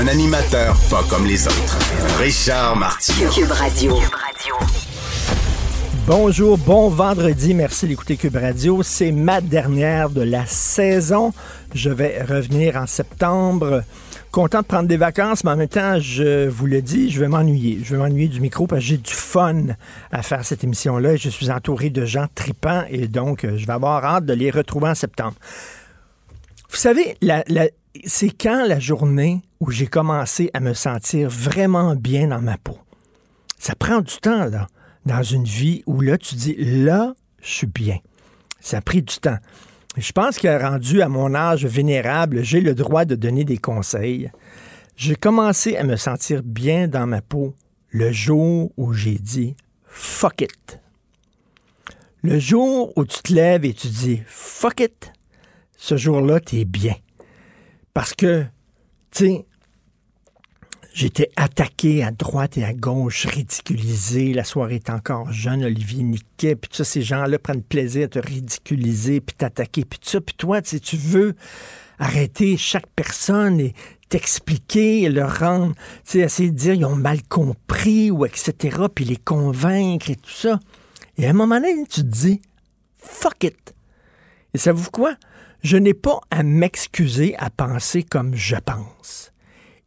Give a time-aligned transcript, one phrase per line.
[0.00, 1.78] Un animateur pas comme les autres.
[2.18, 3.30] Richard Martineau.
[3.30, 3.94] Cube Radio.
[6.06, 7.52] Bonjour, bon vendredi.
[7.54, 8.82] Merci d'écouter Cube Radio.
[8.82, 11.32] C'est ma dernière de la saison.
[11.74, 13.82] Je vais revenir en septembre.
[14.30, 17.28] Content de prendre des vacances, mais en même temps, je vous le dis, je vais
[17.28, 17.80] m'ennuyer.
[17.82, 19.64] Je vais m'ennuyer du micro parce que j'ai du fun
[20.12, 21.16] à faire cette émission-là.
[21.16, 24.50] Je suis entouré de gens tripants et donc euh, je vais avoir hâte de les
[24.50, 25.34] retrouver en septembre.
[26.70, 27.68] Vous savez, la- la-
[28.04, 32.78] c'est quand la journée où j'ai commencé à me sentir vraiment bien dans ma peau.
[33.58, 34.68] Ça prend du temps, là,
[35.04, 37.98] dans une vie où là, tu dis, là, je suis bien.
[38.60, 39.38] Ça a pris du temps.
[39.96, 44.30] Je pense que rendu à mon âge vénérable, j'ai le droit de donner des conseils.
[44.96, 47.54] J'ai commencé à me sentir bien dans ma peau
[47.90, 50.80] le jour où j'ai dit fuck it.
[52.22, 55.12] Le jour où tu te lèves et tu dis fuck it,
[55.76, 56.94] ce jour-là, tu es bien.
[57.94, 58.44] Parce que,
[59.10, 59.46] tu sais,
[60.98, 64.34] J'étais attaqué à droite et à gauche, ridiculisé.
[64.34, 66.56] La soirée est encore jeune, Olivier Niquet.
[66.56, 70.20] Puis ça, ces gens-là prennent plaisir à te ridiculiser, puis t'attaquer, puis ça.
[70.20, 71.36] Puis toi, tu tu veux
[72.00, 73.74] arrêter chaque personne et
[74.08, 78.86] t'expliquer, et leur rendre, tu sais, essayer de dire ils ont mal compris ou etc.,
[78.92, 80.58] puis les convaincre et tout ça.
[81.16, 82.40] Et à un moment donné, tu te dis,
[82.96, 83.72] fuck it.
[84.52, 85.14] Et savez-vous quoi?
[85.62, 89.30] Je n'ai pas à m'excuser à penser comme je pense.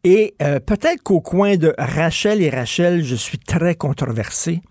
[0.04, 4.62] Et euh, peut-être qu'au coin de Rachel et Rachel, je suis très controversé.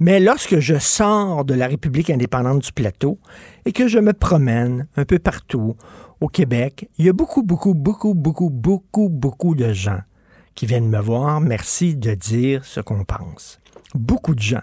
[0.00, 3.18] Mais lorsque je sors de la République indépendante du plateau
[3.64, 5.76] et que je me promène un peu partout
[6.20, 10.00] au Québec, il y a beaucoup, beaucoup, beaucoup, beaucoup, beaucoup, beaucoup de gens
[10.54, 11.40] qui viennent me voir.
[11.40, 13.60] Merci de dire ce qu'on pense.
[13.94, 14.62] Beaucoup de gens.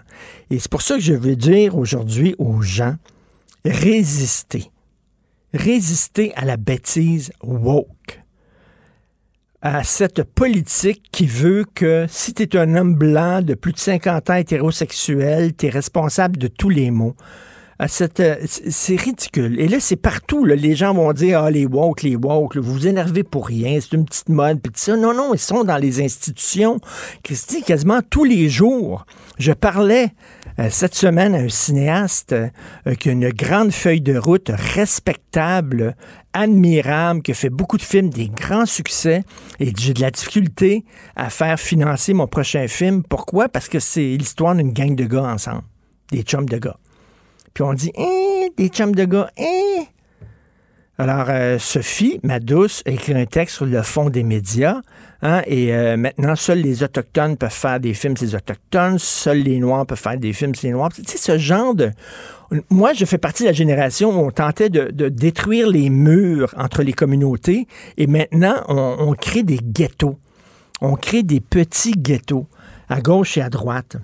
[0.50, 2.94] Et c'est pour ça que je veux dire aujourd'hui aux gens,
[3.64, 4.70] résistez.
[5.52, 8.20] Résistez à la bêtise woke
[9.66, 13.78] à cette politique qui veut que si tu es un homme blanc de plus de
[13.78, 17.16] 50 ans hétérosexuel, tu es responsable de tous les maux.
[17.88, 19.60] Cette, euh, c'est ridicule.
[19.60, 20.44] Et là, c'est partout.
[20.44, 23.96] Les gens vont dire Ah, les woke, les woke, vous vous énervez pour rien, c'est
[23.96, 24.60] une petite mode.
[24.62, 24.96] Puis ça.
[24.96, 26.78] Non, non, ils sont dans les institutions.
[27.24, 29.04] Christy, quasiment tous les jours.
[29.38, 30.08] Je parlais euh,
[30.70, 35.96] cette semaine un cinéaste euh, qui a une grande feuille de route respectable,
[36.32, 39.22] admirable, qui fait beaucoup de films, des grands succès,
[39.60, 40.84] et j'ai de la difficulté
[41.14, 43.02] à faire financer mon prochain film.
[43.02, 43.48] Pourquoi?
[43.48, 45.62] Parce que c'est l'histoire d'une gang de gars ensemble,
[46.10, 46.78] des chums de gars.
[47.52, 49.84] Puis on dit, hein, des chums de gars, hein?
[50.98, 54.80] Alors, euh, Sophie, ma douce, a écrit un texte sur le fond des médias.
[55.20, 58.98] hein, et euh, maintenant, seuls les Autochtones peuvent faire des films, c'est Autochtones.
[58.98, 60.90] Seuls les Noirs peuvent faire des films, c'est les Noirs.
[60.94, 61.90] Tu sais, ce genre de...
[62.70, 66.54] Moi, je fais partie de la génération où on tentait de, de détruire les murs
[66.56, 67.66] entre les communautés.
[67.98, 70.18] Et maintenant, on crée des ghettos.
[70.80, 72.46] On crée des petits ghettos
[72.88, 73.96] à gauche et à droite.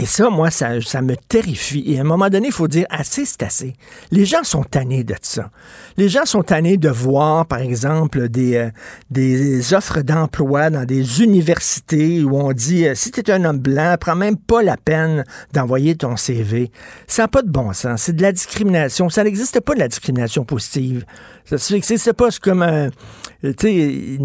[0.00, 1.82] Et ça, moi, ça, ça me terrifie.
[1.86, 3.74] Et à un moment donné, il faut dire assez, c'est assez.
[4.12, 5.50] Les gens sont tannés de ça.
[5.96, 8.70] Les gens sont tannés de voir, par exemple, des, euh,
[9.10, 13.58] des offres d'emploi dans des universités où on dit euh, si tu es un homme
[13.58, 16.70] blanc, prends même pas la peine d'envoyer ton CV.
[17.08, 18.02] Ça n'a pas de bon sens.
[18.02, 19.08] C'est de la discrimination.
[19.08, 21.04] Ça n'existe pas de la discrimination positive.
[21.44, 22.90] Ça c'est pas comme un.
[23.58, 24.18] C'est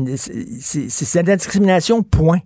[0.90, 2.40] c'est de la discrimination, point.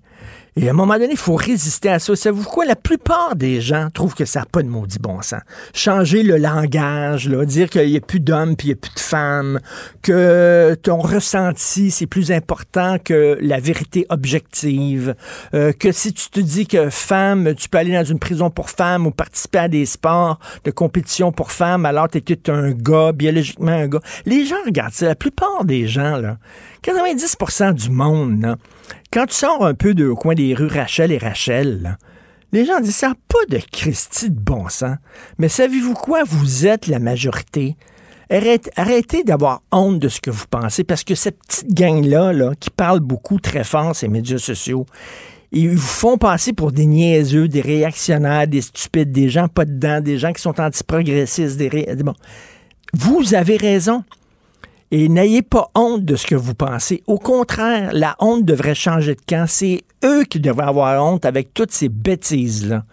[0.59, 2.16] Et à un moment donné, il faut résister à ça.
[2.16, 2.66] Savez-vous quoi?
[2.66, 5.41] La plupart des gens trouvent que ça n'a pas de maudit bon sens.
[5.72, 8.95] Changer le langage, là, dire qu'il n'y a plus d'hommes puis il n'y a plus
[8.95, 9.59] de femmes,
[10.01, 15.13] que ton ressenti, c'est plus important que la vérité objective,
[15.54, 18.71] euh, que si tu te dis que femme, tu peux aller dans une prison pour
[18.71, 23.12] femmes ou participer à des sports de compétition pour femmes, alors tu es un gars,
[23.12, 24.01] biologiquement un gars.
[24.25, 25.06] Les gens regardent ça.
[25.06, 26.39] La plupart des gens, là,
[26.83, 28.56] 90% du monde, là,
[29.12, 31.98] quand tu sors un peu de, coin des rues Rachel et Rachel,
[32.51, 34.98] les gens disent ça pas de Christie de bon sens.
[35.38, 36.24] Mais savez-vous quoi?
[36.24, 37.75] Vous êtes la majorité.
[38.30, 42.51] Arrête- arrêtez d'avoir honte de ce que vous pensez, parce que cette petite gang-là, là,
[42.60, 44.86] qui parle beaucoup très fort ces médias sociaux,
[45.51, 50.01] ils vous font passer pour des niaiseux, des réactionnaires, des stupides, des gens pas dedans,
[50.01, 51.57] des gens qui sont antiprogressistes.
[51.57, 51.88] Des.
[52.94, 54.04] Vous avez raison.
[54.92, 57.04] Et n'ayez pas honte de ce que vous pensez.
[57.07, 59.45] Au contraire, la honte devrait changer de camp.
[59.48, 62.86] C'est eux qui devraient avoir honte avec toutes ces bêtises-là.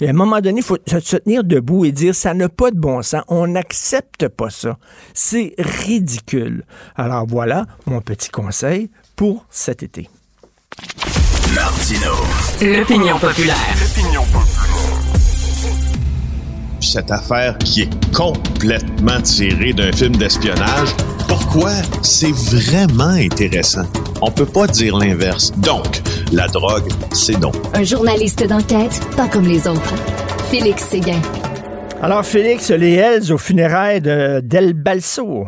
[0.00, 2.70] Et à un moment donné, il faut se tenir debout et dire ça n'a pas
[2.70, 3.22] de bon sens.
[3.28, 4.78] On n'accepte pas ça.
[5.12, 6.64] C'est ridicule.
[6.96, 10.08] Alors voilà mon petit conseil pour cet été.
[11.54, 12.12] Martino.
[12.62, 13.56] L'opinion populaire.
[13.78, 15.11] L'opinion populaire
[16.82, 20.90] cette affaire qui est complètement tirée d'un film d'espionnage.
[21.28, 21.72] Pourquoi?
[22.02, 23.86] C'est vraiment intéressant?
[24.20, 25.52] On peut pas dire l'inverse.
[25.58, 26.02] Donc,
[26.32, 27.52] la drogue, c'est non.
[27.74, 29.94] Un journaliste d'enquête, pas comme les autres.
[30.50, 31.20] Félix Séguin.
[32.02, 35.46] Alors, Félix, les Hells aux funérailles de Del Balso.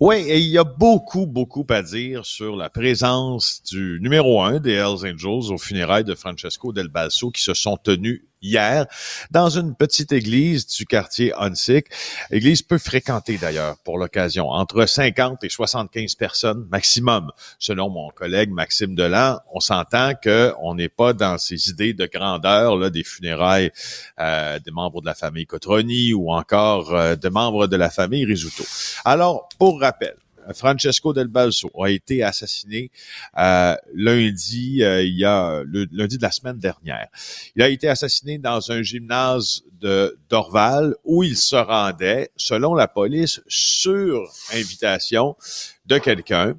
[0.00, 4.58] Oui, et il y a beaucoup, beaucoup à dire sur la présence du numéro un
[4.58, 8.86] des Hells Angels aux funérailles de Francesco Del Balso qui se sont tenues hier
[9.30, 11.86] dans une petite église du quartier Hunsick.
[12.30, 17.30] Église peu fréquentée d'ailleurs pour l'occasion, entre 50 et 75 personnes maximum.
[17.58, 22.06] Selon mon collègue Maxime Delan, on s'entend que on n'est pas dans ces idées de
[22.06, 23.70] grandeur là, des funérailles
[24.18, 28.24] euh, des membres de la famille Cotroni ou encore euh, de membres de la famille
[28.24, 28.64] Risuto.
[29.04, 30.16] Alors, pour rappel,
[30.54, 32.90] Francesco Del Balso a été assassiné
[33.38, 37.08] euh, lundi, euh, il y a lundi de la semaine dernière.
[37.56, 42.88] Il a été assassiné dans un gymnase de Dorval où il se rendait, selon la
[42.88, 45.36] police, sur invitation
[45.86, 46.56] de quelqu'un.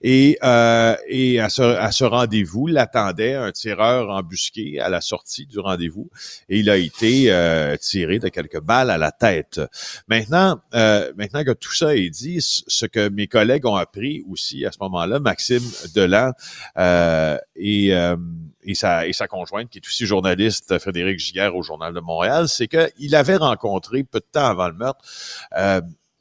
[0.00, 5.46] Et, euh, et à ce, à ce rendez-vous, l'attendait un tireur embusqué à la sortie
[5.46, 6.08] du rendez-vous
[6.48, 9.60] et il a été euh, tiré de quelques balles à la tête.
[10.06, 14.64] Maintenant, euh, maintenant que tout ça est dit, ce que mes collègues ont appris aussi
[14.64, 16.32] à ce moment-là, Maxime Delan
[16.76, 18.16] euh, et, euh,
[18.62, 22.48] et, sa, et sa conjointe, qui est aussi journaliste, Frédéric Giguère au Journal de Montréal,
[22.48, 25.04] c'est qu'il avait rencontré peu de temps avant le meurtre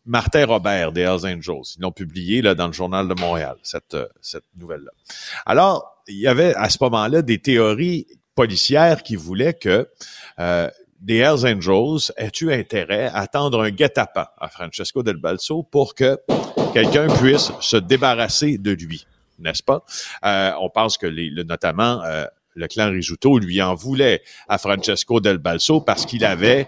[0.08, 1.76] Martin Robert des Hells Angels.
[1.78, 4.92] Ils l'ont publié là, dans le Journal de Montréal, cette, euh, cette nouvelle-là.
[5.46, 9.90] Alors, il y avait à ce moment-là des théories policières qui voulaient que
[10.40, 10.70] euh,
[11.02, 15.94] des Hells Angels aient eu intérêt à tendre un guet-apens à Francesco Del Balso pour
[15.94, 16.18] que
[16.74, 19.06] quelqu'un puisse se débarrasser de lui,
[19.40, 19.84] n'est-ce pas?
[20.24, 21.08] Euh, on pense que
[21.44, 22.26] notamment euh,
[22.56, 26.68] le clan Risuto lui en voulait à Francesco Del Balso parce qu'il avait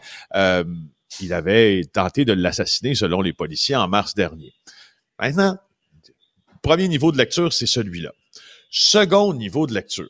[1.22, 4.54] il avait tenté de l'assassiner selon les policiers en mars dernier.
[5.20, 5.58] Maintenant,
[6.62, 8.12] premier niveau de lecture, c'est celui-là.
[8.70, 10.10] Second niveau de lecture.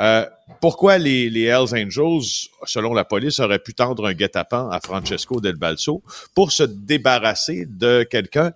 [0.00, 0.26] Euh,
[0.60, 5.40] pourquoi les, les, Hells Angels, selon la police, auraient pu tendre un guet-apens à Francesco
[5.40, 6.02] Del Balso
[6.34, 8.52] pour se débarrasser de quelqu'un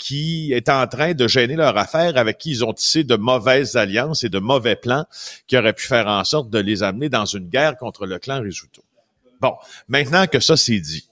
[0.00, 3.76] qui est en train de gêner leur affaire, avec qui ils ont tissé de mauvaises
[3.76, 5.04] alliances et de mauvais plans
[5.46, 8.40] qui auraient pu faire en sorte de les amener dans une guerre contre le clan
[8.40, 8.82] Risuto?
[9.40, 9.54] Bon,
[9.88, 11.06] maintenant que ça c'est dit,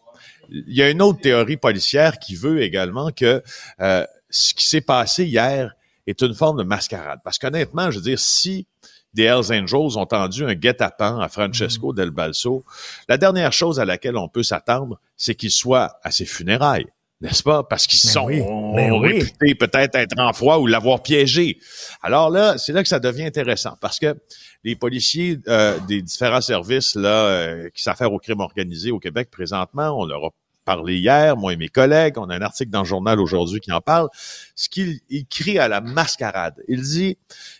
[0.51, 3.43] il y a une autre théorie policière qui veut également que
[3.81, 5.75] euh, ce qui s'est passé hier
[6.07, 7.21] est une forme de mascarade.
[7.25, 8.67] Parce qu'honnêtement, je veux dire, si
[9.15, 11.97] des Hells Angels ont tendu un guet-apens à Francesco mm.
[11.97, 12.65] Del Balso,
[13.09, 16.87] la dernière chose à laquelle on peut s'attendre, c'est qu'il soit à ses funérailles
[17.21, 17.65] n'est-ce pas?
[17.65, 21.59] Parce qu'ils sont réputés peut-être être en froid ou l'avoir piégé.
[22.03, 24.17] Alors là, c'est là que ça devient intéressant parce que
[24.65, 29.31] les policiers euh, des différents services là euh, qui s'affairent au crime organisé au Québec
[29.31, 30.31] présentement, on leur a
[30.65, 33.73] parlé hier, moi et mes collègues, on a un article dans le journal aujourd'hui qui
[33.73, 34.09] en parle,
[34.55, 35.01] ce qu'il
[35.31, 36.63] crie à la mascarade.
[36.69, 37.17] Il dit,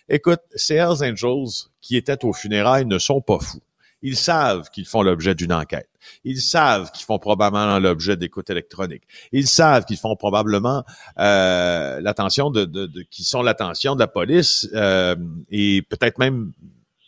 [0.07, 3.63] écoute, ces Hells Angels qui étaient aux funérailles ne sont pas fous.
[4.01, 5.89] Ils savent qu'ils font l'objet d'une enquête.
[6.23, 9.03] Ils savent qu'ils font probablement l'objet d'écoute électronique.
[9.31, 10.83] Ils savent qu'ils font probablement
[11.19, 15.15] euh, l'attention de, de, de, qui sont l'attention de la police euh,
[15.49, 16.53] et peut-être même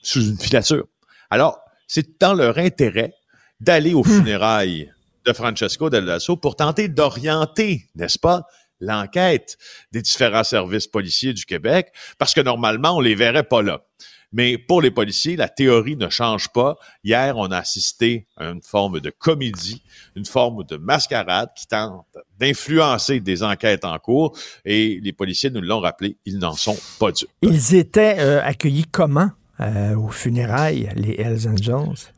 [0.02, 0.86] sous une filature.
[1.30, 3.14] Alors, c'est dans leur intérêt
[3.60, 4.18] d'aller aux hmm.
[4.20, 4.92] funérailles
[5.26, 8.46] de Francesco Del Lasso pour tenter d'orienter, n'est-ce pas,
[8.82, 9.58] l'enquête
[9.92, 13.84] des différents services policiers du Québec, parce que normalement, on les verrait pas là.
[14.34, 16.78] Mais pour les policiers, la théorie ne change pas.
[17.04, 19.84] Hier, on a assisté à une forme de comédie,
[20.16, 22.06] une forme de mascarade qui tente
[22.40, 24.38] d'influencer des enquêtes en cours.
[24.64, 27.30] Et les policiers nous l'ont rappelé, ils n'en sont pas dupes.
[27.42, 29.32] Ils étaient euh, accueillis comment?
[29.62, 32.12] euh, aux funérailles, les Hells Angels?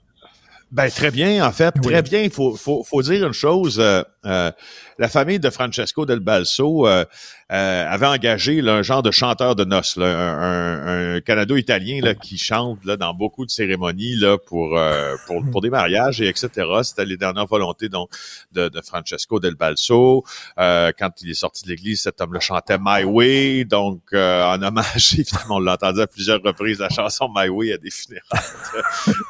[0.71, 2.21] Ben, très bien, en fait, très bien.
[2.21, 3.79] Il faut, faut, faut, dire une chose.
[3.79, 4.51] Euh, euh,
[4.99, 7.05] la famille de Francesco Del Balso euh,
[7.51, 12.15] euh, avait engagé là, un genre de chanteur de noces, là, un, un, Canado-italien là,
[12.15, 16.27] qui chante là, dans beaucoup de cérémonies là, pour, euh, pour, pour des mariages et
[16.27, 16.49] etc.
[16.83, 18.09] C'était les dernières volontés donc
[18.53, 20.23] de, de Francesco Del Balso.
[20.57, 25.13] Euh, quand il est sorti de l'église, cet homme-là chantait My Way, donc en hommage,
[25.19, 28.23] évidemment, on l'entendait à plusieurs reprises, la chanson My Way à des funérailles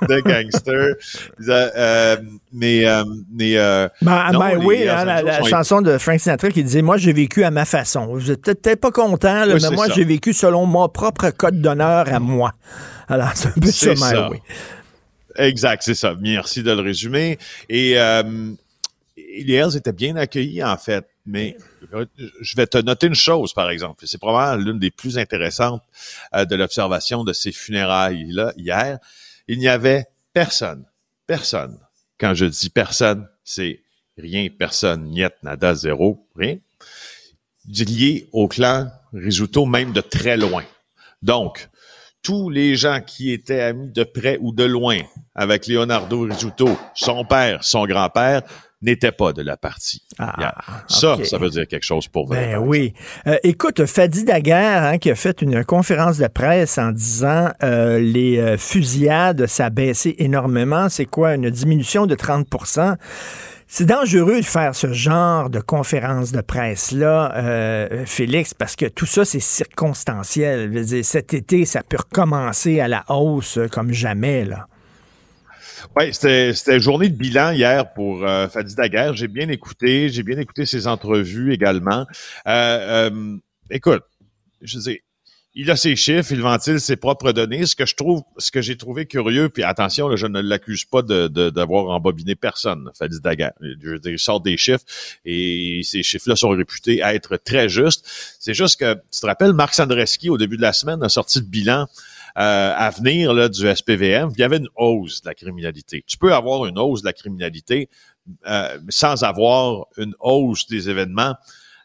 [0.07, 0.95] de, gangsters.
[2.53, 2.85] mais
[3.31, 3.57] mais,
[4.01, 7.65] My, Way hein, la, chanson de Frank Sinatra qui disait Moi, j'ai vécu à ma
[7.65, 8.07] façon.
[8.07, 12.19] Vous êtes peut-être pas content, mais moi, j'ai vécu selon mon propre code d'honneur à
[12.19, 12.53] moi.
[13.07, 14.37] Alors, c'est un peu ça, oui.
[15.35, 16.15] Exact, c'est ça.
[16.19, 17.37] Merci de le résumer.
[17.69, 18.23] Et euh,
[19.17, 21.05] les Hells étaient bien accueillis, en fait.
[21.25, 21.57] Mais
[22.41, 24.05] je vais te noter une chose, par exemple.
[24.05, 25.81] C'est probablement l'une des plus intéressantes
[26.35, 28.99] euh, de l'observation de ces funérailles-là hier.
[29.47, 30.85] Il n'y avait personne,
[31.27, 31.79] personne.
[32.19, 33.82] Quand je dis personne, c'est
[34.17, 36.59] rien, personne, niet, nada, zéro, rien.
[37.65, 40.63] Lié au clan Risuto, même de très loin.
[41.21, 41.69] Donc,
[42.21, 44.99] tous les gens qui étaient amis de près ou de loin
[45.35, 48.43] avec Leonardo Risuto, son père, son grand-père,
[48.83, 50.03] n'étaient pas de la partie.
[50.19, 52.33] Ah, ça, ça veut dire quelque chose pour vous.
[52.33, 52.93] Ben oui.
[53.27, 57.99] Euh, écoute, Fadi Daguerre, hein, qui a fait une conférence de presse en disant euh,
[57.99, 60.89] les euh, fusillades, ça a baissé énormément.
[60.89, 62.47] C'est quoi, une diminution de 30
[63.75, 69.07] c'est dangereux de faire ce genre de conférence de presse-là, euh, Félix, parce que tout
[69.07, 71.03] ça, c'est circonstanciel.
[71.03, 74.45] cet été, ça peut recommencer à la hausse comme jamais.
[74.45, 74.67] Là.
[75.97, 79.15] Oui, c'était journée de bilan hier pour euh, Fadi Daguerre.
[79.15, 82.05] J'ai bien écouté, j'ai bien écouté ses entrevues également.
[82.45, 83.37] Euh, euh,
[83.71, 84.03] écoute,
[84.61, 85.01] je sais,
[85.55, 87.65] il a ses chiffres, il ventile ses propres données.
[87.65, 91.03] Ce que je trouve, ce que j'ai trouvé curieux, puis attention, je ne l'accuse pas
[91.03, 93.53] de, d'avoir embobiné personne, Fadi Daguerre.
[93.61, 94.83] Je il sort des chiffres
[95.25, 98.05] et ces chiffres-là sont réputés être très justes.
[98.39, 101.39] C'est juste que, tu te rappelles, Marc Sandreski, au début de la semaine, a sorti
[101.39, 101.87] le bilan
[102.37, 106.03] euh, à venir du SPVM, il y avait une hausse de la criminalité.
[106.07, 107.89] Tu peux avoir une hausse de la criminalité
[108.47, 111.35] euh, sans avoir une hausse des événements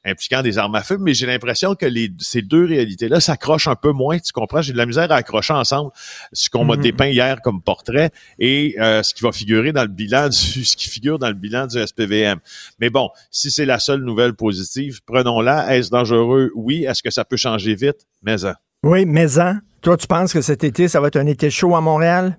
[0.05, 3.75] impliquant des armes à feu, mais j'ai l'impression que les, ces deux réalités-là s'accrochent un
[3.75, 4.63] peu moins, tu comprends?
[4.63, 5.91] J'ai de la misère à accrocher ensemble
[6.33, 6.81] ce qu'on m'a mm-hmm.
[6.81, 10.77] dépeint hier comme portrait et euh, ce qui va figurer dans le bilan du, ce
[10.77, 12.39] qui figure dans le bilan du SPVM.
[12.79, 15.77] Mais bon, si c'est la seule nouvelle positive, prenons-la.
[15.77, 16.51] Est-ce dangereux?
[16.55, 16.85] Oui.
[16.85, 18.07] Est-ce que ça peut changer vite?
[18.23, 18.57] Mais ça.
[18.83, 19.61] Oui, mais hein.
[19.81, 22.39] Toi, tu penses que cet été, ça va être un été chaud à Montréal?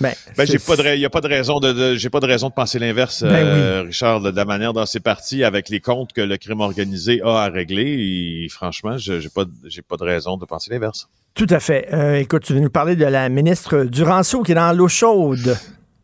[0.00, 2.48] Ben, ben j'ai pas de, y a pas de raison de, j'ai pas de raison
[2.48, 6.12] de penser l'inverse, ben euh, Richard, de, la manière dont c'est parti avec les comptes
[6.12, 8.44] que le crime organisé a à régler.
[8.44, 11.08] Et franchement, j'ai pas, j'ai pas de raison de penser l'inverse.
[11.34, 11.88] Tout à fait.
[11.92, 15.56] Euh, écoute, tu veux nous parler de la ministre Duranceau qui est dans l'eau chaude.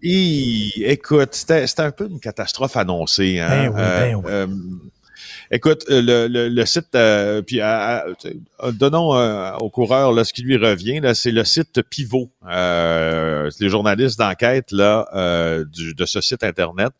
[0.03, 3.39] écoute, c'était, un peu une catastrophe annoncée.
[3.39, 3.49] Hein?
[3.49, 4.91] Ben oui, ben euh, oui.
[5.55, 7.61] Écoute, euh, le, le, site, euh, puis
[8.73, 12.29] donnons euh, au coureur là, ce qui lui revient, là, c'est le site Pivot.
[12.45, 16.91] les journalistes d'enquête là de ce site internet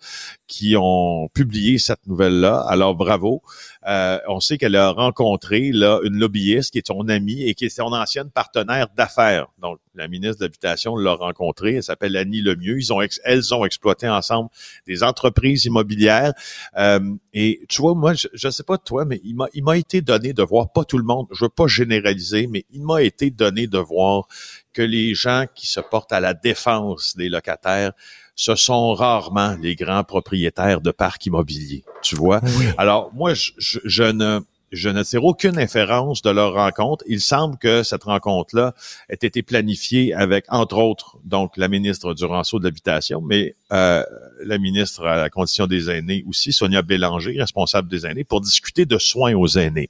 [0.47, 2.65] qui ont publié cette nouvelle-là.
[2.69, 3.43] Alors bravo.
[3.87, 7.67] Euh, on sait qu'elle a rencontré là une lobbyiste qui est son amie et qui
[7.67, 9.49] est son ancienne partenaire d'affaires.
[9.61, 11.77] Donc la ministre de l'Habitation l'a rencontrée.
[11.77, 12.79] Elle s'appelle Annie Lemieux.
[12.79, 14.49] Ils ont elles ont exploité ensemble
[14.87, 16.33] des entreprises immobilières.
[16.77, 17.01] Euh,
[17.33, 20.43] et tu vois, moi, je ne sais pas toi, mais il m'a été donné de
[20.43, 21.27] voir pas tout le monde.
[21.33, 24.27] Je veux pas généraliser, mais il m'a été donné de voir
[24.73, 27.93] que les gens qui se portent à la défense des locataires
[28.37, 32.41] ce sont rarement les grands propriétaires de parcs immobiliers, tu vois.
[32.79, 37.05] Alors, moi, je, je, ne je ne tire aucune inférence de leur rencontre.
[37.09, 38.75] Il semble que cette rencontre-là
[39.09, 44.05] ait été planifiée avec, entre autres, donc la ministre du Ranceau de l'Habitation, mais euh,
[44.45, 48.85] la ministre à la condition des aînés aussi, Sonia Bélanger, responsable des aînés, pour discuter
[48.85, 49.89] de soins aux aînés.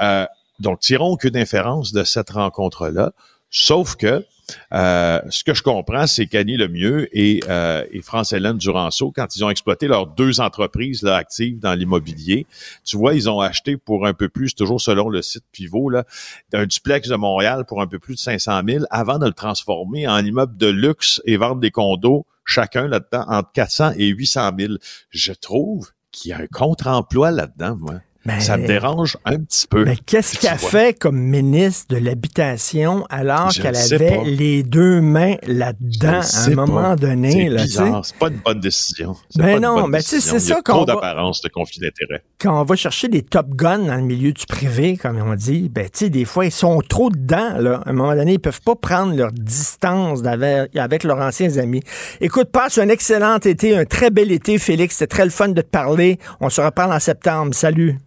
[0.00, 0.26] Euh,
[0.60, 3.12] donc, tirons aucune inférence de cette rencontre-là,
[3.50, 4.24] sauf que
[4.72, 9.44] euh, ce que je comprends, c'est qu'Annie Lemieux et, euh, et France-Hélène Duranceau, quand ils
[9.44, 12.46] ont exploité leurs deux entreprises là, actives dans l'immobilier,
[12.84, 16.04] tu vois, ils ont acheté pour un peu plus, toujours selon le site Pivot, là,
[16.52, 20.06] un duplex de Montréal pour un peu plus de 500 000 avant de le transformer
[20.06, 24.74] en immeuble de luxe et vendre des condos chacun là-dedans entre 400 et 800 000.
[25.10, 27.94] Je trouve qu'il y a un contre-emploi là-dedans, moi
[28.40, 29.84] ça me dérange un petit peu.
[29.84, 36.20] Mais qu'est-ce qu'elle fait comme ministre de l'Habitation alors qu'elle avait les deux mains là-dedans
[36.20, 37.50] à un moment donné?
[37.66, 39.16] C'est pas une bonne décision.
[39.36, 42.22] Ben non, ben c'est ça qu'on trop d'apparence de conflit d'intérêt.
[42.38, 45.68] Quand on va chercher des top guns dans le milieu du privé, comme on dit,
[45.68, 47.82] ben tu sais, des fois, ils sont trop dedans, là.
[47.84, 51.82] À un moment donné, ils peuvent pas prendre leur distance avec, avec leurs anciens amis.
[52.20, 54.96] Écoute, passe un excellent été, un très bel été, Félix.
[54.96, 56.18] C'était très le fun de te parler.
[56.40, 57.54] On se reparle en septembre.
[57.54, 57.98] Salut.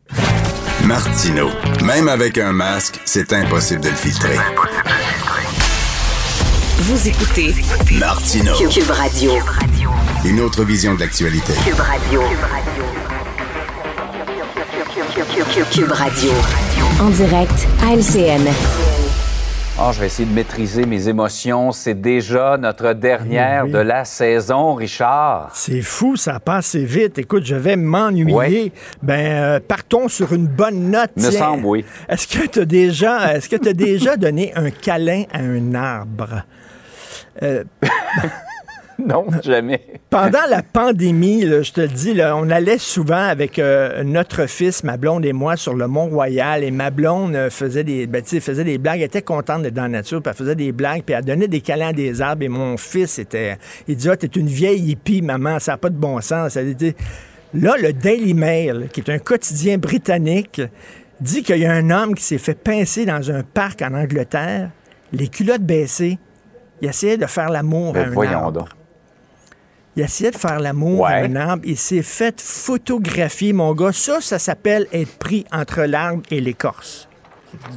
[0.83, 1.49] Martino.
[1.83, 4.37] Même avec un masque, c'est impossible de le filtrer.
[6.79, 7.55] Vous écoutez
[7.93, 8.53] Martino.
[8.69, 9.31] Cube Radio.
[10.25, 11.53] Une autre vision de l'actualité.
[11.65, 12.21] Cube Radio.
[15.71, 16.31] Cube Radio.
[17.01, 18.47] En direct à LCN.
[19.79, 21.71] Oh, je vais essayer de maîtriser mes émotions.
[21.71, 23.73] C'est déjà notre dernière Oui, oui.
[23.73, 25.51] de la saison, Richard.
[25.53, 27.19] C'est fou, ça passe vite.
[27.19, 28.33] Écoute, je vais m'ennuyer.
[28.33, 28.71] Ouais.
[29.03, 31.11] Ben, euh, partons sur une bonne note.
[31.15, 31.39] Me tiens.
[31.39, 31.85] semble, oui.
[32.09, 36.41] Est-ce que tu as déjà, est-ce que tu déjà donné un câlin à un arbre?
[39.05, 39.81] Non, jamais.
[40.09, 44.47] Pendant la pandémie, là, je te le dis, là, on allait souvent avec euh, notre
[44.47, 46.63] fils, ma blonde et moi, sur le Mont-Royal.
[46.63, 48.99] Et ma blonde euh, faisait des, ben, faisait des blagues.
[48.99, 51.47] Elle était contente d'être dans la nature, puis elle faisait des blagues, puis elle donnait
[51.47, 52.41] des câlins à des arbres.
[52.43, 53.57] Et mon fils était.
[53.87, 56.57] Il dit Ah, t'es une vieille hippie, maman, ça n'a pas de bon sens.
[57.53, 60.61] Là, le Daily Mail, qui est un quotidien britannique,
[61.21, 64.71] dit qu'il y a un homme qui s'est fait pincer dans un parc en Angleterre,
[65.13, 66.17] les culottes baissées.
[66.81, 68.51] Il essayait de faire l'amour à Ben, un voyons arbre.
[68.51, 68.69] donc.
[69.97, 71.63] Il essayait de faire l'amour à un arbre.
[71.65, 73.91] Il s'est fait photographier, mon gars.
[73.91, 77.09] Ça, ça s'appelle être pris entre l'arbre et l'écorce.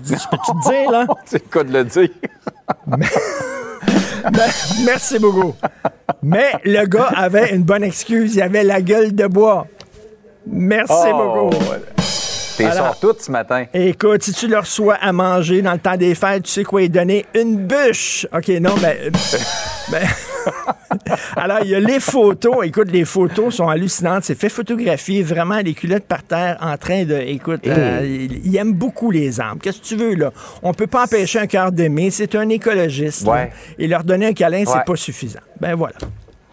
[0.05, 1.07] Je peux-tu te dire, là?
[1.25, 2.09] C'est cas de le dire.
[4.33, 4.51] Ben,
[4.85, 5.55] merci beaucoup.
[6.23, 8.35] Mais le gars avait une bonne excuse.
[8.35, 9.67] Il avait la gueule de bois.
[10.47, 11.65] Merci Oh, beaucoup.
[12.59, 13.65] T'es Alors- sors toutes ce matin.
[13.73, 16.83] Écoute, si tu le reçois à manger dans le temps des fêtes, tu sais quoi
[16.83, 17.25] lui donner?
[17.35, 18.27] Une bûche.
[18.31, 19.11] OK, non, mais...
[19.91, 20.03] ben-
[21.37, 22.65] Alors, il y a les photos.
[22.67, 24.25] Écoute, les photos sont hallucinantes.
[24.25, 27.15] C'est fait photographier vraiment les culottes par terre en train de...
[27.15, 29.61] Écoute, euh, il, il aime beaucoup les arbres.
[29.63, 30.33] Qu'est-ce que tu veux, là?
[30.63, 32.11] On peut pas empêcher un cœur d'aimer.
[32.11, 33.27] C'est un écologiste.
[33.27, 33.51] Ouais.
[33.79, 34.85] Et leur donner un câlin, c'est Ouais.
[34.87, 35.41] pas suffisant.
[35.61, 35.95] Ben voilà.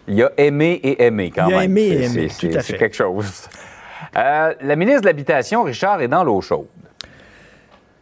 [0.06, 1.70] Il a aimé et aimé quand Il a même.
[1.76, 3.26] aimé et C'est- aimé, c'est- c'est quelque chose.
[4.16, 6.66] Euh, la ministre de l'Habitation, Richard, est dans l'eau chaude.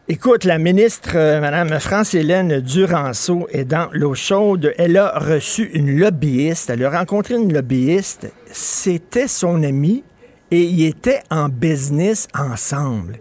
[0.09, 4.73] Écoute, la ministre, euh, Mme France-Hélène Duranceau, est dans l'eau chaude.
[4.77, 6.69] Elle a reçu une lobbyiste.
[6.69, 8.31] Elle a rencontré une lobbyiste.
[8.49, 10.05] C'était son amie
[10.49, 13.19] et ils étaient en business ensemble.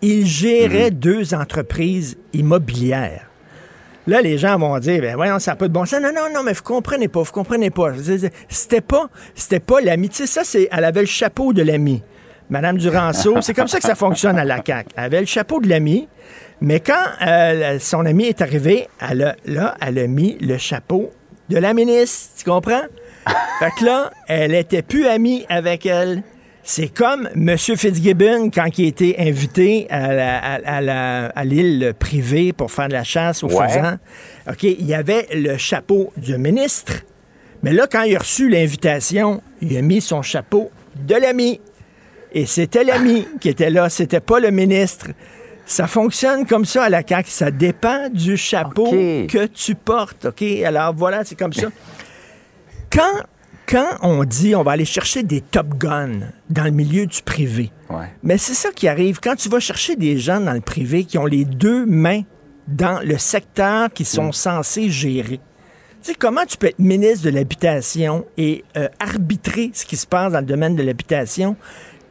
[0.00, 3.28] Ils géraient deux entreprises immobilières.
[4.06, 6.00] Là, les gens vont dire, ben voyons, ça n'a pas de bon sens.
[6.00, 7.92] Non, non, non, mais vous comprenez pas, vous comprenez pas.
[8.48, 10.08] C'était pas, c'était pas l'ami.
[10.08, 12.02] Tu sais, ça, c'est, elle avait le chapeau de l'ami.
[12.52, 14.90] Madame Duranceau, c'est comme ça que ça fonctionne à la CAQ.
[14.94, 16.06] Elle avait le chapeau de l'ami,
[16.60, 21.10] mais quand euh, son ami est arrivé, elle a, là, elle a mis le chapeau
[21.48, 22.34] de la ministre.
[22.36, 22.82] Tu comprends?
[23.58, 26.22] Fait que là, elle était plus amie avec elle.
[26.62, 27.56] C'est comme M.
[27.56, 32.88] Fitzgibbon quand il était invité à, la- à- à la- à l'île privée pour faire
[32.88, 33.66] de la chasse aux Ouais.
[33.66, 33.96] faisans.
[34.50, 36.92] OK, il y avait le chapeau du ministre,
[37.62, 41.60] mais là, quand il a reçu l'invitation, il a mis son chapeau de l'ami.
[42.34, 45.08] Et c'était l'ami qui était là, c'était pas le ministre.
[45.66, 47.30] Ça fonctionne comme ça à la CAQ.
[47.30, 50.26] Ça dépend du chapeau que tu portes.
[50.26, 50.42] OK?
[50.64, 51.68] Alors voilà, c'est comme ça.
[52.90, 53.22] Quand,
[53.66, 57.70] quand on dit on va aller chercher des Top Guns dans le milieu du privé,
[57.90, 58.06] Ouais.
[58.22, 59.20] mais c'est ça qui arrive.
[59.22, 62.22] Quand tu vas chercher des gens dans le privé qui ont les deux mains
[62.66, 65.40] dans le secteur qu'ils sont censés gérer,
[66.02, 70.06] tu sais, comment tu peux être ministre de l'Habitation et euh, arbitrer ce qui se
[70.06, 71.54] passe dans le domaine de l'habitation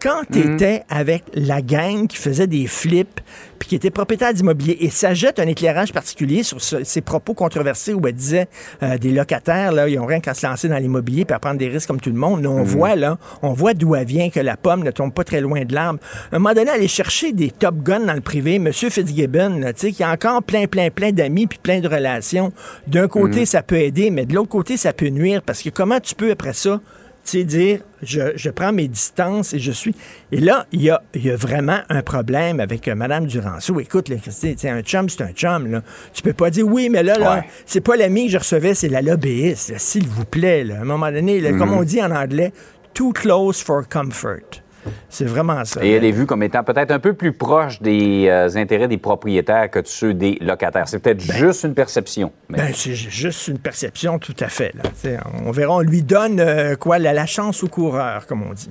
[0.01, 3.19] quand tu étais avec la gang qui faisait des flips
[3.59, 7.35] puis qui était propriétaire d'immobilier et ça jette un éclairage particulier sur ce- ses propos
[7.35, 8.47] controversés où elle disait
[8.81, 11.57] euh, des locataires là ils ont rien qu'à se lancer dans l'immobilier puis à prendre
[11.59, 12.41] des risques comme tout le monde.
[12.43, 15.23] Là, on voit là, on voit d'où elle vient que la pomme ne tombe pas
[15.23, 15.99] très loin de l'arbre.
[16.31, 19.73] À un moment donné, aller chercher des top guns dans le privé, Monsieur Fitzgibbon, là,
[19.73, 22.51] tu sais, qui a encore plein, plein, plein d'amis puis plein de relations.
[22.87, 25.99] D'un côté, ça peut aider, mais de l'autre côté, ça peut nuire parce que comment
[25.99, 26.79] tu peux après ça
[27.23, 29.95] sais, dire, je, je prends mes distances et je suis.
[30.31, 33.79] Et là, il y a, il y a vraiment un problème avec euh, Mme Duranceau.
[33.79, 35.71] Écoute, là, Christine, tu un chum, c'est un chum.
[35.71, 35.81] Là.
[36.13, 37.43] Tu peux pas dire, oui, mais là, là Ouais.
[37.65, 39.73] c'est pas l'ami que je recevais, c'est la lobbyiste.
[39.77, 40.77] S'il vous plaît, là.
[40.77, 42.51] à un moment donné, là, comme on dit en anglais,
[42.93, 44.61] too close for comfort.
[45.10, 45.84] C'est vraiment ça.
[45.84, 48.98] Et elle est vue comme étant peut-être un peu plus proche des euh, intérêts des
[48.98, 50.88] propriétaires que de ceux des locataires.
[50.88, 52.32] C'est peut-être juste une perception.
[52.50, 54.74] mais- Ben, c'est ju- juste une perception, tout à fait.
[54.76, 55.20] Là.
[55.46, 58.70] On verra, on lui donne euh, quoi, la, la chance au coureur, comme on dit.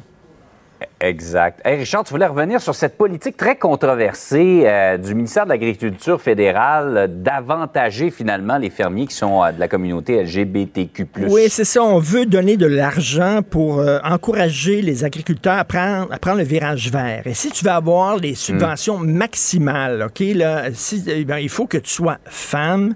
[1.01, 1.61] Exact.
[1.65, 6.21] Hey Richard, tu voulais revenir sur cette politique très controversée euh, du ministère de l'Agriculture
[6.21, 11.07] fédérale euh, d'avantager finalement les fermiers qui sont euh, de la communauté LGBTQ+.
[11.29, 11.83] Oui, c'est ça.
[11.83, 16.91] On veut donner de l'argent pour encourager les agriculteurs à prendre, à prendre le virage
[16.91, 17.23] vert.
[17.27, 21.67] Et si tu veux avoir les subventions maximales, OK, là, si, eh ben, il faut
[21.67, 22.95] que tu sois femme,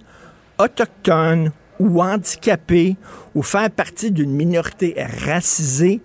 [0.59, 2.97] autochtone ou handicapé
[3.35, 4.95] ou faire partie d'une minorité
[5.27, 6.01] racisée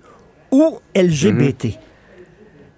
[0.52, 1.78] ou LGBT.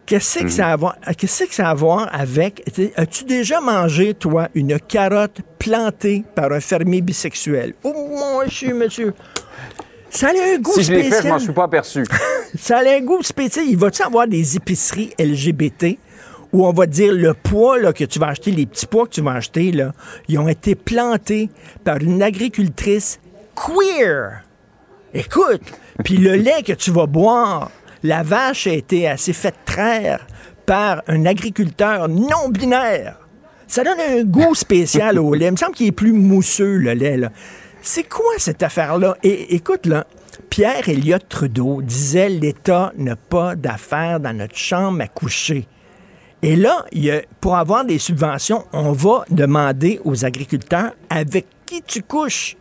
[0.06, 2.64] Qu'est-ce que ça a à voir, qu'est-ce que ça a à voir avec.
[2.98, 7.74] As-tu déjà mangé, toi, une carotte plantée par un fermier bisexuel?
[7.84, 9.14] Oh, mon monsieur, monsieur.
[10.10, 11.22] Ça a un goût Si je l'ai spécial.
[11.22, 12.04] fait, je m'en suis pas aperçu.
[12.60, 13.66] Ça a un goût spécial.
[13.66, 15.98] Il va-tu avoir des épiceries LGBT
[16.52, 19.12] où on va dire le poids là, que tu vas acheter, les petits pois que
[19.12, 19.94] tu vas acheter, là,
[20.28, 21.50] ils ont été plantés
[21.86, 23.22] par une agricultrice
[23.56, 24.44] queer.
[25.14, 25.62] Écoute,
[26.04, 27.72] puis le lait que tu vas boire,
[28.04, 30.26] la vache a été assez faite traire
[30.66, 33.18] par un agriculteur non binaire.
[33.68, 35.48] Ça donne un goût spécial au lait.
[35.48, 37.20] Il me semble qu'il est plus mousseux, le lait.
[37.82, 39.16] C'est quoi cette affaire-là?
[39.24, 40.06] Et écoute, là,
[40.50, 45.68] Pierre Elliott Trudeau disait l'État n'a pas d'affaires dans notre chambre à coucher.
[46.42, 46.86] Et là,
[47.40, 52.58] pour avoir des subventions, on va demander aux agriculteurs avec qui tu couches.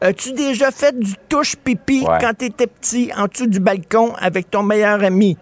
[0.00, 4.50] As-tu déjà fait du touche pipi quand tu étais petit en dessous du balcon avec
[4.50, 5.36] ton meilleur ami?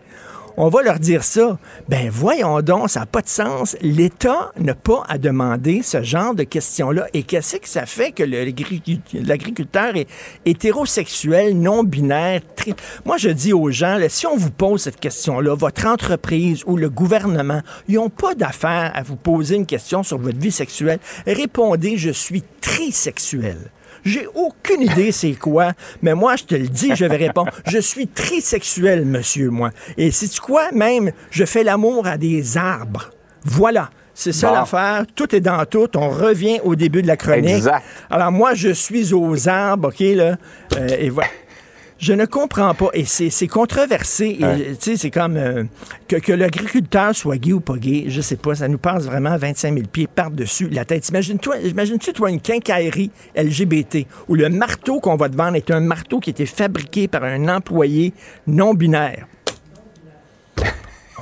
[0.57, 1.59] on va leur dire ça.
[1.89, 3.77] Ben voyons donc, ça n'a pas de sens.
[3.81, 7.07] L'État n'a pas à demander ce genre de questions-là.
[7.13, 10.09] Et qu'est-ce que ça fait que l'agriculteur est
[10.45, 12.41] hétérosexuel, non-binaire?
[13.05, 16.89] Moi, je dis aux gens, si on vous pose cette question-là, votre entreprise ou le
[16.89, 20.99] gouvernement, ils n'ont pas d'affaire à vous poser une question sur votre vie sexuelle.
[21.27, 23.59] Répondez, je suis trisexuel.
[24.05, 27.51] J'ai aucune idée c'est quoi, mais moi, je te le dis, je vais répondre.
[27.67, 29.71] Je suis trisexuel, monsieur, moi.
[29.97, 33.11] Et tu quoi, même, je fais l'amour à des arbres.
[33.45, 33.91] Voilà.
[34.15, 35.05] C'est ça l'affaire.
[35.15, 35.89] Tout est dans tout.
[35.97, 37.57] On revient au début de la chronique.
[37.57, 37.83] Exact.
[38.11, 40.37] Alors, moi, je suis aux arbres, OK, là.
[40.77, 41.31] Euh, et voilà.
[41.99, 42.91] Je ne comprends pas.
[42.93, 44.39] Et c'est controversé.
[44.79, 45.65] C'est comme euh,
[46.09, 48.55] que, l'agriculteur soit gay ou pas gay, je sais pas.
[48.55, 51.09] Ça nous passe vraiment 25 000 pieds par-dessus la tête.
[51.09, 55.81] Imagine-toi, imagine-tu, toi, une quincaillerie LGBT où le marteau qu'on va te vendre est un
[55.81, 58.13] marteau qui a été fabriqué par un employé
[58.47, 59.27] non binaire.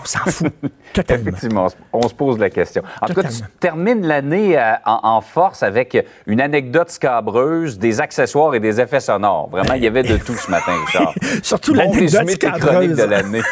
[0.02, 0.52] On s'en fout.
[0.92, 1.28] Totalement.
[1.28, 2.82] Effectivement, on se pose la question.
[3.00, 8.54] En tout cas, tu termines l'année euh, en, force avec une anecdote scabreuse, des accessoires
[8.54, 9.48] et des effets sonores.
[9.50, 11.14] Vraiment, il y avait de tout ce matin, Richard.
[11.42, 12.96] Surtout l'anecdote scabreuse.
[12.96, 13.42] de l'année.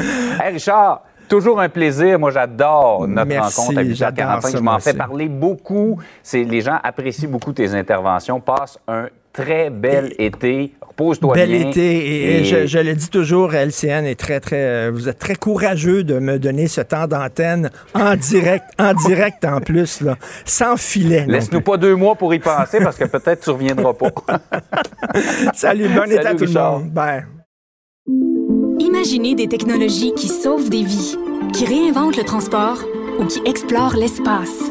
[0.42, 2.18] hey, Richard, Toujours un plaisir.
[2.18, 3.96] Moi, j'adore notre rencontre à 8
[4.52, 6.00] Je m'en fais parler beaucoup.
[6.32, 8.40] Les gens apprécient beaucoup tes interventions.
[8.40, 10.72] Passe un très bel été.
[10.80, 11.46] Repose-toi bien.
[11.46, 12.38] Bel été.
[12.38, 14.56] Et, je, le dis toujours, LCN est très, très.
[14.56, 19.44] Euh, vous êtes très courageux de me donner ce temps d'antenne en direct, en direct
[19.44, 21.26] en plus, là, sans filet.
[21.28, 24.10] Laisse-nous pas deux mois pour y penser parce que peut-être tu reviendras pas.
[25.54, 26.90] Salut, bon été à tout le monde.
[26.90, 27.26] Bye.
[28.78, 31.16] Imaginez des technologies qui sauvent des vies,
[31.52, 32.78] qui réinventent le transport
[33.18, 34.70] ou qui explorent l'espace.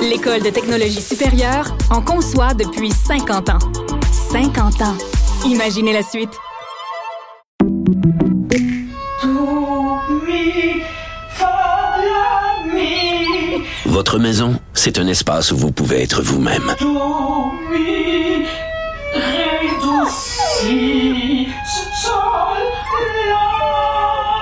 [0.00, 3.58] L'École de technologie supérieure en conçoit depuis 50 ans.
[4.30, 4.96] 50 ans.
[5.44, 6.30] Imaginez la suite.
[13.86, 16.74] Votre maison, c'est un espace où vous pouvez être vous-même.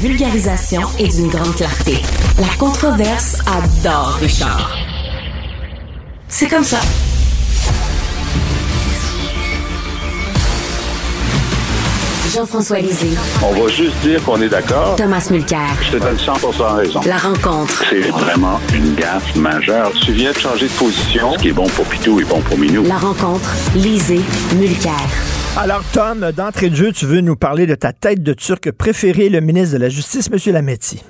[0.00, 2.02] vulgarisation est d'une grande clarté.
[2.38, 4.76] La controverse adore Richard.
[6.28, 6.80] C'est comme ça.
[12.34, 13.16] Jean-François Lisée.
[13.42, 14.96] On va juste dire qu'on est d'accord.
[14.96, 15.60] Thomas Mulcair.
[15.80, 16.32] Je te donne 100
[16.74, 17.00] raison.
[17.06, 17.84] La rencontre.
[17.88, 19.92] C'est vraiment une gaffe majeure.
[20.04, 21.32] Tu viens de changer de position.
[21.32, 22.84] Ce qui est bon pour Pitou est bon pour Minou.
[22.84, 23.48] La rencontre.
[23.74, 24.20] Lisée.
[24.56, 24.92] Mulcair.
[25.58, 29.30] Alors, Tom, d'entrée de jeu, tu veux nous parler de ta tête de turc préférée,
[29.30, 30.52] le ministre de la Justice, M.
[30.52, 31.02] Lametti?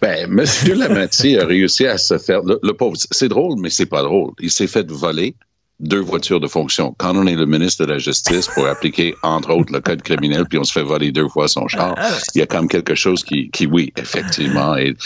[0.00, 0.46] Ben, M.
[0.78, 2.42] Lametti a réussi à se faire.
[2.42, 4.32] Le, le pauvre, c'est drôle, mais c'est pas drôle.
[4.40, 5.34] Il s'est fait voler
[5.78, 6.94] deux voitures de fonction.
[6.96, 10.46] Quand on est le ministre de la Justice pour appliquer, entre autres, le code criminel,
[10.48, 12.94] puis on se fait voler deux fois son char, ah, il y a comme quelque
[12.94, 14.96] chose qui, qui oui, effectivement, et,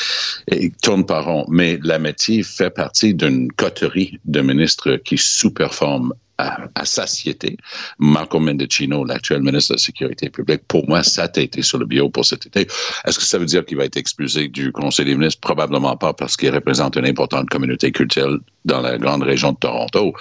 [0.80, 1.44] tourne par rond.
[1.48, 7.56] Mais la métier fait partie d'une coterie de ministres qui sous-performent à, satiété.
[7.98, 11.86] Marco Mendicino, l'actuel ministre de la Sécurité publique, pour moi, ça a été sur le
[11.86, 12.66] bio pour cet été.
[13.04, 15.40] Est-ce que ça veut dire qu'il va être expulsé du Conseil des ministres?
[15.40, 20.12] Probablement pas, parce qu'il représente une importante communauté culturelle dans la grande région de Toronto.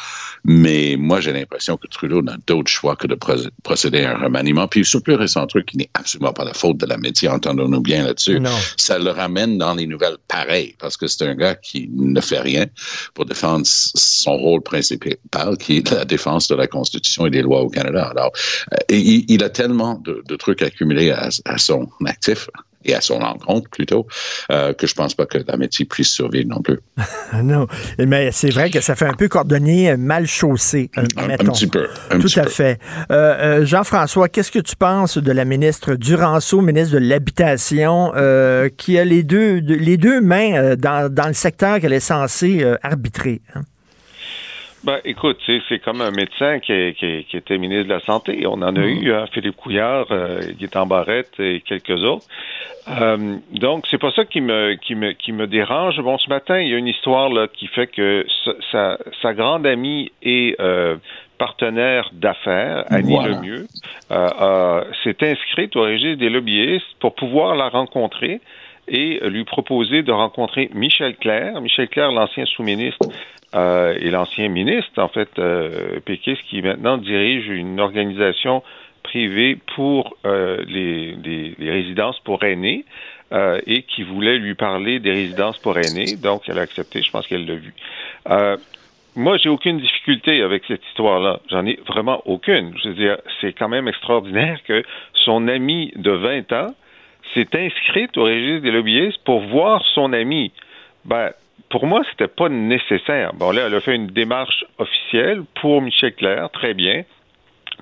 [0.44, 3.18] Mais moi, j'ai l'impression que Trudeau n'a d'autre choix que de
[3.64, 4.68] procéder à un remaniement.
[4.68, 7.30] Puis, sur le plus récent truc, qui n'est absolument pas la faute de la métier,
[7.30, 8.42] entendons-nous bien là-dessus,
[8.78, 12.40] ça le ramène dans les nouvelles pareilles, parce que c'est un gars qui ne fait
[12.40, 12.66] rien
[13.14, 17.62] pour défendre son rôle principal, qui est la défense de la Constitution et des lois
[17.62, 18.08] au Canada.
[18.12, 18.32] Alors,
[18.89, 22.48] il, a tellement de, trucs accumulés à, à son actif
[22.88, 24.08] et à son encontre plutôt,
[24.52, 26.80] euh, que je pense pas que la métier puisse survivre non plus.
[27.43, 27.67] non,
[28.00, 31.88] mais c'est vrai que ça fait un peu cordonnier mal chaussé, un, un, petit peu.
[32.10, 32.80] Tout à fait.
[33.12, 38.12] Euh, euh, Jean-François, qu'est-ce que tu penses de la ministre Duranceau, ministre de l'Habitation,
[38.78, 43.41] qui a les deux, les deux mains dans, dans le secteur qu'elle est censée arbitrer?
[43.54, 43.62] Hein?
[44.84, 48.46] Ben, écoute, c'est comme un médecin qui, qui, qui, était ministre de la Santé.
[48.46, 48.84] On en a mm.
[48.84, 50.42] eu, hein, Philippe Couillard, euh,
[50.76, 52.26] en Barrette et quelques autres.
[52.90, 56.00] Euh, donc, c'est pas ça qui me, qui, me, qui me dérange.
[56.00, 58.26] Bon, ce matin, il y a une histoire là, qui fait que
[58.72, 60.96] sa, sa grande amie et euh,
[61.38, 63.68] partenaire d'affaires, Annie Lemieux,
[64.12, 68.42] euh, s'est inscrite au registre des lobbyistes pour pouvoir la rencontrer
[68.88, 71.60] et lui proposer de rencontrer Michel Clair.
[71.60, 73.10] Michel Clair, l'ancien sous-ministre
[73.58, 78.62] euh, et l'ancien ministre, en fait, euh, Pékis, qui maintenant dirige une organisation
[79.04, 82.86] privée pour euh, les, résidences pour aînés
[83.32, 86.17] euh, et qui voulait lui parler des résidences pour aînés.
[86.22, 87.02] Donc, elle a accepté.
[87.02, 87.74] Je pense qu'elle l'a vu.
[89.15, 91.39] Moi, j'ai aucune difficulté avec cette histoire-là.
[91.50, 92.78] J'en ai vraiment aucune.
[92.78, 96.76] Je veux dire, c'est quand même extraordinaire que son ami de 20 ans
[97.34, 100.52] s'est inscrite au registre des lobbyistes pour voir son ami.
[101.06, 101.32] Ben,
[101.70, 103.34] pour moi, c'était pas nécessaire.
[103.34, 107.04] Bon, là, elle a fait une démarche officielle pour Michel Claire, très bien.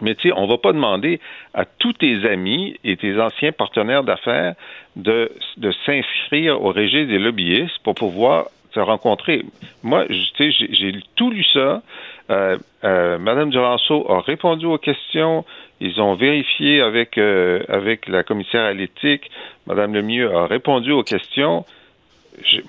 [0.02, 1.20] Mais tu sais, on va pas demander
[1.54, 4.56] à tous tes amis et tes anciens partenaires d'affaires
[4.96, 9.44] de, de s'inscrire au registre des lobbyistes pour pouvoir se rencontrer.
[9.84, 11.82] Moi, tu sais, j'ai tout lu ça.
[12.30, 15.46] Euh, euh, Madame Duranceau a répondu aux questions.
[15.80, 19.30] Ils ont vérifié avec euh, avec la commissaire à l'éthique.
[19.66, 21.66] Madame Lemieux a répondu aux questions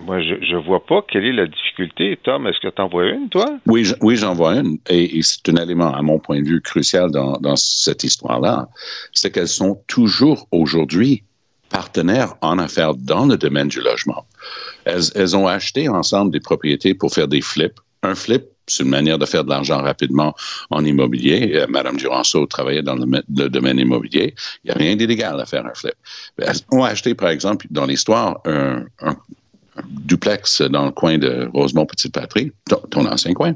[0.00, 2.18] moi, je ne vois pas quelle est la difficulté.
[2.22, 3.58] Tom, est-ce que tu en vois une, toi?
[3.66, 4.78] Oui, oui j'en vois une.
[4.88, 8.68] Et, c'est un élément, à mon point de vue, crucial dans, cette histoire-là.
[9.12, 11.24] C'est qu'elles sont toujours aujourd'hui
[11.68, 14.24] partenaires en affaires dans le domaine du logement.
[14.84, 17.80] Elles, ont acheté ensemble des propriétés pour faire des flips.
[18.02, 20.34] Un flip, c'est une manière de faire de l'argent rapidement
[20.70, 21.52] en immobilier.
[21.54, 24.34] Euh, Madame Duranceau travaillait dans le, domaine immobilier.
[24.62, 25.94] Il n'y a rien d'illégal à faire un flip.
[26.38, 28.84] Elles ont acheté, par exemple, dans l'histoire, un,
[29.88, 32.52] duplex dans le coin de Rosemont-Petite-Patrie,
[32.90, 33.54] ton, ancien coin.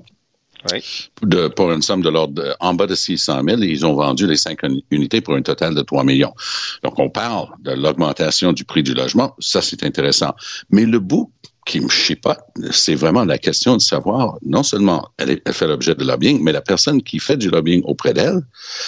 [0.71, 0.83] Oui.
[1.23, 4.37] De, pour une somme de l'ordre en bas de 600 000, ils ont vendu les
[4.37, 6.35] cinq unités pour un total de 3 millions.
[6.83, 9.35] Donc, on parle de l'augmentation du prix du logement.
[9.39, 10.35] Ça, c'est intéressant.
[10.71, 11.33] Mais le bout
[11.71, 12.37] qui me pas,
[12.73, 16.61] c'est vraiment la question de savoir, non seulement elle, fait l'objet de lobbying, mais la
[16.61, 18.41] personne qui fait du lobbying auprès d'elle,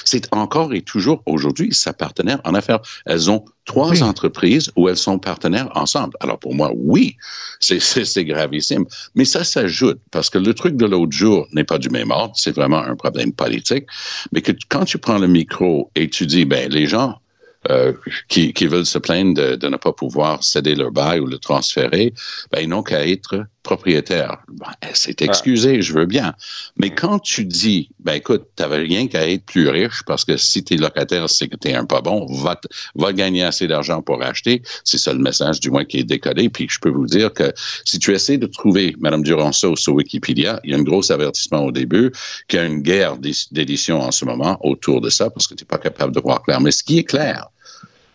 [0.04, 2.80] c'est encore et toujours aujourd'hui sa partenaire en affaires.
[3.06, 6.16] Elles ont trois entreprises où elles sont partenaires ensemble.
[6.18, 7.16] Alors pour moi, oui,
[7.60, 8.84] c'est gravissime.
[9.14, 12.34] Mais ça s'ajoute parce que le truc de l'autre jour n'est pas du même ordre,
[12.36, 13.86] c'est vraiment un problème politique.
[14.32, 17.21] Mais que quand tu prends le micro et tu dis, ben les gens
[17.70, 17.92] euh,
[18.28, 22.12] qui, veulent se plaindre de, de, ne pas pouvoir céder leur bail ou le transférer,
[22.50, 24.38] ben, ils n'ont qu'à être propriétaires.
[24.48, 26.34] Ben, c'est excusé, je veux bien.
[26.76, 30.36] Mais quand tu dis, ben écoute, tu n'avais rien qu'à être plus riche parce que
[30.36, 32.60] si tu es locataire, c'est que tu es un pas bon, va,
[32.94, 34.62] va gagner assez d'argent pour acheter.
[34.84, 36.48] C'est ça le message du moins qui est décollé.
[36.48, 37.52] Puis je peux vous dire que
[37.84, 41.64] si tu essaies de trouver Mme Duranceau sur Wikipédia, il y a un gros avertissement
[41.64, 42.12] au début
[42.48, 45.62] qu'il y a une guerre d'édition en ce moment autour de ça parce que tu
[45.62, 46.60] n'es pas capable de voir clair.
[46.60, 47.48] Mais ce qui est clair,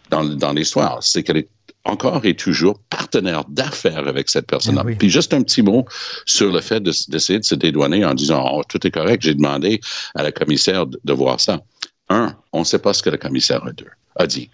[0.09, 1.49] dans, dans l'histoire, c'est qu'elle est
[1.87, 4.83] encore et toujours partenaire d'affaires avec cette personne-là.
[4.89, 5.85] Eh Puis juste un petit mot
[6.25, 9.79] sur le fait d'essayer de, se dédouaner en disant oh, tout est correct, j'ai demandé
[10.15, 11.61] à la commissaire de, voir ça.
[12.09, 13.63] Un, on ne sait pas ce que le commissaire
[14.15, 14.49] a dit.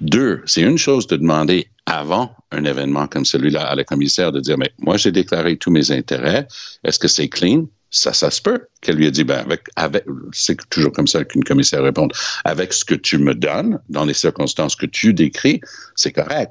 [0.00, 4.40] Deux, c'est une chose de demander avant un événement comme celui-là à la commissaire de
[4.40, 6.46] dire, mais moi j'ai déclaré tous mes intérêts,
[6.82, 7.66] est-ce que c'est clean?
[7.94, 11.24] ça, ça se peut qu'elle lui ait dit, ben, avec, avec, c'est toujours comme ça
[11.24, 12.08] qu'une commissaire répond,
[12.44, 15.60] avec ce que tu me donnes, dans les circonstances que tu décris,
[15.94, 16.50] c'est correct.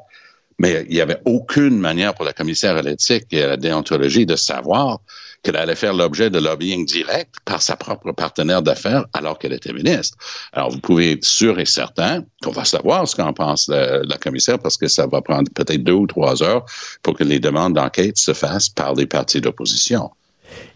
[0.63, 4.25] Mais il n'y avait aucune manière pour la commissaire à l'éthique et à la déontologie
[4.25, 4.99] de savoir
[5.41, 9.73] qu'elle allait faire l'objet de lobbying direct par sa propre partenaire d'affaires alors qu'elle était
[9.73, 10.17] ministre.
[10.53, 14.57] Alors, vous pouvez être sûr et certain qu'on va savoir ce qu'en pense la, commissaire
[14.57, 16.63] parce que ça va prendre peut-être deux ou trois heures
[17.01, 20.11] pour que les demandes d'enquête se fassent par des partis d'opposition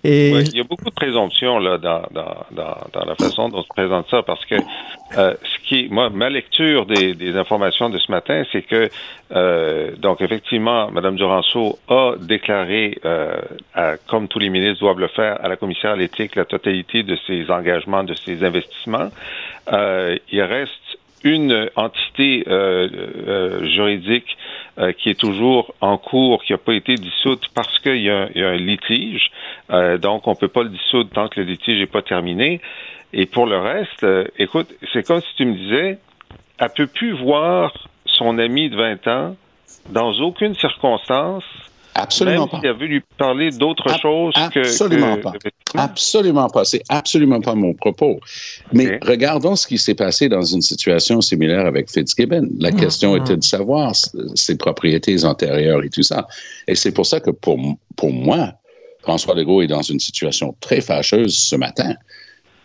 [0.03, 3.67] il y a beaucoup de présomptions là dans, dans, dans, la façon dont on se
[3.67, 4.55] présente ça, parce que
[5.17, 8.89] euh, ce qui, moi, ma lecture des, des informations de ce matin, c'est que
[9.33, 13.37] euh, donc effectivement, Mme Duranceau a déclaré, euh,
[14.07, 17.17] comme tous les ministres doivent le faire, à la commissaire à l'éthique la totalité de
[17.27, 19.09] ses engagements, de ses investissements.
[19.71, 20.86] il reste
[21.27, 22.43] une entité
[23.63, 24.37] juridique
[24.97, 28.55] qui est toujours en cours, qui n'a pas été dissoute parce qu'il y, a un
[28.55, 29.31] litige.
[29.69, 32.61] donc, on ne peut pas le dissoudre tant que le litige n'est pas terminé.
[33.13, 34.05] Et pour le reste,
[34.37, 35.97] écoute, c'est comme si tu me disais,
[36.59, 37.73] elle peut plus voir
[38.05, 39.35] son ami de 20 ans
[39.89, 41.43] dans aucune circonstance
[41.97, 42.59] Absolument même pas.
[42.59, 44.59] S'il avait lui parler d'autre chose que.
[44.59, 45.33] Absolument pas.
[45.75, 46.63] Absolument pas.
[46.63, 48.19] C'est absolument pas mon propos.
[48.71, 52.49] Mais regardons ce qui s'est passé dans une situation similaire avec Fitzgibbon.
[52.59, 53.93] La mmh, question était de savoir
[54.35, 56.27] ses propriétés antérieures et tout ça.
[56.67, 57.59] Et c'est pour ça que pour,
[57.95, 58.53] pour moi,
[59.01, 61.95] François Legault est dans une situation très fâcheuse ce matin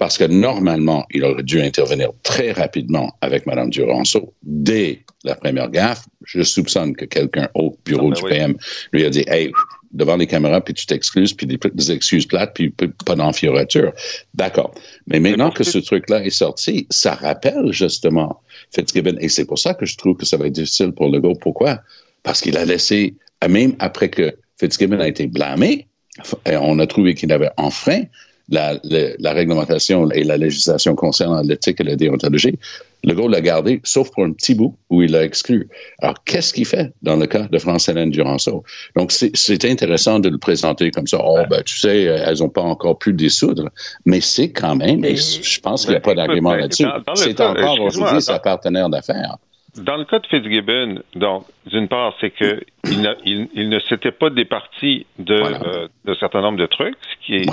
[0.02, 5.70] parce que normalement, il aurait dû intervenir très rapidement avec Mme Duranceau dès la première
[5.70, 6.08] gaffe.
[6.24, 8.56] Je soupçonne que quelqu'un au bureau ah ben du PM
[8.92, 9.52] lui a dit Hey,
[9.92, 12.74] devant les caméras, puis tu t'excuses, puis des, excuses plates, puis
[13.06, 13.92] pas d'enfiorature.
[14.34, 14.74] D'accord.
[15.06, 18.40] Mais maintenant que ce truc-là est sorti, ça rappelle justement
[18.74, 19.18] Fitzgibbon.
[19.20, 21.38] Et c'est pour ça que je trouve que ça va être difficile pour Legault.
[21.40, 21.80] Pourquoi?
[22.24, 23.14] Parce qu'il a laissé,
[23.48, 25.86] même après que Fitzgibbon a été blâmé,
[26.46, 28.02] on a trouvé qu'il avait enfreint
[28.48, 32.58] la, la, réglementation et la législation concernant l'éthique et la déontologie,
[33.04, 35.68] le gars l'a gardé, sauf pour un petit bout où il l'a exclu.
[36.00, 38.62] Alors, qu'est-ce qu'il fait dans le cas de France-Hélène Duranceau?
[38.96, 41.18] Donc, c'est intéressant de le présenter comme ça.
[41.24, 43.70] Oh, ben, tu sais, elles n'ont pas encore pu dissoudre,
[44.06, 47.80] mais c'est quand même, et je pense qu'il n'y a pas d'argument là-dessus, c'est encore
[47.80, 49.36] aujourd'hui sa partenaire d'affaires.
[49.76, 54.28] Dans le cas de Fitzgibbon, donc, d'une part, c'est que il, il, ne s'était pas
[54.28, 57.46] départi de, euh, de certain nombre de trucs, ce qui est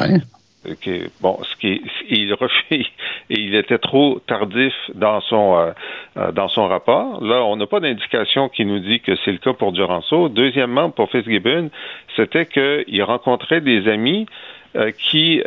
[1.21, 2.85] bon, ce qui il refait et
[3.29, 5.71] il était trop tardif dans son euh,
[6.17, 7.23] euh, dans son rapport.
[7.23, 10.29] Là, on n'a pas d'indication qui nous dit que c'est le cas pour Duranceau.
[10.29, 11.69] Deuxièmement, pour Fitzgibbon,
[12.15, 14.25] c'était qu'il rencontrait des amis
[14.75, 15.41] euh, qui,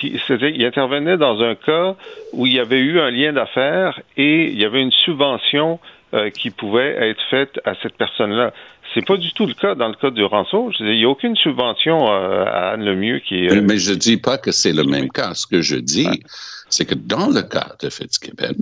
[0.00, 1.96] qui il intervenait dans un cas
[2.32, 5.78] où il y avait eu un lien d'affaires et il y avait une subvention
[6.34, 8.52] qui pouvait être faite à cette personne-là.
[8.94, 10.70] C'est pas du tout le cas dans le cas du rançon.
[10.80, 13.60] Il n'y a aucune subvention euh, à Anne Lemieux qui est.
[13.60, 15.34] Mais je dis pas que c'est le même cas.
[15.34, 16.08] Ce que je dis,
[16.68, 18.54] c'est que dans le cas de Fitzgibbon,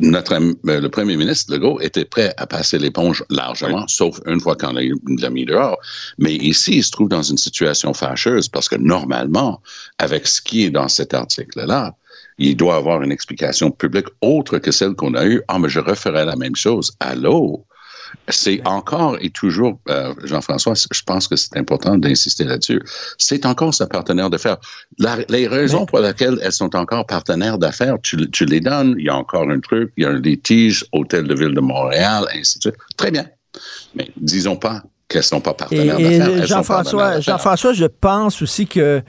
[0.00, 4.56] notre, euh, le premier ministre Legault était prêt à passer l'éponge largement, sauf une fois
[4.56, 5.78] qu'on l'a mis dehors.
[6.18, 9.60] Mais ici, il se trouve dans une situation fâcheuse parce que normalement,
[9.98, 11.94] avec ce qui est dans cet article-là,
[12.38, 15.42] il doit avoir une explication publique autre que celle qu'on a eue.
[15.48, 16.92] Ah, mais je referais la même chose.
[17.00, 17.64] Allô?
[18.28, 22.80] C'est encore et toujours, euh, Jean-François, je pense que c'est important d'insister là-dessus,
[23.18, 24.58] c'est encore sa partenaire d'affaires.
[25.28, 29.16] les raisons pour lesquelles elles sont encore partenaires d'affaires, tu, les donnes, il y a
[29.16, 32.62] encore un truc, il y a un litige, Hôtel de Ville de Montréal, ainsi de
[32.62, 32.76] suite.
[32.96, 33.26] Très bien.
[33.94, 36.46] Mais disons pas qu'elles ne sont pas partenaires d'affaires.
[36.46, 39.02] Jean-François, Jean-François, je pense aussi que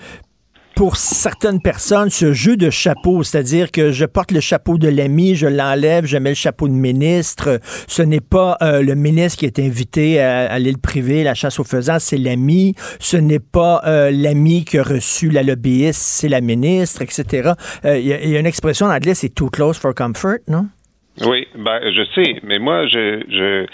[0.75, 5.35] pour certaines personnes, ce jeu de chapeau, c'est-à-dire que je porte le chapeau de l'ami,
[5.35, 7.59] je l'enlève, je mets le chapeau de ministre.
[7.87, 11.63] Ce n'est pas euh, le ministre qui est invité à, l'île privée, la chasse aux
[11.63, 12.73] faisans, c'est l'ami.
[12.99, 17.53] Ce n'est pas euh, l'ami qui a reçu la lobbyiste, c'est la ministre, etc.
[17.85, 20.67] Euh, il y, a une expression en anglais, c'est too close for comfort, non?
[21.25, 23.65] Oui, ben je sais, mais moi, je, je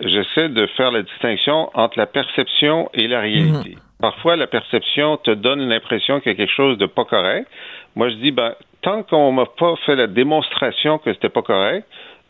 [0.00, 3.70] j'essaie de faire la distinction entre la perception et la réalité.
[3.70, 3.85] Mhm.
[4.00, 7.48] Parfois, la perception te donne l'impression qu'il y a quelque chose de pas correct.
[7.94, 11.86] Moi, je dis, ben, tant qu'on m'a pas fait la démonstration que c'était pas correct,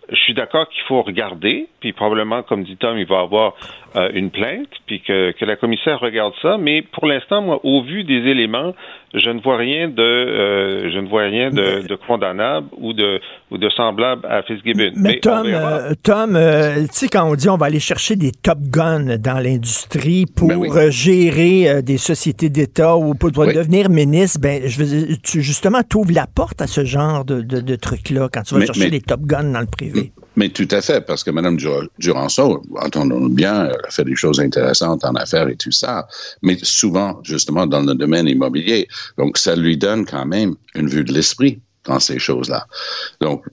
[0.09, 3.55] je suis d'accord qu'il faut regarder, puis probablement, comme dit Tom, il va avoir
[3.97, 6.59] euh, une plainte, puis que, que, la commissaire regarde ça.
[6.59, 8.75] Mais pour l'instant, moi, au vu des éléments,
[9.15, 13.21] je ne vois rien de, euh, je ne vois rien de, de, condamnable ou de,
[13.51, 14.91] ou de semblable à Fitzgibbon.
[14.97, 18.33] Mais, mais Tom, euh, Tom, tu sais, quand on dit on va aller chercher des
[18.33, 24.61] top guns dans l'industrie pour ben gérer des sociétés d'État ou pour, devenir ministre, ben,
[24.67, 28.29] je veux tu justement, tu ouvres la porte à ce genre de, de, de trucs-là
[28.31, 30.13] quand tu vas chercher des top guns dans le privé.
[30.37, 31.57] Mais tout à fait, parce que Mme
[31.99, 36.07] Duranceau, entendons bien, elle a fait des choses intéressantes en affaires et tout ça,
[36.43, 38.87] mais souvent, justement, dans le domaine immobilier.
[39.19, 42.67] Donc, ça lui donne quand même une vue de l'esprit dans ces choses-là.
[43.21, 43.45] Donc,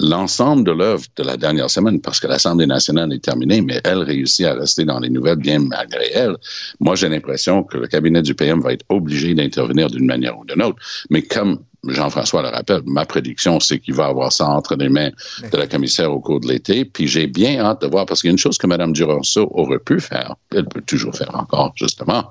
[0.00, 3.98] l'ensemble de l'œuvre de la dernière semaine, parce que l'Assemblée nationale est terminée, mais elle
[3.98, 6.36] réussit à rester dans les nouvelles bien malgré elle,
[6.80, 10.44] moi, j'ai l'impression que le cabinet du PM va être obligé d'intervenir d'une manière ou
[10.44, 10.78] d'une autre.
[11.10, 15.10] Mais comme Jean-François le rappelle, ma prédiction, c'est qu'il va avoir ça entre les mains
[15.50, 16.84] de la commissaire au cours de l'été.
[16.84, 19.50] Puis j'ai bien hâte de voir, parce qu'il y a une chose que Mme Duranceau
[19.52, 22.30] aurait pu faire, elle peut toujours faire encore, justement.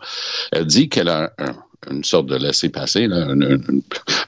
[0.51, 1.31] Elle dit qu'elle a
[1.89, 3.35] une sorte de laisser-passer, un,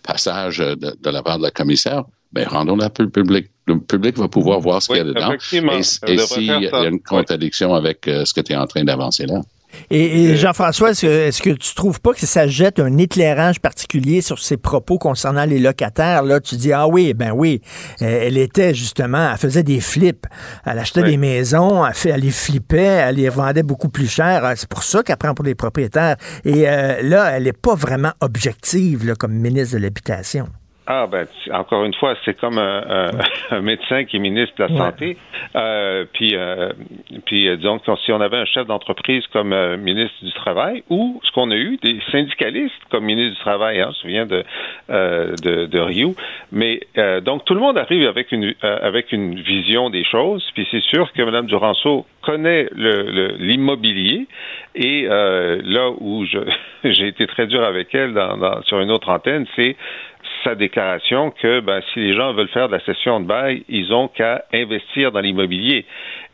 [0.02, 2.04] passage de, la part de la commissaire.
[2.34, 3.50] Bien, rendons-la public.
[3.68, 5.32] Le public va pouvoir voir ce qu'il y a dedans.
[5.32, 8.84] Et, et s'il y a une contradiction avec euh, ce que tu es en train
[8.84, 9.42] d'avancer là.
[9.90, 14.58] Et, Jean-François, est-ce que, tu trouves pas que ça jette un éclairage particulier sur ses
[14.58, 16.24] propos concernant les locataires?
[16.24, 17.62] Là, tu dis, ah oui, ben oui,
[18.00, 20.26] elle était justement, elle faisait des flips.
[20.66, 24.52] Elle achetait des maisons, elle, fait, elle les flippait, elle les vendait beaucoup plus cher.
[24.56, 26.18] C'est pour ça qu'elle prend pour les propriétaires.
[26.46, 30.48] Et euh, là, elle n'est pas vraiment objective comme ministre de l'Habitation.
[30.86, 32.58] Ah ben encore une fois, c'est comme
[33.52, 35.18] un, médecin qui est ministre de la santé.
[35.56, 36.74] Euh, puis euh,
[37.26, 41.22] puis euh, disons si on avait un chef d'entreprise comme euh, ministre du travail ou
[41.24, 44.44] ce qu'on a eu des syndicalistes comme ministre du travail, hein, je me souviens de
[44.90, 46.16] de, de Rio.
[46.52, 46.82] Mais
[47.22, 50.46] donc tout le monde arrive avec une avec une vision des choses.
[50.54, 52.68] Puis c'est sûr que Mme Duranceau connaît
[53.40, 54.28] l'immobilier
[54.76, 56.26] le, et là où
[56.84, 59.76] j'ai été très dur avec elle dans, dans, sur une autre antenne, c'est
[60.44, 63.94] sa déclaration que ben, si les gens veulent faire de la session de bail, ils
[63.94, 65.86] ont qu'à investir dans l'immobilier.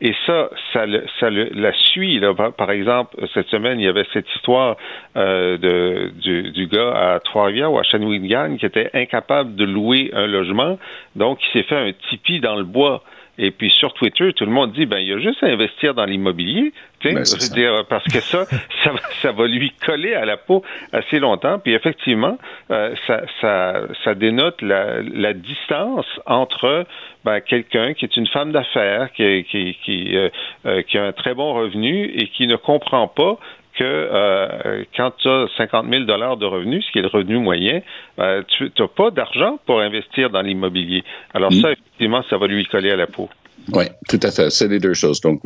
[0.01, 0.86] Et ça, ça,
[1.20, 2.20] ça la suit.
[2.20, 2.34] Là.
[2.34, 4.78] Par exemple, cette semaine, il y avait cette histoire
[5.18, 10.12] euh, de, du, du, gars à Trois-Rivières ou à Shawinigan qui était incapable de louer
[10.14, 10.80] un logement,
[11.16, 13.03] donc il s'est fait un tipi dans le bois.
[13.41, 15.93] Et puis sur Twitter, tout le monde dit ben il y a juste à investir
[15.93, 17.23] dans l'immobilier, ben,
[17.53, 18.45] dire parce que ça,
[18.83, 18.91] ça,
[19.21, 21.59] ça, va lui coller à la peau assez longtemps.
[21.59, 22.37] Puis effectivement,
[22.71, 26.85] euh, ça, ça, ça dénote la, la distance entre
[27.23, 30.29] ben, quelqu'un qui est une femme d'affaires, qui, qui, qui, euh,
[30.65, 33.37] euh, qui a un très bon revenu et qui ne comprend pas
[33.79, 37.37] que euh, quand tu as 50 000 dollars de revenus, ce qui est le revenu
[37.37, 37.81] moyen,
[38.19, 41.03] euh, tu n'as pas d'argent pour investir dans l'immobilier.
[41.33, 41.71] Alors ça, mm.
[41.71, 43.29] effectivement, ça va lui coller à la peau.
[43.74, 44.49] Oui, tout à fait.
[44.49, 45.22] C'est les deux choses.
[45.22, 45.41] Donc,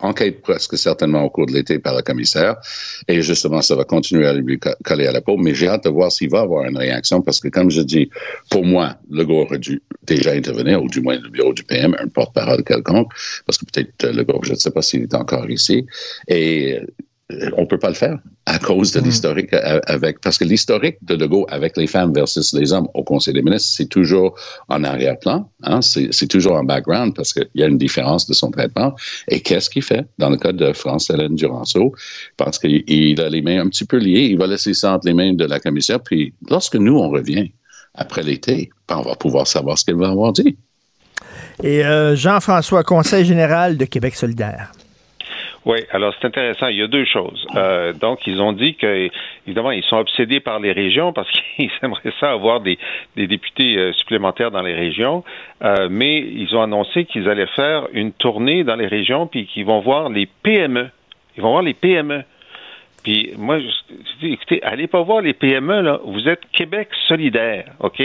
[0.00, 2.56] enquête presque certainement au cours de l'été par le commissaire.
[3.08, 5.36] Et justement, ça va continuer à lui coller à la peau.
[5.36, 8.10] Mais j'ai hâte de voir s'il va avoir une réaction parce que, comme je dis,
[8.50, 11.96] pour moi, le gars aurait dû déjà intervenir, ou du moins le bureau du PM,
[11.98, 13.10] un porte-parole quelconque,
[13.46, 15.86] parce que peut-être le gars, je ne sais pas s'il est encore ici.
[16.28, 16.80] Et
[17.56, 19.04] on peut pas le faire à cause de hmm.
[19.04, 23.02] l'historique avec parce que l'historique de De Gaulle avec les femmes versus les hommes au
[23.02, 27.64] Conseil des ministres, c'est toujours en arrière-plan, hein, c'est toujours en background parce qu'il y
[27.64, 28.94] a une différence de son traitement.
[29.28, 31.92] Et qu'est-ce qu'il fait dans le cas de France Hélène Duranceau?
[32.36, 35.14] Parce qu'il a les mains un petit peu liées, il va laisser ça entre les
[35.14, 36.00] mains de la commissaire.
[36.00, 37.50] Puis lorsque nous on revient
[37.94, 40.56] après l'été, ben, on va pouvoir savoir ce qu'elle va avoir dit.
[41.62, 44.72] Et euh, Jean-François, Conseil général de Québec solidaire.
[45.66, 46.68] Oui, alors c'est intéressant.
[46.68, 47.44] Il y a deux choses.
[47.56, 49.10] Euh, donc, ils ont dit que,
[49.48, 52.78] évidemment, ils sont obsédés par les régions parce qu'ils aimeraient ça avoir des,
[53.16, 55.24] des députés euh, supplémentaires dans les régions.
[55.64, 59.66] Euh, mais ils ont annoncé qu'ils allaient faire une tournée dans les régions puis qu'ils
[59.66, 60.88] vont voir les PME.
[61.36, 62.22] Ils vont voir les PME.
[63.02, 63.58] Puis moi,
[64.22, 65.98] écoutez, allez pas voir les PME, là.
[66.04, 68.00] Vous êtes Québec solidaire, OK?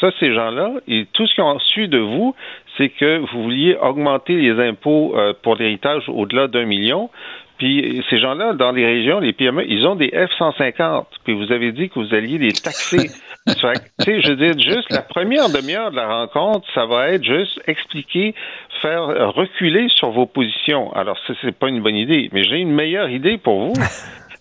[0.00, 2.34] Ça, ces gens-là, et tout ce qu'ils ont su de vous,
[2.76, 7.10] c'est que vous vouliez augmenter les impôts euh, pour l'héritage au-delà d'un million.
[7.58, 11.06] Puis ces gens-là, dans les régions, les PME, ils ont des F-150.
[11.24, 13.08] Puis vous avez dit que vous alliez les taxer.
[13.46, 17.24] tu sais, je veux dire, juste la première demi-heure de la rencontre, ça va être
[17.24, 18.34] juste expliquer,
[18.82, 20.92] faire reculer sur vos positions.
[20.92, 22.28] Alors, ça, c'est pas une bonne idée.
[22.32, 23.74] Mais j'ai une meilleure idée pour vous.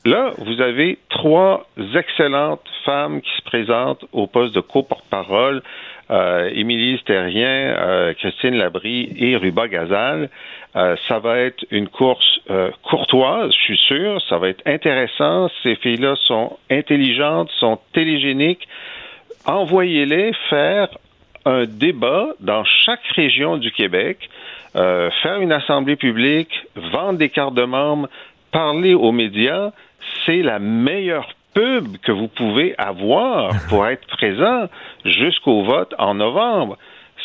[0.06, 5.64] Là, vous avez trois excellentes femmes qui se présentent au poste de co-porte-parole
[6.10, 7.48] Émilie Sterrien,
[7.78, 10.30] euh, Christine Labrie et Ruba Gazal.
[10.76, 14.22] Euh, ça va être une course euh, courtoise, je suis sûr.
[14.30, 15.50] Ça va être intéressant.
[15.64, 18.68] Ces filles-là sont intelligentes, sont télégéniques.
[19.46, 20.90] Envoyez-les faire
[21.46, 24.30] un débat dans chaque région du Québec,
[24.74, 28.10] faire une assemblée publique, vendre des cartes de membres,
[28.52, 29.70] parler aux médias.
[30.26, 34.68] C'est la meilleure pub que vous pouvez avoir pour être présent
[35.04, 36.78] jusqu'au vote en novembre.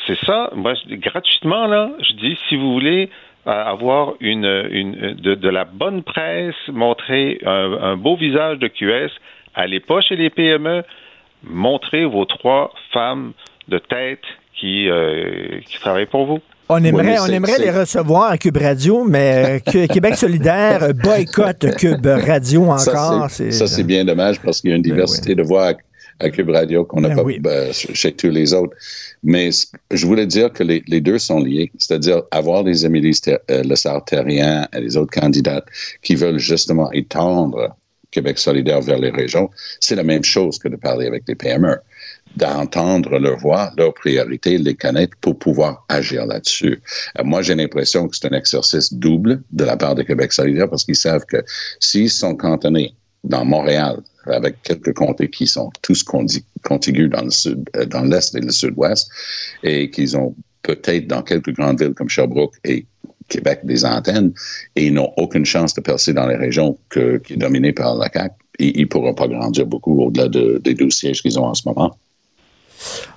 [0.06, 0.50] C'est ça.
[0.54, 3.10] Moi, gratuitement, là, je dis, si vous voulez
[3.46, 9.10] euh, avoir une, une de, la bonne presse, montrer un, beau visage de QS,
[9.54, 10.84] allez pas chez les PME,
[11.44, 13.32] montrez vos trois femmes
[13.68, 14.24] de tête
[14.54, 16.40] qui, euh, qui travaillent pour vous.
[16.72, 22.06] On aimerait, on aimerait les recevoir à Cube Radio, mais euh, Québec solidaire boycotte Cube
[22.06, 23.28] Radio encore.
[23.28, 25.72] Ça, c'est bien dommage parce qu'il y a une ben diversité de voix
[26.20, 28.76] à, Cube Radio qu'on n'a ben pas ben, chez tous les autres.
[29.24, 29.50] Mais
[29.90, 34.68] je voulais dire que les, deux sont liés, c'est-à-dire avoir des Amélie euh, Le Sartérien
[34.72, 35.66] et les autres candidates
[36.02, 37.74] qui veulent justement étendre
[38.12, 39.50] Québec solidaire vers les régions,
[39.80, 41.78] c'est la même chose que de parler avec les PME
[42.36, 46.80] d'entendre leur voix, leurs priorités, les connaître pour pouvoir agir là-dessus.
[47.18, 50.68] Euh, moi, j'ai l'impression que c'est un exercice double de la part de Québec solidaire
[50.68, 51.42] parce qu'ils savent que
[51.80, 57.68] s'ils sont cantonnés dans Montréal, avec quelques comtés qui sont tous contigus dans le sud,
[57.76, 59.10] euh, dans l'est et le sud-ouest,
[59.62, 62.86] et qu'ils ont peut-être dans quelques grandes villes comme Sherbrooke et
[63.28, 64.32] Québec des antennes
[64.76, 68.10] et ils n'ont aucune chance de percer dans les régions qui est dominée par la
[68.12, 68.34] CAQ.
[68.58, 71.96] Ils ne pourront pas grandir beaucoup au-delà des 12 sièges qu'ils ont en ce moment.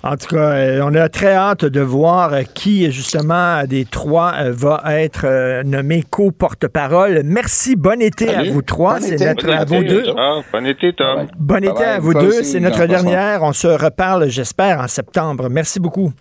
[0.03, 4.51] En tout cas, euh, on a très hâte de voir qui, justement, des trois euh,
[4.51, 7.22] va être euh, nommé co-porte-parole.
[7.24, 7.76] Merci.
[7.76, 8.99] Bon été à vous trois.
[8.99, 10.03] C'est notre, à vous deux.
[10.51, 11.28] Bon été, Tom.
[11.38, 12.43] Bon été à vous deux.
[12.43, 13.43] C'est notre dernière.
[13.43, 15.47] On se reparle, j'espère, en septembre.
[15.49, 16.11] Merci beaucoup.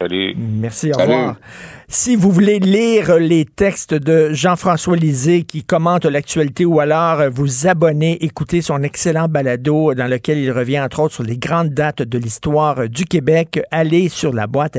[0.00, 0.34] Salut.
[0.36, 0.92] Merci.
[0.92, 1.36] Au revoir.
[1.94, 7.66] Si vous voulez lire les textes de Jean-François Lisée qui commente l'actualité ou alors vous
[7.66, 12.00] abonner, écouter son excellent balado dans lequel il revient entre autres sur les grandes dates
[12.00, 14.78] de l'histoire du Québec, allez sur la boîte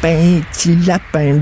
[0.00, 1.38] petit lapin.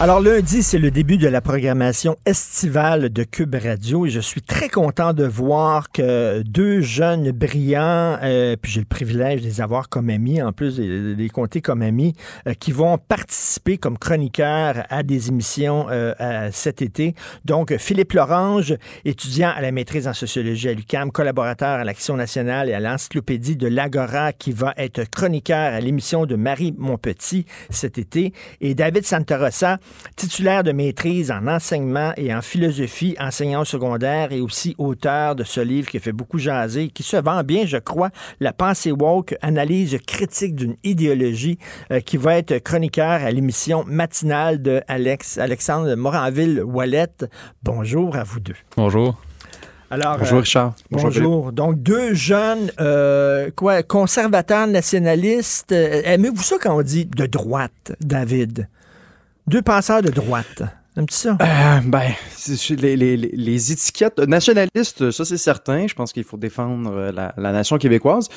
[0.00, 4.40] Alors lundi, c'est le début de la programmation estivale de Cube Radio et je suis
[4.40, 9.60] très content de voir que deux jeunes brillants, euh, puis j'ai le privilège de les
[9.60, 12.14] avoir comme amis, en plus de les compter comme amis,
[12.46, 17.14] euh, qui vont participer comme chroniqueurs à des émissions euh, cet été.
[17.44, 22.70] Donc Philippe Lorange, étudiant à la maîtrise en sociologie à l'UCAM, collaborateur à l'Action nationale
[22.70, 27.98] et à l'encyclopédie de l'Agora, qui va être chroniqueur à l'émission de Marie Montpetit cet
[27.98, 28.32] été.
[28.60, 29.78] Et David Santarossa,
[30.14, 35.60] titulaire de maîtrise en enseignement et en philosophie, enseignant secondaire et aussi auteur de ce
[35.60, 38.10] livre qui fait beaucoup jaser, qui se vend bien, je crois,
[38.40, 41.58] La pensée woke, analyse critique d'une idéologie,
[41.90, 47.28] euh, qui va être chroniqueur à l'émission matinale de Alex, Alexandre Moranville-Wallet.
[47.62, 48.56] Bonjour à vous deux.
[48.76, 49.16] Bonjour.
[49.92, 50.74] Alors, bonjour euh, Richard.
[50.90, 51.52] Bonjour.
[51.52, 55.72] Donc deux jeunes, euh, quoi, conservateurs nationalistes.
[55.72, 58.68] Euh, aimez-vous ça quand on dit de droite, David?
[59.46, 60.62] Deux penseurs de droite.
[60.96, 61.36] Un petit ça?
[61.84, 62.10] ben,
[62.70, 65.86] les, les, les, étiquettes nationalistes, ça c'est certain.
[65.86, 68.30] Je pense qu'il faut défendre la, la, nation québécoise.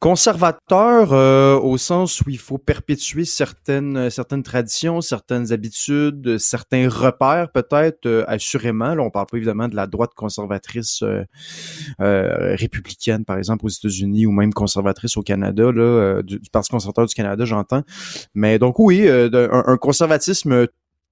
[0.00, 7.52] Conservateur euh, au sens où il faut perpétuer certaines certaines traditions, certaines habitudes, certains repères
[7.52, 8.94] peut-être euh, assurément.
[8.94, 11.26] Là, on parle pas évidemment de la droite conservatrice euh,
[11.98, 17.14] républicaine par exemple aux États-Unis ou même conservatrice au Canada là, du, Parti conservateur du
[17.14, 17.82] Canada, j'entends.
[18.34, 20.66] Mais donc oui, un conservatisme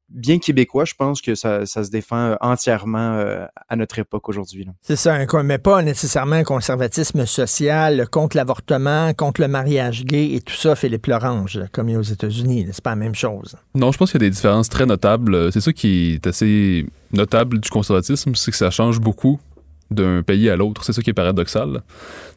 [0.09, 4.67] bien québécois, je pense que ça, se défend euh, entièrement euh, à notre époque aujourd'hui.
[4.83, 10.41] C'est ça, mais pas nécessairement un conservatisme social contre l'avortement, contre le mariage gay et
[10.41, 12.67] tout ça, Philippe Lorange, comme il y a aux États-Unis.
[12.73, 13.57] C'est pas la même chose?
[13.75, 15.53] Non, je pense qu'il y a des différences très notables.
[15.53, 19.41] C'est ça qui est assez notable du conservatisme, c'est que ça change beaucoup
[19.91, 20.85] d'un pays à l'autre.
[20.85, 21.83] C'est ça qui est paradoxal.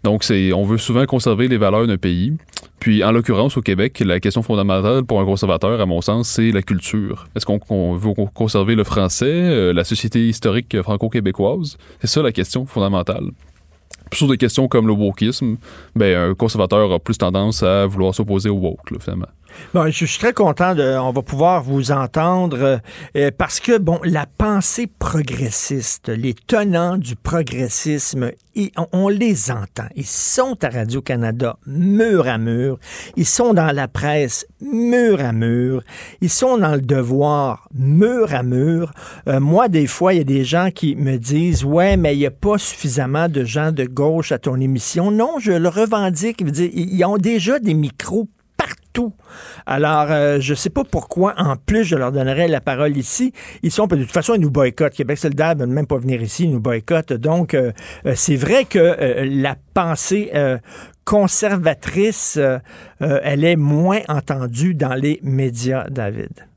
[0.03, 2.33] Donc, c'est, on veut souvent conserver les valeurs d'un pays.
[2.79, 6.51] Puis, en l'occurrence, au Québec, la question fondamentale pour un conservateur, à mon sens, c'est
[6.51, 7.27] la culture.
[7.35, 11.77] Est-ce qu'on veut conserver le français, euh, la société historique franco-québécoise?
[11.99, 13.31] C'est ça la question fondamentale.
[14.13, 15.57] sur des questions comme le wokisme,
[15.95, 19.27] ben, un conservateur a plus tendance à vouloir s'opposer au woke, finalement.
[19.73, 22.79] Je suis très content de, on va pouvoir vous entendre
[23.15, 28.31] euh, parce que bon, la pensée progressiste, les tenants du progressisme,
[28.91, 29.87] on, les entend.
[29.95, 32.79] Ils sont à Radio Canada mur à mur,
[33.15, 35.83] ils sont dans la presse mur à mur,
[36.21, 38.91] ils sont dans le devoir mur à mur.
[39.27, 42.19] Euh, moi, des fois, il y a des gens qui me disent ouais, mais il
[42.19, 45.11] n'y a pas suffisamment de gens de gauche à ton émission.
[45.11, 46.41] Non, je le revendique.
[46.41, 48.27] Ils ont déjà des micros
[48.61, 49.13] partout.
[49.65, 53.33] Alors, euh, je ne sais pas pourquoi, en plus, je leur donnerais la parole ici.
[53.63, 54.93] Ils sont, de toute façon, ils nous boycottent.
[54.93, 57.13] Québec solidaire ne veut même pas venir ici, ils nous boycottent.
[57.13, 57.71] Donc, euh,
[58.05, 60.31] euh, c'est vrai que la pensée
[61.05, 62.39] conservatrice,
[62.99, 66.47] elle est moins entendue dans les médias, David.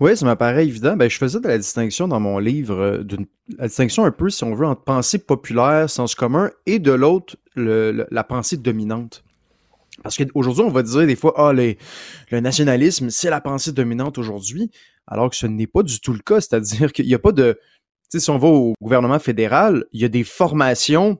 [0.00, 0.96] Oui, ça m'apparaît évident.
[0.96, 3.04] Ben, je faisais de la distinction dans mon livre,
[3.58, 7.36] la distinction un peu, si on veut, entre pensée populaire, sens commun, et de l'autre,
[7.56, 9.24] la pensée dominante.
[10.02, 14.70] Parce qu'aujourd'hui, on va dire des fois, ah, le nationalisme, c'est la pensée dominante aujourd'hui,
[15.06, 16.40] alors que ce n'est pas du tout le cas.
[16.40, 17.58] C'est-à-dire qu'il n'y a pas de.
[18.10, 21.18] Tu sais, si on va au gouvernement fédéral, il y a des formations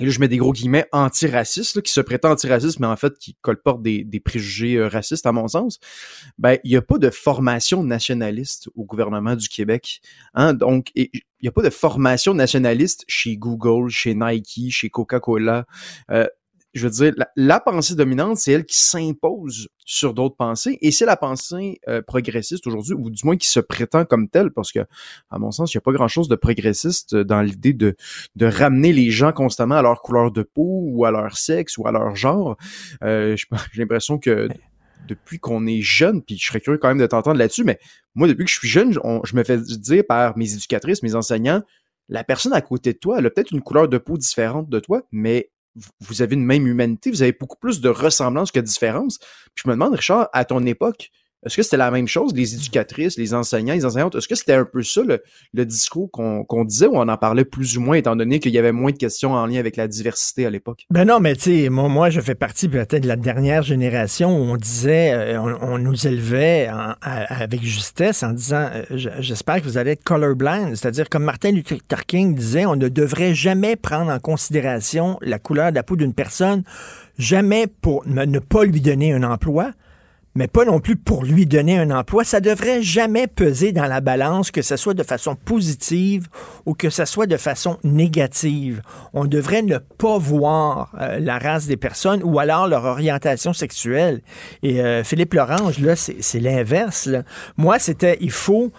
[0.00, 3.16] et là je mets des gros guillemets antiracistes, qui se prétend antiracistes, mais en fait
[3.16, 5.78] qui colportent des, des préjugés euh, racistes à mon sens,
[6.36, 10.00] ben il n'y a pas de formation nationaliste au gouvernement du Québec.
[10.34, 10.54] Hein?
[10.54, 11.10] Donc, il
[11.42, 15.64] n'y a pas de formation nationaliste chez Google, chez Nike, chez Coca-Cola.
[16.10, 16.26] Euh,
[16.74, 21.06] je veux dire, la, pensée dominante, c'est elle qui s'impose sur d'autres pensées, et c'est
[21.06, 24.80] la pensée euh, progressiste aujourd'hui, ou du moins qui se prétend comme telle, parce que,
[25.30, 27.96] à mon sens, il n'y a pas grand-chose de progressiste dans l'idée de,
[28.34, 31.86] de ramener les gens constamment à leur couleur de peau, ou à leur sexe, ou
[31.86, 32.56] à leur genre.
[33.02, 33.36] Euh,
[33.72, 34.48] J'ai l'impression que
[35.06, 37.78] depuis qu'on est jeune, puis je serais curieux quand même de t'entendre là-dessus, mais
[38.14, 41.62] moi, depuis que je suis jeune, je me fais dire par mes éducatrices, mes enseignants,
[42.08, 44.78] la personne à côté de toi, elle a peut-être une couleur de peau différente de
[44.78, 45.50] toi, mais
[46.00, 49.18] vous avez une même humanité, vous avez beaucoup plus de ressemblance que de différence.
[49.18, 51.10] Puis je me demande, Richard, à ton époque,
[51.44, 54.14] est-ce que c'était la même chose, les éducatrices, les enseignants, les enseignantes?
[54.14, 57.76] Est-ce que c'était un peu ça le, discours qu'on disait ou on en parlait plus
[57.76, 60.46] ou moins, étant donné qu'il y avait moins de questions en lien avec la diversité
[60.46, 60.86] à l'époque?
[60.90, 64.36] Ben non, mais tu sais, moi, moi, je fais partie peut-être de la dernière génération
[64.36, 66.68] où on disait, euh, on, nous élevait
[67.02, 68.84] avec justesse en disant, euh,
[69.18, 73.34] j'espère que vous allez être colorblind, c'est-à-dire comme Martin Luther King disait, on ne devrait
[73.34, 76.62] jamais prendre en considération la couleur de la peau d'une personne,
[77.18, 79.72] jamais pour ne pas lui donner un emploi
[80.34, 82.24] mais pas non plus pour lui donner un emploi.
[82.24, 86.26] Ça devrait jamais peser dans la balance, que ce soit de façon positive
[86.66, 88.82] ou que ce soit de façon négative.
[89.12, 94.22] On devrait ne pas voir euh, la race des personnes ou alors leur orientation sexuelle.
[94.62, 97.08] Et euh, Philippe Lorange, là, c'est l'inverse.
[97.56, 98.72] Moi, c'était, il faut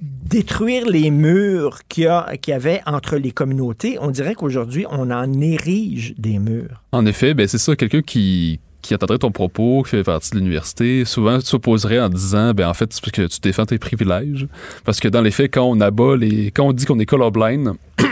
[0.00, 3.98] détruire les murs qu'il y, avait entre les communautés.
[4.00, 6.82] On dirait qu'aujourd'hui, on en érige des murs.
[6.92, 10.36] En effet, ben c'est ça, quelqu'un qui qui entendrait ton propos, qui fait partie de
[10.36, 14.46] l'université, souvent s'opposerait en disant, ben en fait, c'est parce que tu défends tes privilèges.
[14.84, 17.74] Parce que dans les faits, quand on abat les, quand on dit qu'on est colorblind,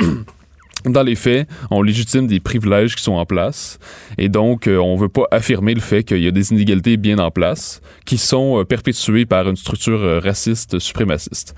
[0.84, 3.78] dans les faits, on légitime des privilèges qui sont en place.
[4.16, 7.18] Et donc, euh, on veut pas affirmer le fait qu'il y a des inégalités bien
[7.18, 11.54] en place qui sont euh, perpétuées par une structure euh, raciste suprémaciste.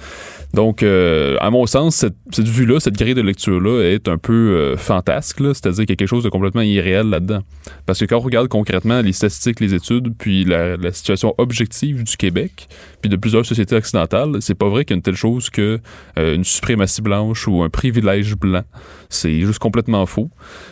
[0.53, 4.33] Donc, euh, à mon sens, cette, cette vue-là, cette grille de lecture-là est un peu
[4.33, 7.41] euh, fantasque, c'est-à-dire qu'il y a quelque chose de complètement irréel là-dedans.
[7.87, 12.03] Parce que quand on regarde concrètement les statistiques, les études, puis la, la situation objective
[12.03, 12.69] du Québec,
[13.01, 15.79] puis de plusieurs sociétés occidentales, c'est pas vrai qu'il y a une telle chose que
[16.19, 18.65] euh, une suprématie blanche ou un privilège blanc.
[19.09, 20.31] C'est juste complètement faux.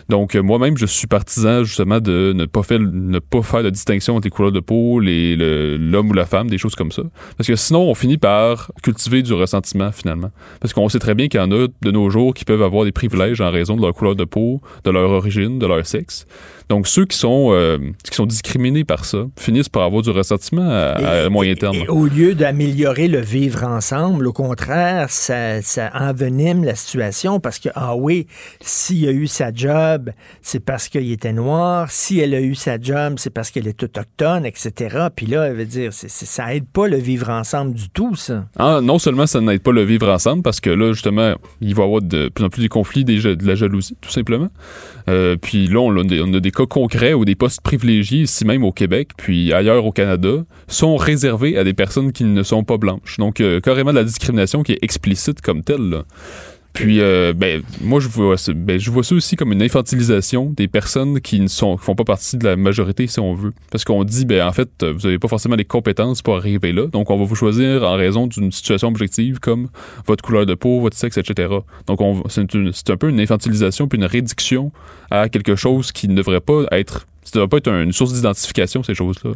[0.09, 4.17] Donc, moi-même, je suis partisan justement de ne pas faire, ne pas faire de distinction
[4.17, 7.03] entre les couleurs de peau, l'homme ou la femme, des choses comme ça.
[7.37, 9.68] Parce que sinon, on finit par cultiver du ressentiment
[10.61, 12.85] Parce qu'on sait très bien qu'il y en a de nos jours qui peuvent avoir
[12.85, 16.27] des privilèges en raison de leur couleur de peau, de leur origine, de leur sexe.
[16.69, 20.69] Donc, ceux qui sont, euh, qui sont discriminés par ça finissent par avoir du ressentiment
[20.69, 21.77] à, moyen terme.
[21.77, 27.59] Et au lieu d'améliorer le vivre ensemble, au contraire, ça, ça envenime la situation parce
[27.59, 28.27] que, ah oui,
[28.61, 30.11] s'il a eu sa job,
[30.43, 31.91] c'est parce qu'il était noir.
[31.91, 35.09] Si elle a eu sa job, c'est parce qu'elle est autochtone, etc.
[35.15, 38.45] Puis là, elle veut dire, ça aide pas le vivre ensemble du tout, ça.
[38.59, 41.83] Ah, non seulement ça n'aide pas le vivre ensemble, parce que là, justement, il va
[41.83, 44.51] y avoir de plus en plus des conflits, des, de la jalousie, tout simplement.
[45.09, 48.73] Euh, puis là, on a, des, cas concrets ou des postes privilégiés ici même au
[48.73, 53.17] Québec, puis ailleurs au Canada, sont réservés à des personnes qui ne sont pas blanches.
[53.19, 56.03] Donc, euh, carrément de la discrimination qui est explicite comme telle.
[56.73, 60.53] Puis, euh, ben, moi, je vois, ça, ben, je vois ça aussi comme une infantilisation
[60.57, 63.53] des personnes qui ne sont, font pas partie de la majorité, si on veut.
[63.71, 66.87] Parce qu'on dit, ben, en fait, vous n'avez pas forcément les compétences pour arriver là.
[66.87, 69.69] Donc, on va vous choisir en raison d'une situation objective comme
[70.07, 71.49] votre couleur de peau, votre sexe, etc.
[71.87, 74.71] Donc, c'est un peu une infantilisation puis une réduction
[75.11, 78.15] à quelque chose qui ne devrait pas être ça ne doit pas être une source
[78.15, 79.33] d'identification, ces choses-là.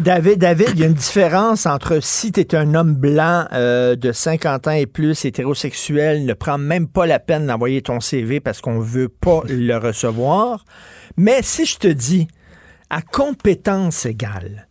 [0.00, 3.96] David, David, il y a une différence entre si tu es un homme blanc euh,
[3.96, 8.40] de 50 ans et plus, hétérosexuel, ne prend même pas la peine d'envoyer ton CV
[8.40, 10.64] parce qu'on veut pas le recevoir.
[11.16, 12.28] Mais si je te dis,
[12.90, 14.68] à compétence égale,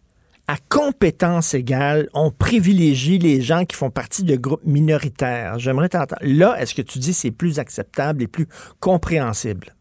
[0.48, 5.58] à compétence égale, on privilégie les gens qui font partie de groupes minoritaires.
[5.58, 6.22] J'aimerais t'entendre.
[6.22, 8.48] Là, est-ce que tu dis c'est plus acceptable et plus
[8.80, 9.76] compréhensible?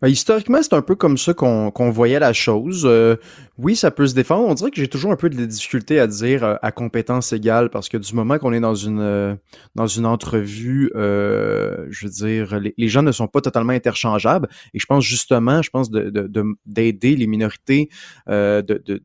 [0.00, 2.82] Ben, historiquement, c'est un peu comme ça qu'on voyait la chose.
[2.84, 3.16] Euh,
[3.58, 4.46] oui, ça peut se défendre.
[4.48, 7.70] On dirait que j'ai toujours un peu de difficulté à dire euh, à compétence égale
[7.70, 9.34] parce que du moment qu'on est dans une euh,
[9.74, 14.48] dans une entrevue, je veux dire, les, gens ne sont pas totalement interchangeables.
[14.74, 16.28] Et je pense justement, je pense de
[16.66, 17.88] d'aider les minorités,
[18.28, 19.02] de,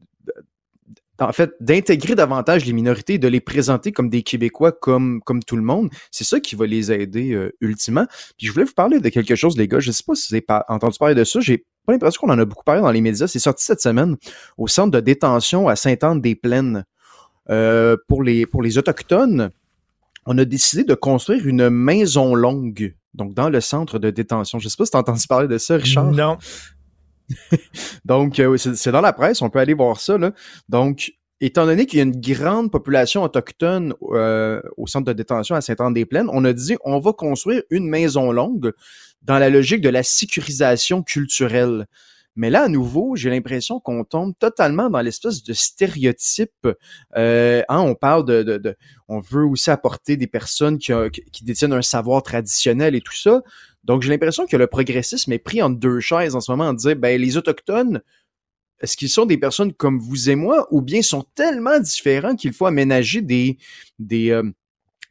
[1.20, 5.61] en fait, d'intégrer davantage les minorités, de les présenter comme des Québécois, comme, tout le
[5.61, 8.05] monde, c'est ça qui va les aider euh, ultimement.
[8.38, 9.80] Puis je voulais vous parler de quelque chose, les gars.
[9.80, 11.39] Je sais pas si vous avez entendu parler de ça.
[11.39, 13.28] J'ai pas l'impression qu'on en a beaucoup parlé dans les médias.
[13.28, 14.17] C'est sorti cette semaine
[14.57, 16.86] au centre de détention à Sainte-Anne-des-Plaines
[17.49, 19.51] euh, pour les pour les autochtones
[20.26, 24.59] on a décidé de construire une maison longue, donc dans le centre de détention.
[24.59, 26.11] Je sais pas si tu as entendu parler de ça, Richard.
[26.11, 26.38] Non.
[28.05, 30.17] donc, euh, c'est dans la presse, on peut aller voir ça.
[30.17, 30.32] Là.
[30.67, 35.55] Donc, étant donné qu'il y a une grande population autochtone euh, au centre de détention
[35.55, 38.73] à Saint-Anne-des-Plaines, on a dit on va construire une maison longue
[39.21, 41.88] dans la logique de la sécurisation culturelle.
[42.36, 46.69] Mais là, à nouveau, j'ai l'impression qu'on tombe totalement dans l'espèce de stéréotype.
[47.17, 48.77] Euh, hein, on parle de,
[49.09, 53.41] on veut aussi apporter des personnes qui détiennent un savoir traditionnel et tout ça.
[53.84, 56.73] Donc, j'ai l'impression que le progressisme est pris en deux chaises en ce moment, en
[56.73, 58.01] disant, ben, les autochtones,
[58.82, 62.53] est-ce qu'ils sont des personnes comme vous et moi, ou bien sont tellement différents qu'il
[62.53, 63.57] faut aménager des,
[63.97, 64.43] des, euh,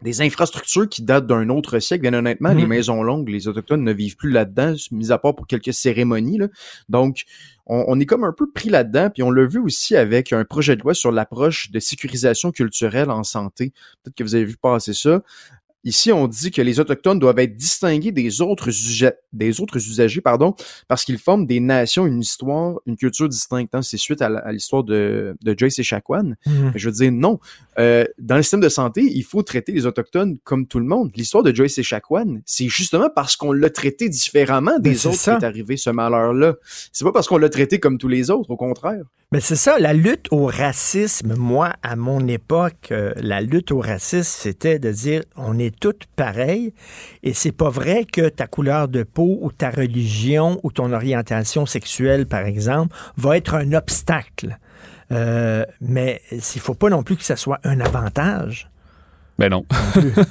[0.02, 2.02] des infrastructures qui datent d'un autre siècle?
[2.02, 2.68] Bien honnêtement, les mhm.
[2.68, 6.38] maisons longues, les Autochtones ne vivent plus là-dedans, mis à part pour quelques cérémonies.
[6.38, 6.48] Là.
[6.88, 7.24] Donc,
[7.66, 10.44] on, on, est comme un peu pris là-dedans, puis on l'a vu aussi avec un
[10.44, 13.72] projet de loi sur l'approche de sécurisation culturelle en santé.
[14.02, 15.22] Peut-être que vous avez vu passer ça.
[15.85, 18.70] Ici, on dit que les Autochtones doivent être distingués des autres,
[19.33, 20.55] des autres usagers pardon,
[20.89, 23.74] parce qu'ils forment des nations, une histoire, une culture distincte.
[23.74, 23.83] Hein.
[23.83, 26.37] C'est suite à l'histoire de, de Joyce et Chacuan.
[26.47, 26.70] Mmh.
[26.74, 27.39] Je veux dire, non.
[27.79, 31.11] Euh, dans le système de santé, il faut traiter les Autochtones comme tout le monde.
[31.14, 35.31] L'histoire de Joyce et Chacuan, c'est justement parce qu'on l'a traité différemment des autres qui
[35.31, 36.55] est arrivé ce malheur-là.
[36.93, 39.05] C'est pas parce qu'on l'a traité comme tous les autres, au contraire.
[39.31, 43.79] Mais c'est ça, la lutte au racisme, moi, à mon époque, euh, la lutte au
[43.79, 46.72] racisme, c'était de dire on est toutes pareilles
[47.22, 51.66] et c'est pas vrai que ta couleur de peau ou ta religion ou ton orientation
[51.66, 54.58] sexuelle, par exemple, va être un obstacle.
[55.10, 58.68] Euh, mais il faut pas non plus que ça soit un avantage.
[59.38, 59.64] Ben non.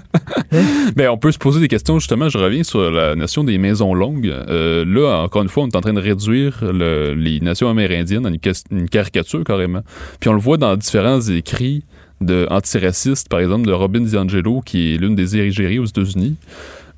[0.98, 1.98] ben on peut se poser des questions.
[1.98, 4.28] Justement, je reviens sur la notion des maisons longues.
[4.28, 8.30] Euh, là, encore une fois, on est en train de réduire les nations amérindiennes à
[8.30, 9.82] une, caricature carrément.
[10.20, 11.86] Puis on le voit dans différents écrits
[12.22, 16.36] de antiracistes, par exemple de Robin DiAngelo, qui est l'une des érigéries aux États-Unis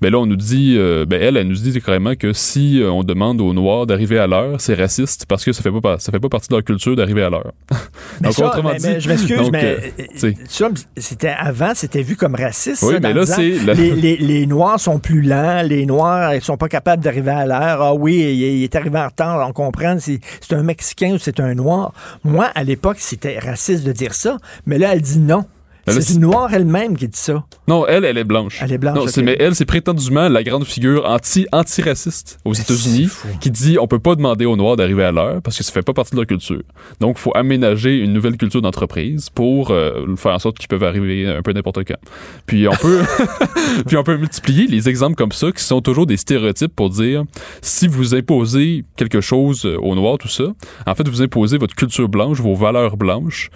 [0.01, 2.89] ben là, on nous dit, euh, ben elle, elle nous dit carrément que si euh,
[2.89, 6.11] on demande aux Noirs d'arriver à l'heure, c'est raciste parce que ça fait pas, ça
[6.11, 7.51] fait pas partie de leur culture d'arriver à l'heure.
[8.21, 8.99] donc, autrement dit.
[8.99, 9.93] je m'excuse, mais
[10.23, 12.83] euh, c'était avant, c'était vu comme raciste.
[12.83, 13.49] Oui, mais là, c'est.
[13.49, 17.81] Les, les, Noirs sont plus lents, les Noirs, ils sont pas capables d'arriver à l'heure.
[17.81, 21.39] Ah oui, il, est arrivé en retard, on comprend si c'est un Mexicain ou c'est
[21.39, 21.93] un Noir.
[22.23, 25.45] Moi, à l'époque, c'était raciste de dire ça, mais là, elle dit non.
[25.89, 27.43] C'est une noire elle-même qui dit ça.
[27.67, 28.59] Non, elle, elle est blanche.
[28.61, 29.15] Elle est blanche.
[29.17, 33.09] mais elle, c'est prétendument la grande figure anti antiraciste aux États-Unis
[33.39, 35.81] qui dit on peut pas demander aux noirs d'arriver à l'heure parce que ça fait
[35.81, 36.61] pas partie de leur culture.
[36.99, 40.83] Donc, il faut aménager une nouvelle culture d'entreprise pour euh, faire en sorte qu'ils peuvent
[40.83, 41.97] arriver un peu n'importe quand.
[42.45, 43.01] Puis on peut,
[43.87, 47.23] puis on peut multiplier les exemples comme ça qui sont toujours des stéréotypes pour dire
[47.61, 50.45] si vous imposez quelque chose aux noirs, tout ça,
[50.85, 53.49] en fait, vous imposez votre culture blanche, vos valeurs blanches.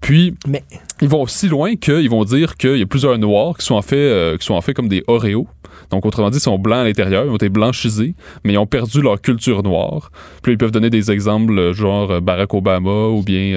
[0.00, 0.62] Puis, Mais...
[1.00, 3.82] ils vont si loin qu'ils vont dire qu'il y a plusieurs noirs qui sont en
[3.82, 5.46] fait, euh, qui sont en fait comme des Oreos.
[5.90, 8.14] Donc, autrement dit, ils sont blancs à l'intérieur, ils ont été blanchisés,
[8.44, 10.10] mais ils ont perdu leur culture noire.
[10.42, 13.54] Puis, ils peuvent donner des exemples euh, genre euh, Barack Obama ou bien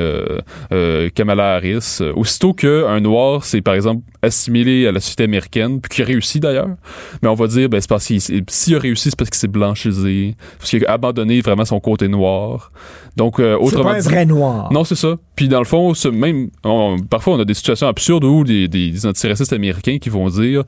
[0.72, 2.00] euh, Kamala Harris.
[2.16, 6.40] Aussitôt qu'un noir, c'est par exemple assimilé à la société américaine, puis qui a réussi
[6.40, 6.70] d'ailleurs,
[7.22, 9.48] mais on va dire, ben, c'est parce qu'il s'il a réussi, c'est parce qu'il s'est
[9.48, 12.72] blanchisé, parce qu'il a abandonné vraiment son côté noir.
[13.16, 14.72] Donc, autrement c'est pas un vrai noir.
[14.72, 15.18] Non, c'est ça.
[15.36, 16.50] Puis, dans le fond, même,
[17.10, 20.64] parfois, on a des situations absurdes où des, des antiracistes américains qui vont dire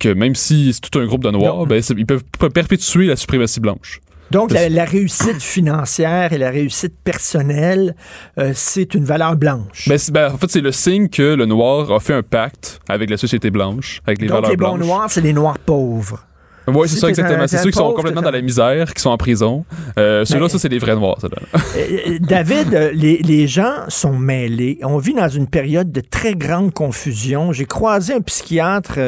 [0.00, 3.60] que même si c'est tout un groupe de noirs, ben, ils peuvent perpétuer la suprématie
[3.60, 4.00] blanche.
[4.30, 7.94] Donc, la, réussite financière et la réussite personnelle,
[8.38, 9.88] euh, c'est une valeur blanche.
[9.88, 13.08] Ben, ben, en fait, c'est le signe que le noir a fait un pacte avec
[13.08, 14.58] la société blanche, avec les valeurs blanches.
[14.58, 16.26] Donc, les bons noirs, c'est les noirs pauvres.
[16.68, 17.46] Oui, c'est ça, exactement.
[17.46, 19.64] C'est ceux qui sont complètement dans la misère, qui sont en prison.
[19.98, 21.18] Euh, Ceux-là, ça, c'est les vrais noirs.
[21.20, 24.78] Ça, euh, euh, David, euh, les, les, gens sont mêlés.
[24.82, 27.52] On vit dans une période de très grande confusion.
[27.52, 28.98] J'ai croisé un psychiatre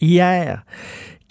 [0.00, 0.64] hier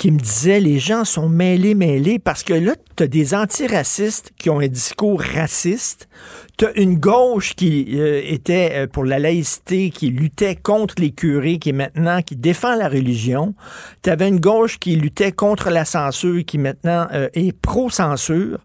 [0.02, 4.50] qui me disait les gens sont mêlés, mêlés, parce que là, tu des antiracistes qui
[4.50, 6.10] ont un discours raciste,
[6.58, 11.60] tu une gauche qui euh, était euh, pour la laïcité, qui luttait contre les curés,
[11.60, 13.54] qui maintenant, qui défend la religion,
[14.02, 18.58] tu avais une gauche qui luttait contre la censure, qui maintenant euh, est pro-censure.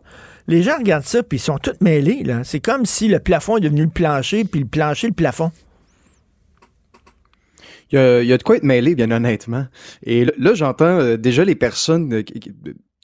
[0.46, 2.22] Les gens regardent ça, puis ils sont tous mêlés.
[2.24, 2.44] là.
[2.44, 5.52] C'est comme si le plafond est devenu le plancher, puis le plancher, le plafond.
[7.92, 9.66] Il y, a, de quoi être mêlé, bien honnêtement.
[10.02, 12.22] Et là, j'entends euh, déjà les personnes, euh,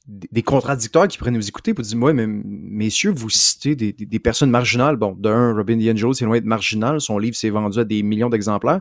[0.09, 4.18] des contradicteurs qui pourraient nous écouter pour dire, ouais, mais messieurs, vous citez des, des,
[4.18, 4.97] personnes marginales.
[4.97, 7.01] Bon, d'un, Robin DiAngelo, c'est loin d'être marginal.
[7.01, 8.80] Son livre s'est vendu à des millions d'exemplaires.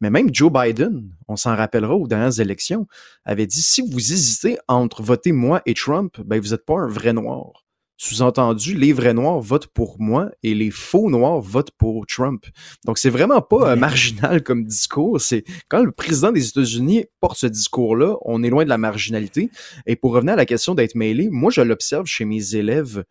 [0.00, 2.86] Mais même Joe Biden, on s'en rappellera aux dernières élections,
[3.24, 6.88] avait dit, si vous hésitez entre voter moi et Trump, ben, vous n'êtes pas un
[6.88, 7.67] vrai noir.
[8.00, 12.46] Sous-entendu, les vrais noirs votent pour moi et les faux noirs votent pour Trump.
[12.86, 15.20] Donc c'est vraiment pas euh, marginal comme discours.
[15.20, 19.50] C'est quand le président des États-Unis porte ce discours-là, on est loin de la marginalité.
[19.86, 23.02] Et pour revenir à la question d'être mêlé, moi je l'observe chez mes élèves.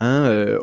[0.00, 0.58] Hein, euh,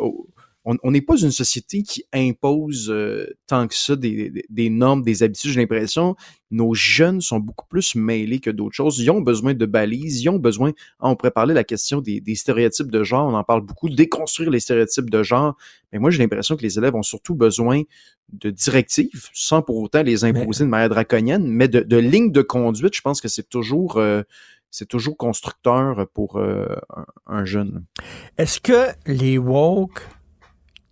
[0.83, 5.23] on n'est pas une société qui impose euh, tant que ça des, des, normes, des
[5.23, 5.51] habitudes.
[5.51, 6.15] J'ai l'impression
[6.51, 8.99] nos jeunes sont beaucoup plus mêlés que d'autres choses.
[8.99, 10.71] Ils ont besoin de balises, ils ont besoin.
[10.99, 13.27] on pourrait parler de la question des, des, stéréotypes de genre.
[13.27, 15.57] On en parle beaucoup, déconstruire les stéréotypes de genre.
[15.91, 17.81] Mais moi, j'ai l'impression que les élèves ont surtout besoin
[18.31, 22.41] de directives, sans pour autant les imposer de manière draconienne, mais de, de lignes de
[22.41, 22.95] conduite.
[22.95, 24.23] Je pense que c'est toujours euh,
[24.69, 27.85] c'est toujours constructeur pour euh, un, un jeune.
[28.37, 30.01] Est-ce que les woke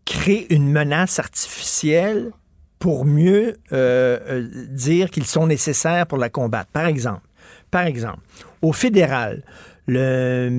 [0.06, 2.32] créer une menace artificielle
[2.80, 6.72] pour mieux euh, euh, dire qu'ils sont nécessaires pour la combattre.
[6.72, 7.22] Par exemple,
[7.72, 8.20] par exemple,
[8.62, 9.44] au fédéral,
[9.88, 10.50] le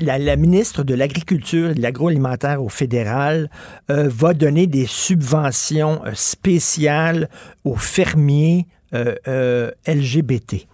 [0.00, 3.50] la, ministre de l'Agriculture et de l'Agroalimentaire au fédéral
[3.90, 7.28] euh, va donner des subventions spéciales
[7.64, 10.66] aux fermiers LGBT.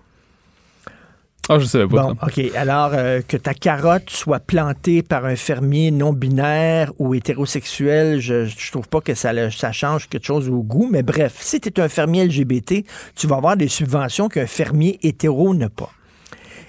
[1.53, 2.05] Ah, je savais pas.
[2.05, 2.41] Bon, OK.
[2.55, 8.71] Alors, euh, que ta carotte soit plantée par un fermier non-binaire ou hétérosexuel, je, je
[8.71, 10.89] trouve pas que ça, ça change quelque chose au goût.
[10.89, 12.85] Mais bref, si tu es un fermier LGBT,
[13.17, 15.91] tu vas avoir des subventions qu'un fermier hétéro n'a pas.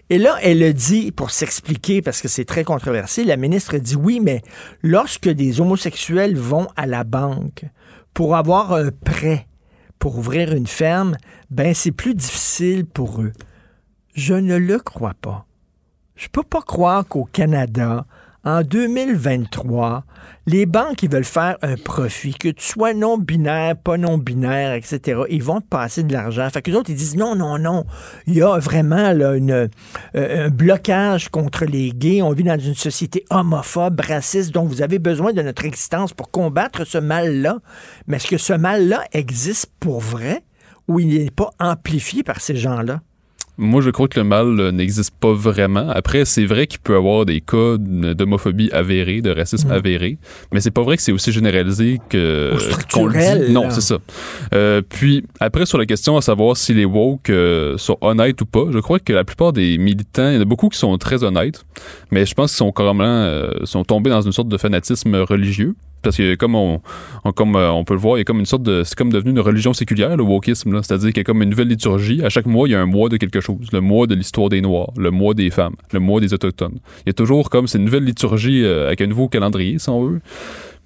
[0.10, 3.96] Et là, elle le dit pour s'expliquer, parce que c'est très controversé, la ministre dit
[3.96, 4.42] oui, mais
[4.82, 7.66] lorsque des homosexuels vont à la banque
[8.16, 9.46] pour avoir un prêt
[10.00, 11.18] pour ouvrir une ferme,
[11.52, 13.32] ben c'est plus difficile pour eux.
[14.14, 15.46] Je ne le crois pas.
[16.16, 18.06] Je peux pas croire qu'au Canada,
[18.44, 20.04] en 2023,
[20.48, 25.44] les banques qui veulent faire un profit, que tu sois non-binaire, pas non-binaire, etc., ils
[25.44, 26.50] vont te passer de l'argent.
[26.50, 27.86] Fait que les autres, disent non, non, non.
[28.26, 29.68] Il y a vraiment là, euh,
[30.14, 32.22] un blocage contre les gays.
[32.22, 36.32] On vit dans une société homophobe, raciste, donc vous avez besoin de notre existence pour
[36.32, 37.60] combattre ce mal-là.
[38.08, 40.44] Mais est-ce que ce mal-là existe pour vrai
[40.88, 43.02] ou il n'est pas amplifié par ces gens-là?
[43.58, 45.90] Moi, je crois que le mal euh, n'existe pas vraiment.
[45.90, 49.72] Après, c'est vrai qu'il peut y avoir des cas d'homophobie avérée, de racisme mm.
[49.72, 50.18] avéré,
[50.52, 52.54] mais c'est pas vrai que c'est aussi généralisé que
[52.92, 53.52] qu'on le dit.
[53.52, 53.98] Non, c'est ça.
[54.54, 58.46] Euh, puis après, sur la question à savoir si les woke euh, sont honnêtes ou
[58.46, 60.98] pas, je crois que la plupart des militants, il y en a beaucoup qui sont
[60.98, 61.66] très honnêtes,
[62.12, 65.76] mais je pense qu'ils sont carrément euh, sont tombés dans une sorte de fanatisme religieux
[66.02, 66.82] parce que comme on,
[67.36, 69.12] comme euh, on peut le voir, il y a comme une sorte de c'est comme
[69.12, 72.30] devenu une religion séculière le wokisme c'est-à-dire qu'il y a comme une nouvelle liturgie, à
[72.30, 74.62] chaque mois il y a un mois de quelque chose, le mois de l'histoire des
[74.62, 76.80] noirs, le mois des femmes, le mois des autochtones.
[77.06, 79.90] Il y a toujours comme c'est une nouvelle liturgie euh, avec un nouveau calendrier si
[79.90, 80.22] on veut.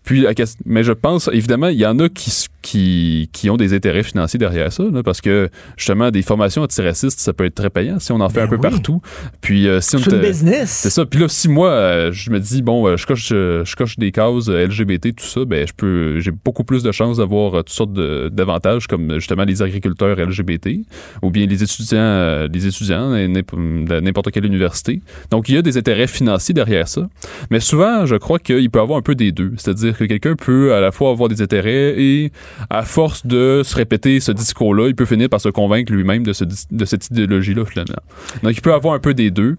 [0.05, 0.25] Puis,
[0.65, 2.31] mais je pense, évidemment, il y en a qui,
[2.61, 7.33] qui, qui ont des intérêts financiers derrière ça, parce que justement, des formations antiracistes, ça
[7.33, 9.01] peut être très payant si on en fait un ben peu partout.
[9.41, 10.69] Puis, euh, si on c'est business.
[10.69, 11.07] C'est ça.
[11.07, 14.11] Puis là, si moi, euh, je me dis, bon, euh, je coche, je coche des
[14.11, 17.93] causes LGBT, tout ça, ben, je peux, j'ai beaucoup plus de chances d'avoir toutes sortes
[17.93, 20.81] d'avantages, comme justement les agriculteurs LGBT,
[21.23, 25.01] ou bien les étudiants, les étudiants de n'importe quelle université.
[25.31, 27.07] Donc, il y a des intérêts financiers derrière ça.
[27.49, 29.53] Mais souvent, je crois qu'il peut y avoir un peu des deux.
[29.57, 32.31] C'est-à-dire que quelqu'un peut à la fois avoir des intérêts et,
[32.69, 36.33] à force de se répéter ce discours-là, il peut finir par se convaincre lui-même de,
[36.71, 38.01] de cette idéologie-là, finalement.
[38.43, 39.57] Donc, il peut avoir un peu des deux,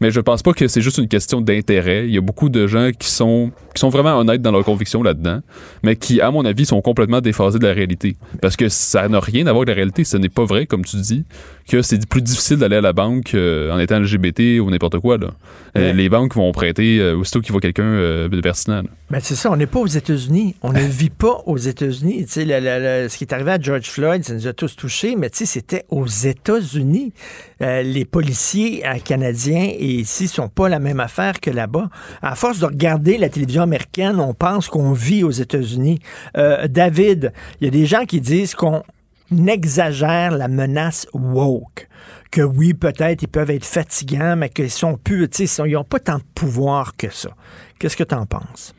[0.00, 2.06] mais je pense pas que c'est juste une question d'intérêt.
[2.06, 5.02] Il y a beaucoup de gens qui sont, qui sont vraiment honnêtes dans leurs convictions
[5.02, 5.40] là-dedans,
[5.82, 8.16] mais qui, à mon avis, sont complètement déphasés de la réalité.
[8.40, 10.04] Parce que ça n'a rien à voir avec la réalité.
[10.04, 11.24] Ce n'est pas vrai, comme tu dis,
[11.68, 15.18] que c'est plus difficile d'aller à la banque euh, en étant LGBT ou n'importe quoi.
[15.18, 15.32] Là.
[15.76, 18.82] Euh, les banques vont prêter euh, aussitôt qu'il voit quelqu'un de pertinent.
[19.10, 20.54] Ben c'est ça, on n'est pas aux États-Unis.
[20.62, 22.26] On ne vit pas aux États-Unis.
[22.28, 26.06] ce qui est arrivé à George Floyd, ça nous a tous touchés, mais c'était aux
[26.06, 27.12] États-Unis.
[27.60, 31.90] les policiers canadiens et ici sont pas la même affaire que là-bas.
[32.22, 35.98] À force de regarder la télévision américaine, on pense qu'on vit aux États-Unis.
[36.68, 38.82] David, il y a des gens qui disent qu'on
[39.30, 41.88] n'exagère la menace woke.
[42.30, 46.18] Que oui, peut-être ils peuvent être fatigants, mais qu'ils sont plus, ils n'ont pas tant
[46.18, 47.30] de pouvoir que ça.
[47.78, 48.74] Qu'est-ce que tu en penses?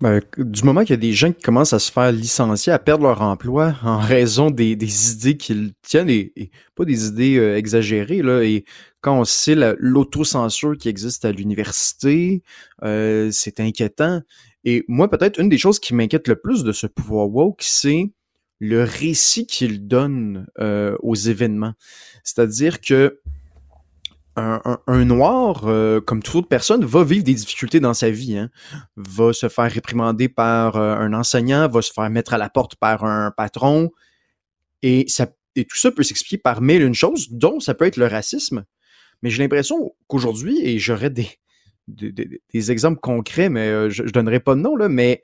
[0.00, 2.78] Ben, du moment qu'il y a des gens qui commencent à se faire licencier, à
[2.78, 4.72] perdre leur emploi en raison des,
[5.12, 8.64] idées qu'ils tiennent, et, pas des idées euh, exagérées, là, et
[9.02, 12.42] quand on sait l'autocensure qui existe à l'université,
[12.82, 14.22] euh, c'est inquiétant.
[14.64, 18.10] Et moi, peut-être une des choses qui m'inquiète le plus de ce pouvoir woke, c'est
[18.60, 21.72] le récit qu'il donne euh, aux événements.
[22.22, 23.20] C'est-à-dire que
[24.36, 28.38] un, noir, euh, comme toute autre personne, va vivre des difficultés dans sa vie.
[28.38, 28.48] Hein.
[28.96, 32.76] Va se faire réprimander par euh, un enseignant, va se faire mettre à la porte
[32.76, 33.90] par un patron.
[34.82, 38.64] Et, tout ça peut s'expliquer par mille une choses, dont ça peut être le racisme.
[39.22, 44.60] Mais j'ai l'impression qu'aujourd'hui, et j'aurais des, exemples concrets, mais je, je donnerai pas de
[44.60, 45.20] nom, mais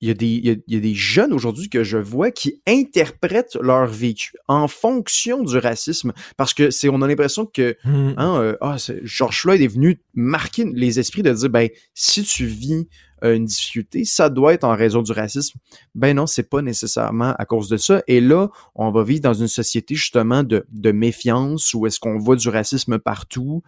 [0.00, 3.58] il y, a des, il, y a, des jeunes aujourd'hui que je vois qui interprètent
[3.60, 8.14] leur vécu en fonction du racisme parce que c'est on a l'impression que mmh.
[8.16, 12.46] hein, euh, ah, George Floyd est venu marquer les esprits de dire ben si tu
[12.46, 12.88] vis
[13.24, 15.58] euh, une difficulté ça doit être en raison du racisme
[15.94, 19.34] ben non c'est pas nécessairement à cause de ça et là on va vivre dans
[19.34, 23.62] une société justement de, de méfiance où est-ce qu'on voit du racisme partout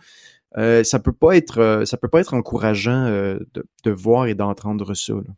[0.57, 4.35] euh, ça peut pas être euh, ça peut pas être encourageant de, de voir et
[4.35, 5.35] d'entendre ça là.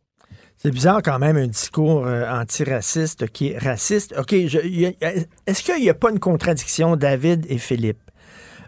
[0.57, 4.15] C'est bizarre quand même un discours euh, antiraciste qui est raciste.
[4.17, 7.99] OK, est-ce qu'il n'y a pas une contradiction, David et Philippe,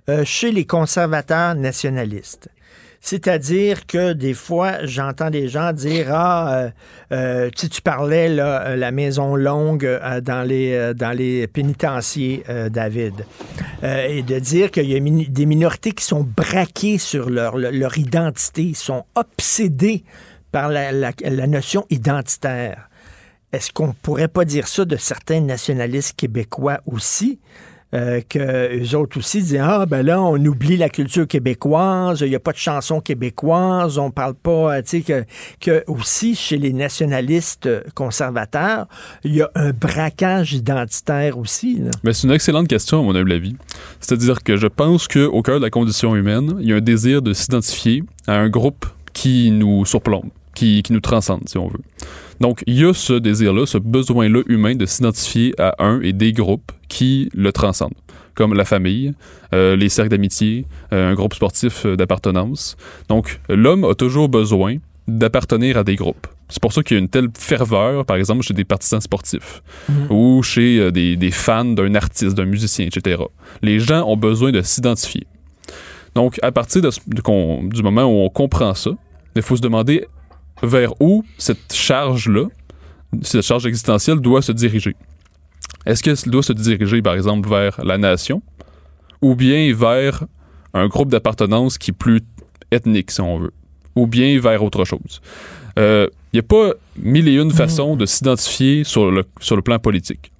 [0.09, 2.49] euh, chez les conservateurs nationalistes?
[2.99, 6.71] C'est-à-dire que des fois, j'entends des gens dire Ah,
[7.11, 9.87] euh, tu, parlais là, la maison longue
[10.23, 13.13] dans les dans les pénitenciers, David,
[13.83, 18.73] et de dire qu'il y a des minorités qui sont braquées sur leur, leur identité,
[18.73, 20.03] sont obsédées
[20.51, 21.11] par la,
[21.47, 22.89] notion identitaire.
[23.53, 27.39] Est-ce qu'on pourrait pas dire ça de certains nationalistes québécois aussi?
[27.93, 32.27] Euh, que eux autres aussi disent ah ben là on oublie la culture québécoise il
[32.27, 35.25] n'y a pas de chansons québécoises on parle pas euh, tu sais
[35.61, 38.87] que, aussi chez les nationalistes conservateurs
[39.23, 43.31] il y a un braquage identitaire aussi mais c'est une excellente question à mon humble
[43.31, 43.55] avis
[44.01, 46.81] c'est-à-dire que je pense que au cœur de la condition humaine il y a un
[46.81, 51.81] désir de s'identifier à un groupe qui nous surplombe qui, nous transcende, si on veut.
[52.39, 56.33] Donc, il y a ce désir-là, ce besoin-là humain de s'identifier à un et des
[56.33, 57.93] groupes qui le transcendent,
[58.33, 59.13] comme la famille,
[59.53, 62.75] euh, les cercles d'amitié, euh, un groupe sportif euh, d'appartenance.
[63.07, 64.77] Donc, l'homme a toujours besoin
[65.07, 66.27] d'appartenir à des groupes.
[66.49, 69.61] C'est pour ça qu'il y a une telle ferveur, par exemple, chez des partisans sportifs
[69.89, 70.07] mhm.
[70.09, 73.21] ou chez des, fans d'un artiste, d'un musicien, etc.
[73.61, 75.27] Les gens ont besoin de s'identifier.
[76.15, 78.91] Donc, à partir de, du moment où on comprend ça,
[79.35, 80.07] il faut se demander
[80.63, 82.45] vers où cette charge-là,
[83.21, 84.95] cette charge existentielle doit se diriger.
[85.85, 88.41] Est-ce qu'elle doit se diriger, par exemple, vers la nation
[89.21, 90.25] ou bien vers
[90.73, 92.21] un groupe d'appartenance qui est plus
[92.71, 93.53] ethnique, si on veut,
[93.95, 95.21] ou bien vers autre chose?
[95.77, 99.61] Il euh, n'y a pas mille et une façons de s'identifier sur le, sur le
[99.61, 100.31] plan politique.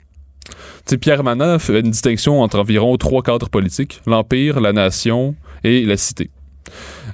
[0.85, 5.85] T'sais, Pierre Manin fait une distinction entre environ trois cadres politiques, l'Empire, la nation et
[5.85, 6.29] la cité.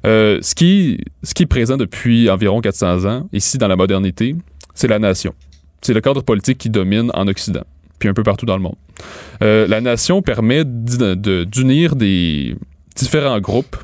[0.06, 0.98] Euh, ce, qui,
[1.40, 4.36] est présent depuis environ 400 ans, ici dans la modernité,
[4.74, 5.34] c'est la nation.
[5.82, 7.64] C'est le cadre politique qui domine en Occident,
[8.00, 8.76] puis un peu partout dans le monde.
[9.42, 12.56] Euh, la nation permet d'unir des
[12.96, 13.78] différents groupes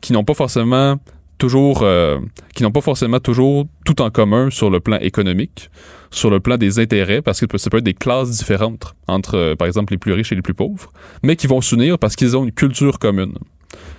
[0.00, 0.96] qui n'ont pas forcément
[1.38, 2.20] toujours euh,
[2.54, 5.70] qui n'ont pas forcément toujours tout en commun sur le plan économique,
[6.12, 9.66] sur le plan des intérêts, parce que ça peut être des classes différentes entre, par
[9.66, 10.92] exemple, les plus riches et les plus pauvres,
[11.24, 13.34] mais qui vont s'unir parce qu'ils ont une culture commune,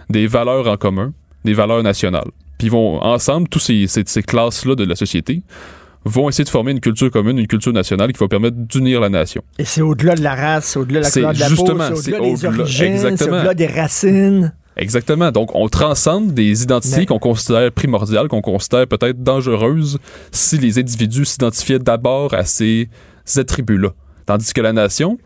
[0.09, 1.13] des valeurs en commun,
[1.45, 2.31] des valeurs nationales.
[2.57, 5.43] Puis ils vont ensemble, tous ces, ces, classes-là de la société,
[6.05, 9.09] vont essayer de former une culture commune, une culture nationale qui va permettre d'unir la
[9.09, 9.41] nation.
[9.57, 11.55] Et c'est au-delà de la race, au-delà de la couleur de la peau,
[11.95, 14.53] c'est au-delà des origines, c'est au-delà des racines.
[14.75, 15.31] Exactement.
[15.31, 19.99] Donc, on transcende des identités qu'on considère primordiales, qu'on considère peut-être dangereuses
[20.31, 22.89] si les individus s'identifiaient d'abord à ces
[23.35, 23.89] attributs-là.
[24.25, 25.19] Tandis que la nation,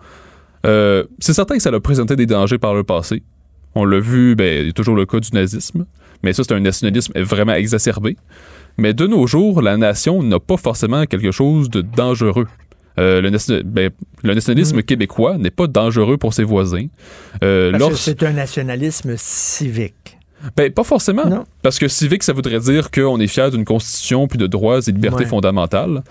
[0.65, 3.23] euh, c'est certain que ça a présenté des dangers par le passé.
[3.75, 5.85] On l'a vu, ben, il y a toujours le cas du nazisme,
[6.23, 8.17] mais ça, c'est un nationalisme vraiment exacerbé.
[8.77, 12.47] Mais de nos jours, la nation n'a pas forcément quelque chose de dangereux.
[12.99, 13.91] Euh, le, ben,
[14.23, 14.83] le, nationalisme mm.
[14.83, 16.87] québécois n'est pas dangereux pour ses voisins.
[17.43, 20.16] Euh, c'est un nationalisme civique.
[20.55, 21.45] Ben, pas forcément.
[21.61, 24.91] Parce que civique, ça voudrait dire qu'on est fier d'une constitution puis de droits et
[24.91, 26.03] libertés fondamentales.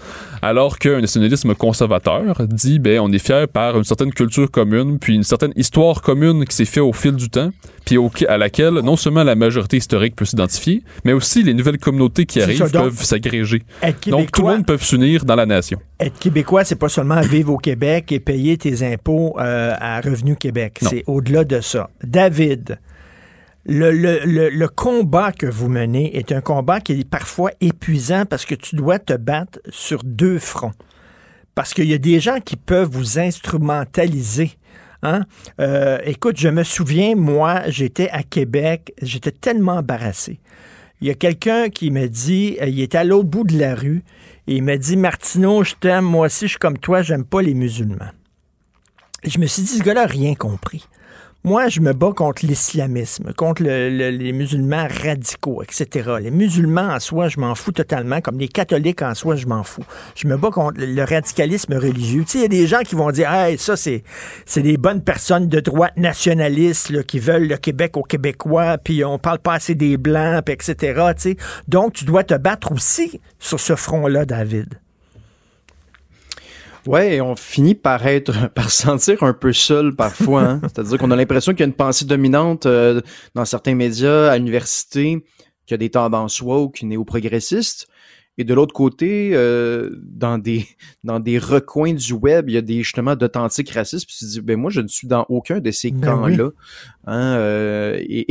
[0.42, 5.14] Alors qu'un nationalisme conservateur dit, ben, on est fier par une certaine culture commune puis
[5.14, 7.50] une certaine histoire commune qui s'est faite au fil du temps
[7.86, 7.98] puis
[8.28, 12.42] à laquelle non seulement la majorité historique peut s'identifier, mais aussi les nouvelles communautés qui
[12.42, 13.62] arrivent peuvent s'agréger.
[14.08, 15.78] Donc, tout le monde peut s'unir dans la nation.
[16.00, 20.36] Être québécois, c'est pas seulement vivre au Québec et payer tes impôts euh, à Revenu
[20.36, 20.78] Québec.
[20.82, 21.88] C'est au-delà de ça.
[22.02, 22.78] David,
[23.68, 28.76] le, combat que vous menez est un combat qui est parfois épuisant parce que tu
[28.76, 30.74] dois te battre sur deux fronts.
[31.54, 34.52] Parce qu'il y a des gens qui peuvent vous instrumentaliser.
[35.02, 35.22] Hein?
[35.60, 40.38] Euh, écoute, je me souviens, moi, j'étais à Québec, j'étais tellement embarrassé.
[41.00, 43.74] Il y a quelqu'un qui me dit, euh, il est à l'autre bout de la
[43.74, 44.02] rue,
[44.46, 47.42] et il m'a dit, Martineau, je t'aime, moi aussi, je suis comme toi, j'aime pas
[47.42, 48.10] les musulmans.
[49.24, 50.86] je me suis dit, ce gars-là n'a rien compris.
[51.46, 56.14] Moi, je me bats contre l'islamisme, contre les musulmans radicaux, etc.
[56.20, 59.62] Les musulmans en soi, je m'en fous totalement, comme les catholiques en soi, je m'en
[59.62, 59.84] fous.
[60.16, 62.24] Je me bats contre le radicalisme religieux.
[62.24, 64.02] Tu sais, il y a des gens qui vont dire, hey, ça, c'est,
[64.44, 69.20] c'est des bonnes personnes de droite nationalistes qui veulent le Québec aux Québécois, puis on
[69.20, 71.00] parle pas assez des Blancs, puis etc.
[71.14, 71.36] Tu sais.
[71.68, 74.80] Donc, tu dois te battre aussi sur ce front-là, David.
[76.86, 80.42] Ouais, et on finit par être, par sentir un peu seul parfois.
[80.42, 80.60] Hein.
[80.62, 83.00] C'est-à-dire qu'on a l'impression qu'il y a une pensée dominante euh,
[83.34, 85.24] dans certains médias, à l'université,
[85.66, 87.88] qu'il y a des tendances woke, néo-progressistes.
[88.38, 90.66] Et de l'autre côté, euh, dans des
[91.04, 94.06] dans des recoins du web, il y a des justement d'authentiques racistes.
[94.06, 96.50] Puis tu te dis, ben moi, je ne suis dans aucun de ces ben camps-là.
[97.06, 98.26] Hein, euh, et,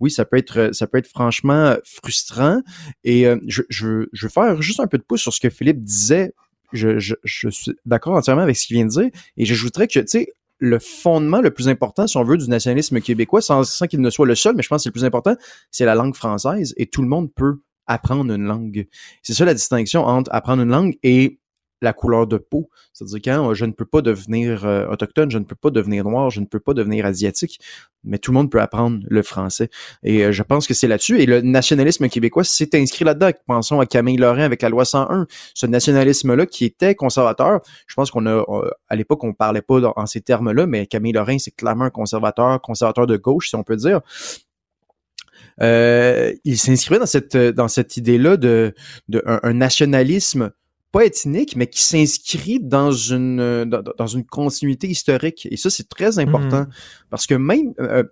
[0.00, 2.62] oui, ça peut être ça peut être franchement frustrant.
[3.04, 5.82] Et je, je, je veux faire juste un peu de pouce sur ce que Philippe
[5.82, 6.32] disait
[6.72, 9.10] je, je, je suis d'accord entièrement avec ce qu'il vient de dire.
[9.36, 13.00] Et j'ajouterais que, tu sais, le fondement le plus important, si on veut, du nationalisme
[13.00, 15.04] québécois, sans, sans qu'il ne soit le seul, mais je pense que c'est le plus
[15.04, 15.34] important,
[15.70, 16.74] c'est la langue française.
[16.76, 18.86] Et tout le monde peut apprendre une langue.
[19.22, 21.39] C'est ça la distinction entre apprendre une langue et
[21.80, 22.68] la couleur de peau.
[22.92, 26.30] C'est-à-dire quand je ne peux pas devenir euh, autochtone, je ne peux pas devenir noir,
[26.30, 27.60] je ne peux pas devenir asiatique,
[28.04, 29.70] mais tout le monde peut apprendre le français.
[30.02, 31.20] Et euh, je pense que c'est là-dessus.
[31.20, 33.30] Et le nationalisme québécois s'est inscrit là-dedans.
[33.46, 35.26] Pensons à Camille Lorrain avec la loi 101.
[35.54, 39.80] Ce nationalisme-là qui était conservateur, je pense qu'on a, euh, à l'époque, on parlait pas
[39.96, 43.62] en ces termes-là, mais Camille Lorrain, c'est clairement un conservateur, conservateur de gauche, si on
[43.62, 44.00] peut dire.
[45.60, 48.74] il s'inscrivait dans cette dans cette idée-là de,
[49.44, 50.52] nationalisme
[50.92, 55.46] pas ethnique, mais qui s'inscrit dans une euh, dans, une continuité historique.
[55.50, 56.70] Et ça, c'est très important mmh.
[57.10, 58.04] parce que même euh,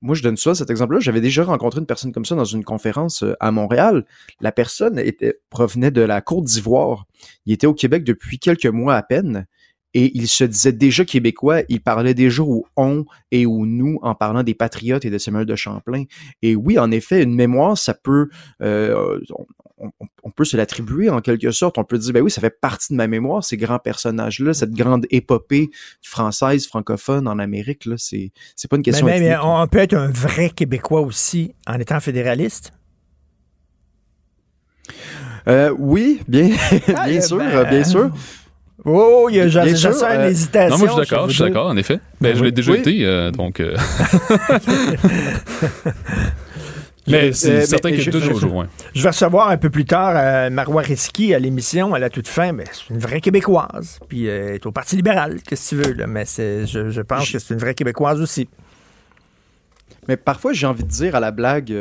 [0.00, 1.00] moi, je donne ça, cet exemple-là.
[1.00, 4.04] J'avais déjà rencontré une personne comme ça dans une conférence euh, à Montréal.
[4.40, 7.06] La personne était, provenait de la Côte d'Ivoire.
[7.46, 9.46] Il était au Québec depuis quelques mois à peine
[9.94, 14.16] et il se disait déjà québécois, il parlait déjà au on et au nous en
[14.16, 16.04] parlant des patriotes et de Samuel de Champlain.
[16.42, 18.28] Et oui, en effet, une mémoire, ça peut,
[18.60, 19.20] euh,
[19.78, 21.78] on, peut se l'attribuer en quelque sorte.
[21.78, 24.72] On peut dire, ben oui, ça fait partie de ma mémoire, ces grands personnages-là, cette
[24.72, 25.70] grande épopée
[26.02, 29.06] française, francophone en Amérique, là, c'est, c'est pas une question.
[29.06, 32.72] Mais, mais, on peut être un vrai Québécois aussi en étant fédéraliste?
[35.48, 36.50] Euh, oui, bien,
[36.96, 38.10] ah, bien sûr, ben, bien sûr.
[38.84, 40.76] Oh, il y a déjà une euh, hésitation.
[40.76, 42.00] Non, moi, je suis d'accord, je suis d'accord, en effet.
[42.20, 43.62] Mais ben, je l'ai déjà été, euh, donc.
[47.08, 47.10] Euh.
[47.10, 48.66] mais c'est certain qu'il y a deux jours.
[48.94, 52.52] Je vais recevoir un peu plus tard Marois Risky à l'émission à la toute fin.
[52.52, 53.98] Mais c'est une vraie Québécoise.
[54.08, 55.94] Puis elle est au Parti libéral, qu'est-ce que tu veux.
[55.94, 56.06] Là?
[56.06, 58.48] Mais je, je pense que c'est une vraie Québécoise aussi.
[60.06, 61.74] Mais parfois, j'ai envie de dire à la blague,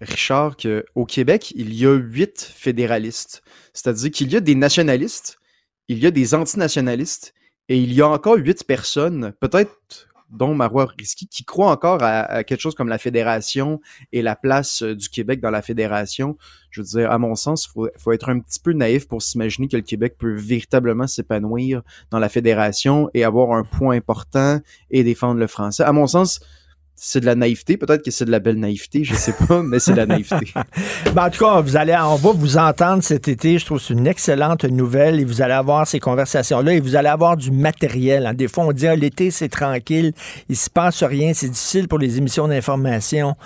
[0.00, 3.42] Richard, qu'au Québec, il y a huit fédéralistes.
[3.72, 5.38] C'est-à-dire qu'il y a des nationalistes
[5.88, 7.34] il y a des antinationalistes
[7.68, 9.70] et il y a encore huit personnes, peut-être
[10.34, 13.80] dont Marois Risky, qui croient encore à, quelque chose comme la fédération
[14.12, 16.36] et la place euh, du Québec dans la fédération.
[16.70, 19.68] Je veux dire, à mon sens, il faut, être un petit peu naïf pour s'imaginer
[19.68, 24.60] que le Québec peut véritablement s'épanouir dans la fédération et avoir un point important
[24.90, 25.84] et défendre le français.
[25.84, 26.40] À mon sens,
[26.96, 27.76] c'est de la naïveté.
[27.76, 30.52] Peut-être que c'est de la belle naïveté, je sais pas, mais c'est de la naïveté.
[31.14, 33.58] Ben, en tout cas, vous allez, on va vous entendre cet été.
[33.58, 36.96] Je trouve que c'est une excellente nouvelle et vous allez avoir ces conversations-là et vous
[36.96, 38.32] allez avoir du matériel.
[38.34, 40.12] Des fois, on dit ah, l'été, c'est tranquille,
[40.48, 43.36] il se passe rien, c'est difficile pour les émissions d'information.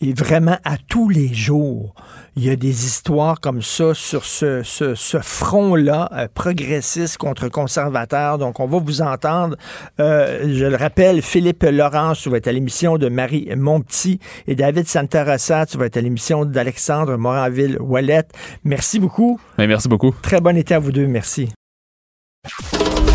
[0.00, 1.92] Et vraiment, à tous les jours,
[2.36, 8.38] il y a des histoires comme ça sur ce, ce, front-là, euh, progressiste contre conservateur.
[8.38, 9.56] Donc, on va vous entendre.
[9.98, 14.54] Euh, je le rappelle, Philippe Laurence, tu vas être à l'émission de Marie Monpetit et
[14.54, 18.28] David Santarossa, tu vas être à l'émission d'Alexandre Moranville-Wallet.
[18.62, 19.40] Merci beaucoup.
[19.58, 20.14] Merci beaucoup.
[20.22, 21.08] Très bon été à vous deux.
[21.08, 21.48] Merci.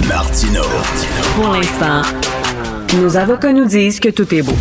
[0.10, 0.64] Martino.
[1.36, 2.02] Pour l'instant,
[2.98, 4.56] nos avocats nous disent que tout est beau.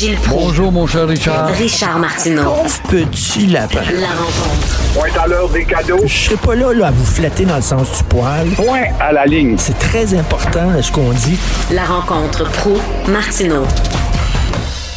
[0.00, 1.48] Gilles Bonjour, mon cher Richard.
[1.48, 2.54] Richard Martineau.
[2.88, 3.82] petit lapin.
[4.00, 4.94] La rencontre.
[4.94, 6.00] Point à l'heure des cadeaux.
[6.06, 8.48] Je serai pas là, là, à vous flatter dans le sens du poil.
[8.56, 9.58] Point à la ligne.
[9.58, 11.38] C'est très important, ce qu'on dit.
[11.70, 12.78] La rencontre pro
[13.12, 13.64] martineau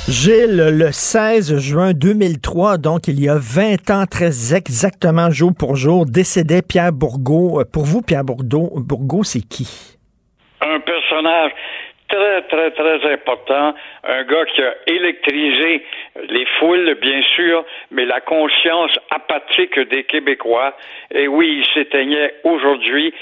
[0.07, 5.75] Gilles, le 16 juin 2003, donc il y a 20 ans, très exactement jour pour
[5.75, 7.59] jour, décédait Pierre Bourgault.
[7.59, 9.97] Euh, pour vous, Pierre Bourgault, Bourgault c'est qui?
[10.61, 11.51] Un personnage
[12.13, 13.73] très, très, très important.
[14.03, 15.83] Un gars qui a électrisé
[16.29, 20.75] les foules, bien sûr, mais la conscience apathique des Québécois.
[21.11, 23.13] Et oui, il s'éteignait aujourd'hui.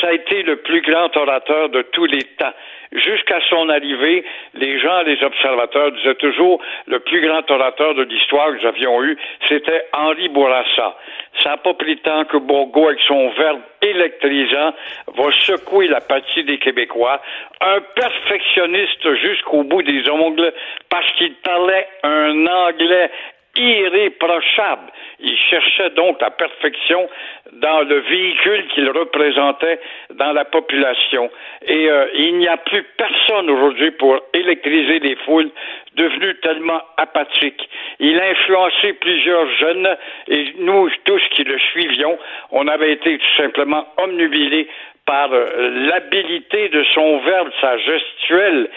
[0.00, 2.52] Ça a été le plus grand orateur de tous les temps.
[2.92, 4.24] Jusqu'à son arrivée,
[4.54, 9.02] les gens, les observateurs disaient toujours le plus grand orateur de l'histoire que nous avions
[9.02, 9.18] eu,
[9.48, 10.96] c'était Henri Bourassa.
[11.42, 14.72] Ça n'a pas pris temps que Bourgault, avec son verbe électrisant,
[15.08, 17.20] va secouer la partie des Québécois.
[17.60, 20.52] Un perfectionniste jusqu'au bout des ongles
[20.88, 23.10] parce qu'il parlait un anglais
[23.56, 24.92] irréprochable.
[25.18, 27.08] Il cherchait donc la perfection
[27.52, 29.80] dans le véhicule qu'il représentait
[30.14, 31.30] dans la population.
[31.66, 35.50] Et euh, il n'y a plus personne aujourd'hui pour électriser les foules
[35.94, 37.68] devenues tellement apathiques.
[37.98, 39.96] Il a influencé plusieurs jeunes
[40.28, 42.18] et nous tous qui le suivions,
[42.50, 44.68] on avait été tout simplement omnubilés
[45.06, 48.68] par euh, l'habilité de son verbe, sa gestuelle.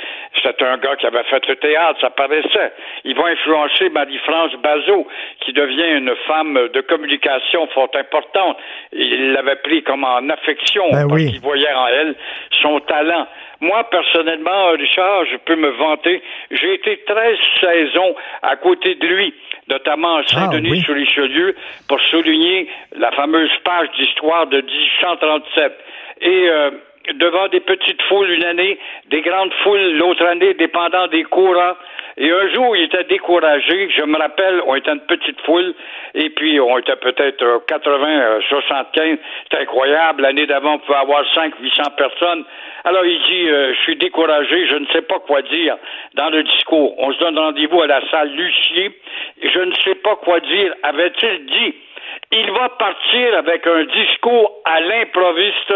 [0.44, 2.72] C'est un gars qui avait fait le théâtre, ça paraissait.
[3.04, 5.08] Il va influencer Marie-France Bazot,
[5.42, 8.58] qui devient une femme de communication fort importante.
[8.94, 12.16] Il l'avait pris comme en affection ben parce qu'il voyait en elle
[12.62, 13.28] son talent.
[13.62, 19.34] Moi, personnellement, Richard, je peux me vanter, j'ai été 13 saisons à côté de lui
[19.70, 21.56] notamment à Saint-Denis-sur-Richelieu,
[21.88, 25.74] pour souligner la fameuse page d'histoire de 1837
[26.22, 26.72] et euh,
[27.14, 28.78] devant des petites foules une année,
[29.10, 31.76] des grandes foules l'autre année, dépendant des courants.
[32.18, 33.90] Et un jour, il était découragé.
[33.96, 35.74] Je me rappelle, on était une petite foule,
[36.16, 39.18] et puis on était peut-être 80, 75.
[39.50, 40.24] C'est incroyable.
[40.24, 42.44] L'année d'avant, on pouvait avoir 5, 800 personnes.
[42.84, 45.78] Alors il dit, euh, je suis découragé, je ne sais pas quoi dire
[46.16, 46.94] dans le discours.
[46.98, 48.92] On se donne rendez-vous à la salle Lucier,
[49.42, 50.74] je ne sais pas quoi dire.
[50.84, 51.76] Avait-il dit,
[52.32, 55.74] il va partir avec un discours à l'improviste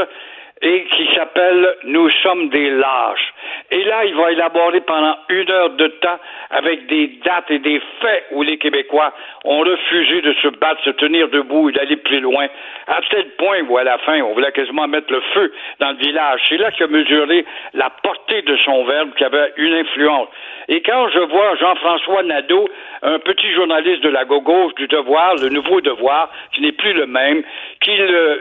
[0.64, 3.34] et qui s'appelle Nous sommes des lâches.
[3.70, 6.20] Et là, il va élaborer pendant une heure de temps
[6.52, 9.14] avec des dates et des faits où les Québécois
[9.44, 12.48] ont refusé de se battre, se tenir debout et d'aller plus loin,
[12.88, 15.98] à tel point où à la fin, on voulait quasiment mettre le feu dans le
[15.98, 16.42] village.
[16.48, 20.30] C'est là qu'il a mesuré la portée de son verbe qui avait une influence.
[20.70, 22.70] Et quand je vois Jean-François Nadeau,
[23.02, 27.06] un petit journaliste de la gauche du Devoir, le nouveau Devoir, qui n'est plus le
[27.06, 27.44] même,
[27.82, 28.38] qu'il euh,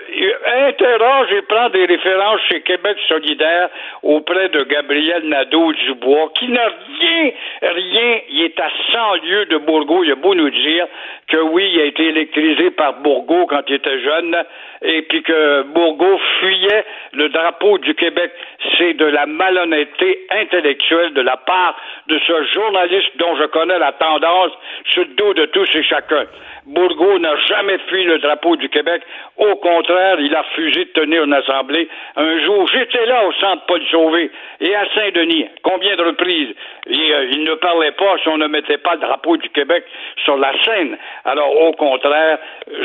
[0.69, 2.12] interroge et prend des références
[2.49, 3.69] chez Québec solidaire
[4.03, 6.69] auprès de Gabriel Nadeau-Dubois, qui n'a
[7.01, 7.31] rien,
[7.63, 10.87] rien, il est à 100 lieues de Bourgault, il a beau nous dire
[11.29, 14.37] que oui, il a été électrisé par Bourgault quand il était jeune,
[14.83, 18.33] et puis que Bourgault fuyait le drapeau du Québec.
[18.77, 21.77] C'est de la malhonnêteté intellectuelle de la part
[22.09, 24.53] de ce journaliste dont je connais la tendance
[24.91, 26.25] sur le dos de tous et chacun.
[26.67, 29.03] Bourgault n'a jamais fui le drapeau du Québec.
[29.37, 31.89] Au contraire, il a refusé de tenir une assemblée.
[32.17, 34.31] Un jour, j'étais là au centre Paul Sauvé
[34.61, 35.49] et à Saint-Denis.
[35.63, 36.55] Combien de reprises?
[36.87, 39.85] Il, euh, ne parlait pas si on ne mettait pas le drapeau du Québec
[40.25, 40.97] sur la scène.
[41.25, 42.39] Alors, au contraire,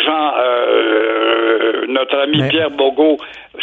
[0.03, 3.17] Jean, euh, notre ami Pierre Bourgault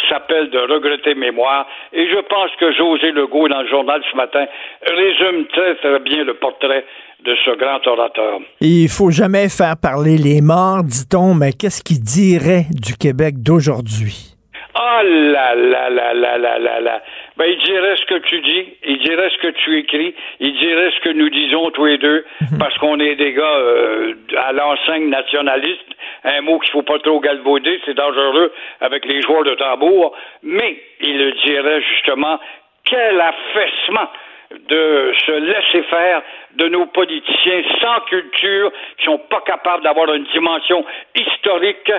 [0.09, 1.67] s'appelle de regretter mémoire.
[1.91, 4.45] Et je pense que José Legault, dans le journal ce matin,
[4.85, 6.85] résume très, très bien le portrait
[7.23, 8.39] de ce grand orateur.
[8.61, 14.35] Il faut jamais faire parler les morts, dit-on, mais qu'est-ce qu'il dirait du Québec d'aujourd'hui?
[14.77, 17.01] Ah là là là là là là là.
[17.37, 20.91] Ben, il dirait ce que tu dis, il dirait ce que tu écris, il dirait
[20.91, 22.57] ce que nous disons tous les deux, mhm.
[22.59, 25.87] parce qu'on est des gars euh, à l'enseigne nationaliste,
[26.25, 28.51] un mot qu'il faut pas trop galvauder, c'est dangereux
[28.81, 30.13] avec les joueurs de tambour,
[30.43, 32.37] mais il dirait justement
[32.83, 34.09] quel affaissement
[34.51, 36.21] de se laisser faire
[36.57, 41.91] de nos politiciens sans culture, qui sont pas capables d'avoir une dimension historique,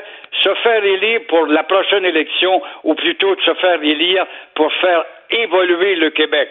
[0.42, 5.04] se faire élire pour la prochaine élection, ou plutôt de se faire élire pour faire
[5.30, 6.48] évoluer le Québec.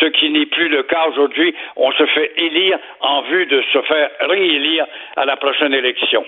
[0.00, 1.54] Ce qui n'est plus le cas aujourd'hui.
[1.76, 4.86] On se fait élire en vue de se faire réélire
[5.16, 6.24] à la prochaine élection.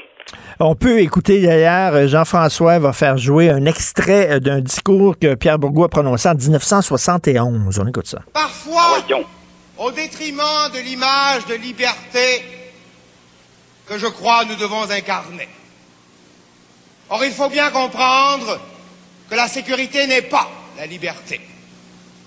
[0.58, 5.58] On peut écouter d'ailleurs, Jean-François va faire jouer un extrait euh, d'un discours que Pierre
[5.58, 7.80] Bourgault a prononcé en 1971.
[7.82, 8.18] On écoute ça.
[8.32, 8.98] Parfois,
[9.80, 12.44] au détriment de l'image de liberté
[13.86, 15.48] que je crois nous devons incarner.
[17.08, 18.60] Or, il faut bien comprendre
[19.28, 21.40] que la sécurité n'est pas la liberté.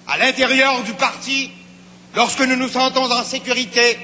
[0.07, 1.51] À l'intérieur du parti,
[2.15, 3.97] lorsque nous nous sentons en sécurité,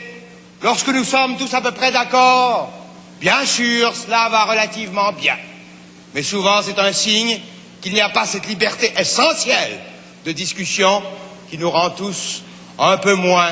[0.61, 2.71] lorsque nous sommes tous à peu près d'accord,
[3.19, 5.35] Bien sûr, cela va relativement bien.
[6.13, 7.37] Mais souvent, c'est un signe
[7.81, 9.77] qu'il n'y a pas cette liberté essentielle
[10.25, 11.03] de discussion
[11.49, 12.43] qui nous rend tous
[12.79, 13.51] un peu moins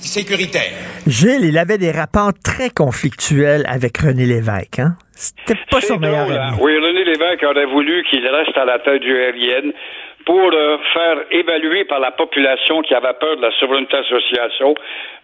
[0.00, 0.72] sécuritaires.
[1.06, 4.94] Gilles, il avait des rapports très conflictuels avec René Lévesque, hein?
[5.12, 6.56] C'était pas son meilleur ami.
[6.62, 9.72] Oui, René Lévesque aurait voulu qu'il reste à la tête du aérienne
[10.24, 14.74] pour euh, faire évaluer par la population qui avait peur de la souveraineté association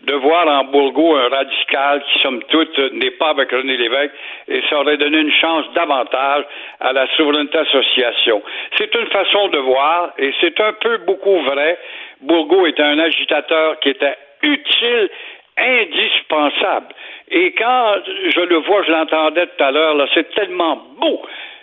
[0.03, 4.13] de voir en Bourgo un radical qui, somme toute, n'est pas avec René Lévesque
[4.49, 6.45] et ça aurait donné une chance davantage
[6.81, 8.43] à la souveraineté association.
[8.77, 11.79] C'est une façon de voir et c'est un peu beaucoup vrai.
[12.23, 15.11] Bourgo était un agitateur qui était utile
[15.57, 16.95] indispensable.
[17.31, 21.23] Et quand je le vois, je l'entendais tout à l'heure, là, c'est tellement beau.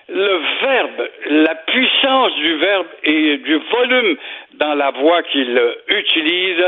[0.10, 4.18] Le verbe, la puissance du verbe et du volume
[4.56, 6.66] dans la voix qu'il utilise,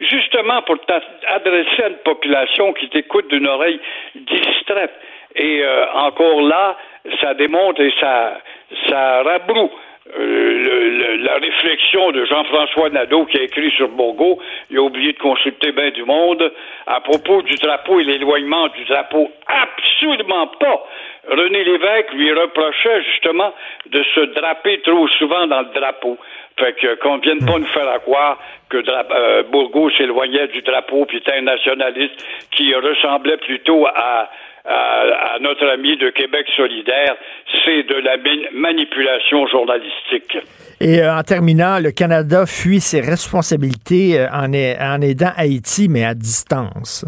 [0.00, 3.80] justement pour t'adresser à une population qui t'écoute d'une oreille
[4.14, 4.92] distraite.
[5.34, 6.76] Et euh, encore là,
[7.20, 8.40] ça démontre et ça,
[8.88, 9.70] ça rabroue
[10.18, 14.38] euh, la réflexion de Jean-François Nadeau qui a écrit sur Bourgo,
[14.70, 16.52] il a oublié de consulter bien du monde
[16.86, 19.30] à propos du drapeau et l'éloignement du drapeau.
[19.46, 20.84] Absolument pas.
[21.28, 23.52] René Lévesque lui reprochait justement
[23.90, 26.16] de se draper trop souvent dans le drapeau.
[26.58, 28.38] Fait que qu'on vienne pas nous faire croire
[28.70, 34.30] que euh, Bourgo s'éloignait du drapeau puis était un nationaliste qui ressemblait plutôt à
[34.66, 37.16] à, notre ami de Québec solidaire,
[37.64, 38.16] c'est de la
[38.52, 40.38] manipulation journalistique.
[40.80, 46.04] Et euh, en terminant, le Canada fuit ses responsabilités euh, en, en aidant Haïti, mais
[46.04, 47.04] à distance.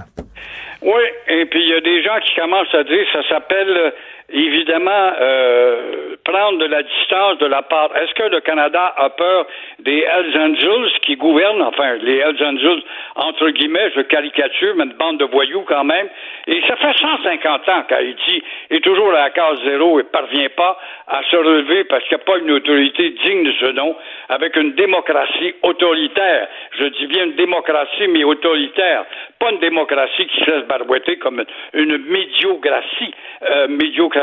[0.82, 3.92] Oui, et puis il y a des gens qui commencent à dire ça s'appelle
[4.30, 7.90] évidemment euh, prendre de la distance de la part.
[7.96, 9.46] Est-ce que le Canada a peur
[9.78, 12.82] des Hells Angels qui gouvernent, enfin les Hells Angels
[13.16, 16.08] entre guillemets, je caricature, mais une bande de voyous quand même.
[16.46, 20.78] Et ça fait 150 ans qu'Haïti est toujours à la case zéro et parvient pas
[21.06, 23.96] à se relever parce qu'il n'y a pas une autorité digne de ce nom,
[24.28, 26.48] avec une démocratie autoritaire.
[26.78, 29.04] Je dis bien une démocratie, mais autoritaire.
[29.38, 31.44] Pas une démocratie qui se laisse comme
[31.74, 33.14] une médiocratie.
[33.42, 34.17] Euh, médiocratie.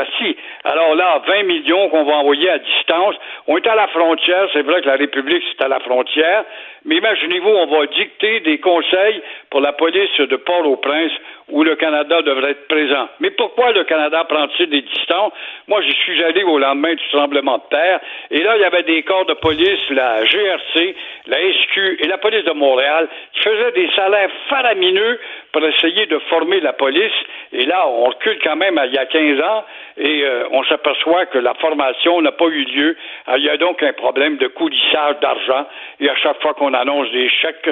[0.64, 3.14] Alors là, 20 millions qu'on va envoyer à distance.
[3.46, 4.48] On est à la frontière.
[4.52, 6.44] C'est vrai que la République, c'est à la frontière.
[6.84, 11.12] Mais imaginez-vous, on va dicter des conseils pour la police de Port-au-Prince
[11.48, 13.08] où le Canada devrait être présent.
[13.20, 15.32] Mais pourquoi le Canada prend-il des distances?
[15.68, 18.00] Moi, j'y suis allé au lendemain du tremblement de terre,
[18.30, 20.96] et là, il y avait des corps de police, la GRC,
[21.26, 25.20] la SQ et la police de Montréal, qui faisaient des salaires faramineux
[25.52, 27.12] pour essayer de former la police.
[27.52, 29.64] Et là, on recule quand même à il y a 15 ans,
[29.98, 32.96] et euh, on s'aperçoit que la formation n'a pas eu lieu.
[33.36, 35.66] il y a donc un problème de coulissage d'argent,
[36.00, 37.70] et à chaque fois qu'on annonce des chèques,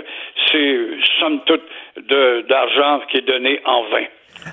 [0.51, 0.79] c'est
[1.19, 1.63] somme toute
[2.49, 4.05] d'argent qui est donné en vain.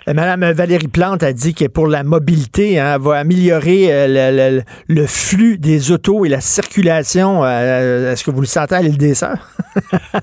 [0.08, 5.06] Madame Valérie Plante a dit que pour la mobilité, hein, elle va améliorer euh, le,
[5.06, 7.44] flux des autos et la circulation.
[7.44, 9.50] Euh, est-ce que vous le sentez à l'île des Sœurs?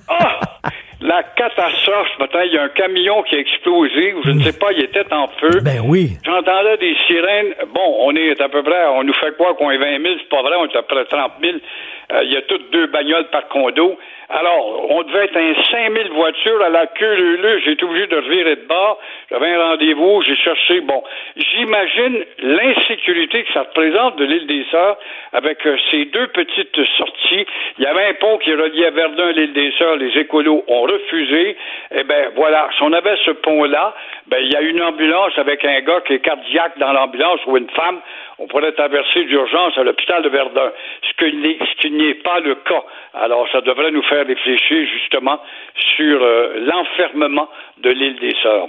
[0.09, 0.41] Ah!
[1.09, 4.59] La catastrophe, matin, il y a un camion qui a explosé, ou je ne sais
[4.59, 5.61] pas, il était en feu.
[5.65, 6.11] Ben oui.
[6.23, 7.55] J'entendais des sirènes.
[7.73, 10.29] Bon, on est à peu près, on nous fait quoi qu'on est 20 000, c'est
[10.29, 11.57] pas vrai, on est à peu près 30 000.
[12.25, 13.97] il y a toutes deux bagnoles par condo.
[14.31, 18.17] Alors, on devait être un 5000 voitures à la queue leu J'ai été obligé de
[18.17, 18.99] revirer de bord.
[19.31, 20.81] J'avais un rendez-vous, j'ai cherché.
[20.81, 21.03] Bon,
[21.37, 24.99] j'imagine l'insécurité que ça représente de l'île des Sœurs
[25.33, 27.47] avec euh, ces deux petites sorties.
[27.79, 29.97] Il y avait un pont qui reliait Verdun à l'île des Sœurs.
[29.97, 31.57] Les écolos ont refusé.
[31.93, 33.95] Eh ben voilà, si on avait ce pont-là,
[34.27, 37.57] ben il y a une ambulance avec un gars qui est cardiaque dans l'ambulance ou
[37.57, 38.01] une femme
[38.39, 40.71] on pourrait traverser d'urgence à l'hôpital de Verdun,
[41.03, 42.85] ce, qui n'est pas le cas.
[43.15, 45.41] Alors, ça devrait nous faire réfléchir justement
[45.97, 47.49] sur euh, l'enfermement
[47.83, 48.69] de l'île des Sœurs.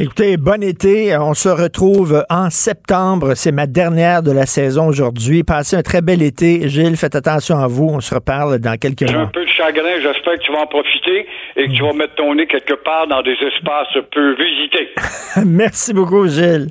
[0.00, 1.16] Écoutez, bon été.
[1.16, 3.34] On se retrouve en septembre.
[3.34, 5.44] C'est ma dernière de la saison aujourd'hui.
[5.44, 6.68] Passez un très bel été.
[6.68, 7.88] Gilles, faites attention à vous.
[7.94, 9.12] On se reparle dans quelques mois.
[9.12, 10.00] J'ai un peu de chagrin.
[10.02, 11.26] J'espère que tu vas en profiter
[11.56, 14.88] et que tu vas mettre ton nez quelque part dans des espaces peu visités.
[15.46, 16.66] Merci beaucoup, Gilles.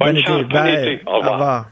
[0.00, 0.32] bon été.
[0.44, 1.00] Bon été.
[1.06, 1.66] Au revoir.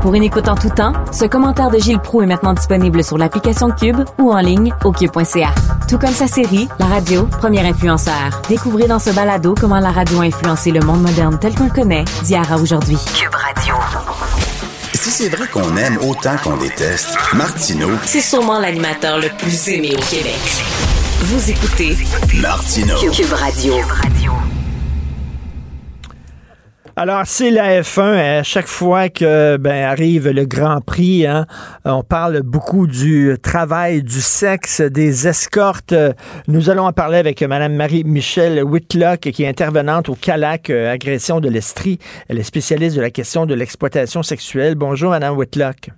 [0.00, 3.18] Pour une écoute en tout temps, ce commentaire de Gilles Proux est maintenant disponible sur
[3.18, 5.54] l'application Cube ou en ligne au cube.ca.
[5.88, 8.40] Tout comme sa série, La radio, premier influenceur.
[8.48, 11.70] Découvrez dans ce balado comment la radio a influencé le monde moderne tel qu'on le
[11.70, 12.96] connaît d'hier à aujourd'hui.
[13.14, 13.74] Cube Radio.
[14.94, 19.94] Si c'est vrai qu'on aime autant qu'on déteste, Martineau, c'est sûrement l'animateur le plus aimé
[19.98, 20.40] au Québec.
[21.20, 21.96] Vous écoutez
[22.40, 22.96] Martineau.
[23.12, 23.74] Cube Radio.
[27.02, 28.40] Alors, c'est la F1.
[28.40, 31.46] À chaque fois que ben, arrive le Grand Prix, hein,
[31.86, 35.94] on parle beaucoup du travail, du sexe, des escortes.
[36.46, 41.40] Nous allons en parler avec Mme Marie-Michel Whitlock, qui est intervenante au CALAC, euh, agression
[41.40, 41.98] de l'Estrie.
[42.28, 44.74] Elle est spécialiste de la question de l'exploitation sexuelle.
[44.74, 45.88] Bonjour, Mme Whitlock.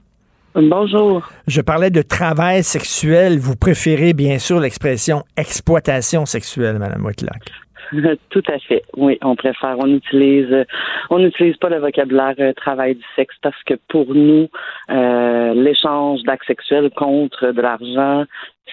[0.54, 1.28] Bonjour.
[1.48, 3.40] Je parlais de travail sexuel.
[3.40, 7.50] Vous préférez bien sûr l'expression exploitation sexuelle, Mme Whitlock.
[8.30, 8.82] Tout à fait.
[8.96, 10.64] Oui, on préfère, on utilise,
[11.10, 14.48] on n'utilise pas le vocabulaire euh, travail du sexe parce que pour nous,
[14.90, 18.24] euh, l'échange d'actes sexuels contre de l'argent,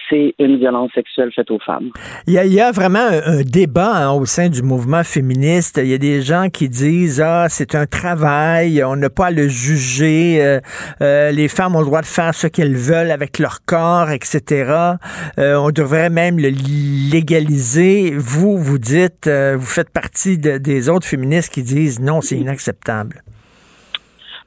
[0.08, 1.90] c'est une violence sexuelle faite aux femmes.
[2.26, 5.80] Il y a, vraiment un, débat hein, au sein du mouvement féministe.
[5.82, 9.30] Il y a des gens qui disent ah c'est un travail, on n'a pas à
[9.30, 10.60] le juger, euh,
[11.00, 14.96] euh, les femmes ont le droit de faire ce qu'elles veulent avec leur corps, etc.
[15.38, 18.12] Euh, on devrait même le légaliser.
[18.16, 23.22] Vous, vous dites, vous faites partie des autres féministes qui disent non, c'est inacceptable.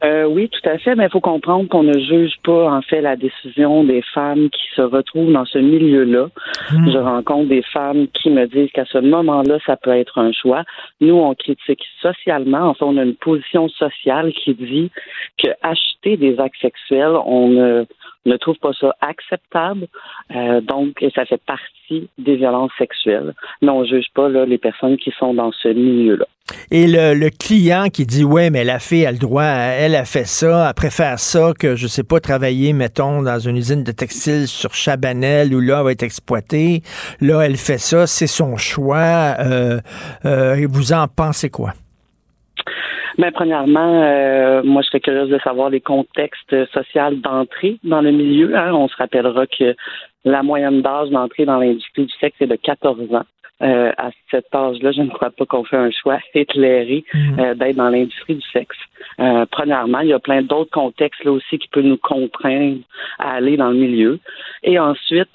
[0.04, 3.00] Euh, oui, tout à fait, mais il faut comprendre qu'on ne juge pas en fait
[3.00, 6.28] la décision des femmes qui se retrouvent dans ce milieu-là.
[6.72, 6.92] Hmm.
[6.92, 10.64] Je rencontre des femmes qui me disent qu'à ce moment-là, ça peut être un choix.
[11.00, 14.92] Nous, on critique socialement, enfin, on a une position sociale qui dit
[15.38, 17.86] que acheter des actes sexuels, on ne
[18.26, 19.88] ne trouve pas ça acceptable.
[20.36, 23.34] Euh, donc, ça fait partie des violences sexuelles.
[23.62, 26.26] Mais on ne juge pas là, les personnes qui sont dans ce milieu-là.
[26.72, 30.26] Et le, client qui dit ouais mais la fille a le droit elle a fait
[30.26, 34.48] ça elle préfère ça que je sais pas travailler mettons dans une usine de textile
[34.48, 36.82] sur Chabanel où là elle va être exploitée
[37.22, 39.80] là elle fait ça c'est son choix euh,
[40.26, 41.74] euh, vous en pensez quoi?
[43.18, 48.12] Mais premièrement, euh, moi, je serais curieuse de savoir les contextes sociaux d'entrée dans le
[48.12, 48.56] milieu.
[48.58, 48.74] Hein.
[48.74, 49.76] On se rappellera que
[50.26, 53.26] la moyenne d'âge d'entrée dans l'industrie du sexe est de 14 ans.
[53.62, 57.40] Euh, à cet âge-là, je ne crois pas qu'on fait un choix éclairé mm.
[57.40, 58.78] euh, d'être dans l'industrie du sexe.
[59.20, 62.80] Euh, premièrement, il y a plein d'autres contextes là aussi qui peuvent nous contraindre
[63.20, 64.20] à aller dans le milieu.
[64.64, 65.30] Et ensuite,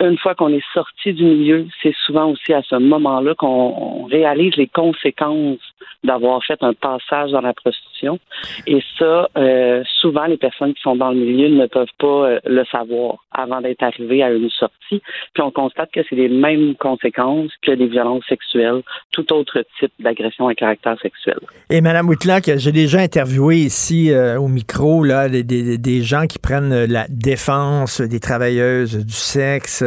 [0.00, 4.56] une fois qu'on est sorti du milieu, c'est souvent aussi à ce moment-là qu'on réalise
[4.56, 5.58] les conséquences
[6.04, 8.18] d'avoir fait un passage dans la prostitution.
[8.66, 12.40] Et ça, euh, souvent, les personnes qui sont dans le milieu ne peuvent pas euh,
[12.44, 15.02] le savoir avant d'être arrivées à une sortie.
[15.34, 18.82] Puis on constate que c'est les mêmes conséquences que les violences sexuelles,
[19.12, 21.38] tout autre type d'agression à caractère sexuel.
[21.70, 26.38] Et Mme Whitlock, j'ai déjà interviewé ici euh, au micro là, des, des, gens qui
[26.38, 29.84] prennent la défense des travailleuses du sexe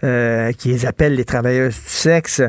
[0.00, 2.42] qui les appellent les travailleuses du sexe.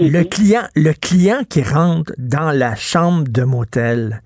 [0.00, 0.28] Le mhm.
[0.30, 4.22] client, le client qui rentre dans la chambre de motel,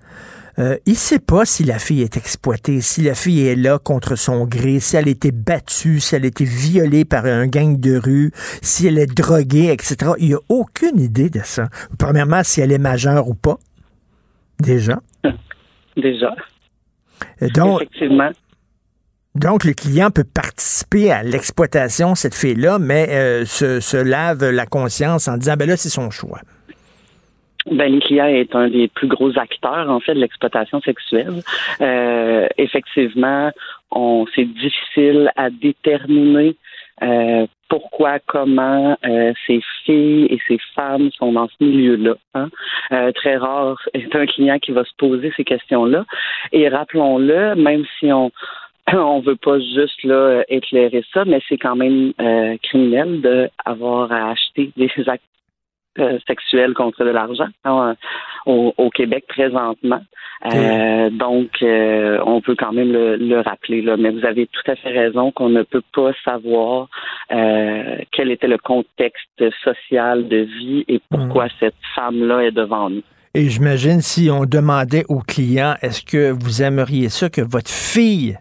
[0.57, 4.15] euh, il sait pas si la fille est exploitée, si la fille est là contre
[4.15, 7.77] son gré, si elle a été battue, si elle a été violée par un gang
[7.77, 8.31] de rue,
[8.61, 10.13] si elle est droguée, etc.
[10.17, 11.67] Il a aucune idée de ça.
[11.99, 13.57] Premièrement, si elle est majeure ou pas.
[14.61, 15.01] Déjà.
[15.97, 16.33] Déjà.
[17.53, 18.31] Donc, Effectivement.
[19.35, 25.27] Donc, le client peut participer à l'exploitation cette fille-là, mais euh, se, lave la conscience
[25.27, 26.39] en disant, ben là, c'est son choix.
[27.69, 31.41] Ben, le client est un des plus gros acteurs, en fait, de l'exploitation sexuelle.
[31.81, 33.51] Euh, effectivement,
[33.91, 36.55] on, c'est difficile à déterminer
[37.01, 38.95] euh, pourquoi, comment
[39.47, 42.13] ces filles et ces femmes sont dans ce milieu-là.
[42.35, 42.49] Hein.
[43.15, 46.05] très rare est un client qui va se poser ces questions-là.
[46.53, 48.31] Et rappelons-le, même si on
[48.93, 54.31] on veut pas juste là éclairer ça, mais c'est quand même euh, criminel d'avoir à
[54.31, 55.23] acheter des actes
[55.97, 57.95] euh, sexuels contre de l'argent hein,
[58.45, 60.01] au, Québec présentement.
[60.53, 63.81] Euh, donc, on peut quand même le, rappeler.
[63.81, 63.95] Là.
[63.97, 66.89] Mais vous avez tout à fait raison qu'on ne peut pas savoir
[67.29, 71.51] quel était le contexte social de vie et pourquoi mm.
[71.59, 73.01] cette femme-là est devant nous.
[73.33, 78.37] Et j'imagine si on demandait aux clients, est-ce que vous aimeriez ça que votre fille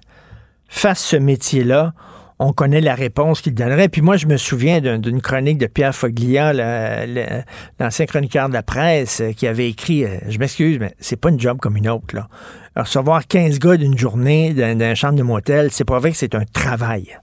[0.74, 1.94] fasse ce métier-là,
[2.38, 3.88] on connaît la réponse qu'il donnerait.
[3.88, 6.52] Puis moi, je me souviens d'une chronique de Pierre Foglia,
[7.78, 11.30] l'ancien chroniqueur de la presse, euh, qui avait écrit, euh, je m'excuse, mais c'est pas
[11.30, 12.14] une job comme une autre.
[12.14, 12.28] Là.
[12.76, 16.44] recevoir 15 gars d'une journée d'un chambre de motel, c'est pas vrai que c'est un
[16.44, 17.16] travail.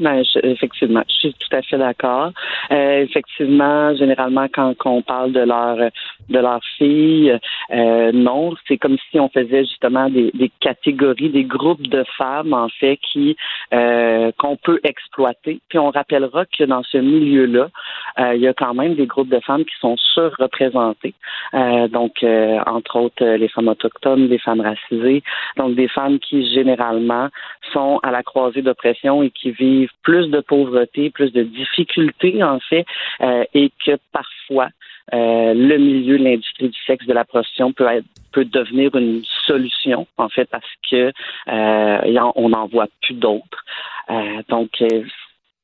[0.00, 2.32] Ben, effectivement, je suis tout à fait d'accord.
[2.70, 5.76] Euh, effectivement, généralement, quand on parle de leur
[6.30, 7.38] de leur fille,
[7.72, 12.54] euh, non, c'est comme si on faisait justement des, des, catégories, des groupes de femmes
[12.54, 13.36] en fait qui
[13.74, 15.60] euh, qu'on peut exploiter.
[15.68, 17.68] Puis on rappellera que dans ce milieu-là,
[18.18, 21.14] euh, il y a quand même des groupes de femmes qui sont surreprésentées.
[21.54, 22.24] Euh, donc,
[22.66, 25.22] entre autres, les femmes autochtones, les femmes racisées,
[25.56, 27.28] donc des femmes qui généralement
[27.72, 32.58] sont à la croisée d'oppression et qui vivent plus de pauvreté, plus de difficultés en
[32.60, 32.84] fait,
[33.20, 34.68] euh, et que parfois
[35.12, 40.06] euh, le milieu l'industrie du sexe de la prostitution peut être peut devenir une solution
[40.16, 41.12] en fait parce que
[41.48, 43.64] euh, on n'en voit plus d'autres.
[44.48, 44.70] donc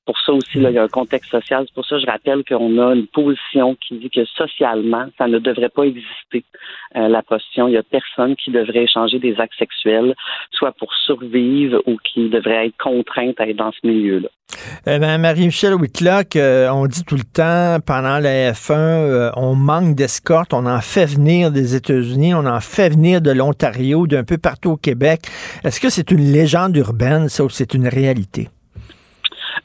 [0.07, 1.65] pour ça aussi, là, il y a un contexte social.
[1.67, 5.27] C'est pour ça que je rappelle qu'on a une position qui dit que socialement, ça
[5.27, 6.45] ne devrait pas exister,
[6.97, 7.67] euh, la position.
[7.69, 10.15] Il n'y a personne qui devrait échanger des actes sexuels,
[10.53, 14.29] soit pour survivre ou qui devrait être contrainte à être dans ce milieu-là.
[14.87, 19.57] Eh ben, Marie-Michel Whitlock, euh, on dit tout le temps pendant la F1, euh, on
[19.57, 24.23] manque d'escorte, on en fait venir des États-Unis, on en fait venir de l'Ontario, d'un
[24.23, 25.23] peu partout au Québec.
[25.65, 28.49] Est-ce que c'est une légende urbaine, ça, ou c'est une réalité?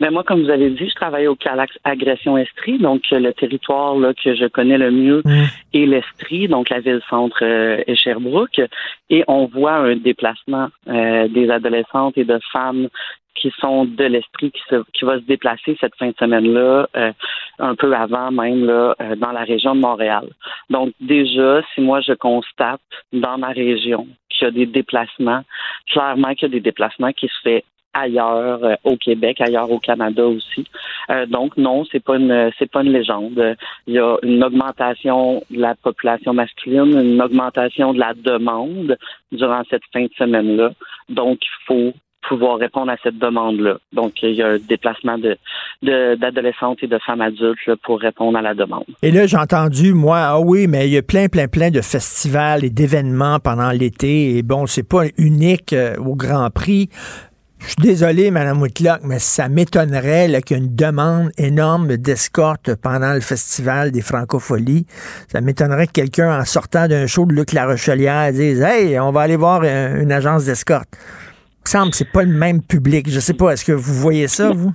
[0.01, 3.33] Mais moi, comme vous avez dit, je travaille au Calax Agression Estrie, donc euh, le
[3.33, 5.43] territoire là, que je connais le mieux mm.
[5.75, 8.61] est l'Estrie, donc la ville-centre euh, est Sherbrooke,
[9.11, 12.89] et on voit un déplacement euh, des adolescentes et de femmes
[13.35, 14.61] qui sont de l'esprit qui,
[14.91, 16.89] qui va se déplacer cette fin de semaine-là,
[17.59, 20.27] un peu avant même là, dans la région de Montréal.
[20.69, 22.81] Donc déjà, si moi je constate
[23.13, 25.43] dans ma région qu'il y a des déplacements,
[25.87, 29.79] clairement qu'il y a des déplacements qui se fait ailleurs euh, au Québec, ailleurs au
[29.79, 30.65] Canada aussi.
[31.09, 33.55] Euh, donc non, c'est pas une c'est pas une légende.
[33.87, 38.97] Il y a une augmentation de la population masculine, une augmentation de la demande
[39.31, 40.71] durant cette fin de semaine-là.
[41.09, 41.93] Donc il faut
[42.27, 43.77] pouvoir répondre à cette demande-là.
[43.93, 45.37] Donc, il y a un déplacement de,
[46.15, 48.85] d'adolescentes et de femmes adultes pour répondre à la demande.
[49.01, 51.81] Et là, j'ai entendu, moi, ah oui, mais il y a plein, plein, plein de
[51.81, 54.37] festivals et d'événements pendant l'été.
[54.37, 56.89] Et bon, c'est pas unique euh, au Grand Prix.
[57.61, 62.71] Je suis désolé, Mme Whitlock, mais ça m'étonnerait qu'il y ait une demande énorme d'escorte
[62.81, 64.87] pendant le festival des Francopholies.
[65.27, 69.21] Ça m'étonnerait que quelqu'un, en sortant d'un show de Luc Larochelière, dise Hey, on va
[69.21, 70.89] aller voir une, agence d'escorte.
[70.93, 73.07] Il me semble que c'est pas le même public.
[73.07, 74.73] Je sais pas, est-ce que vous voyez ça, vous?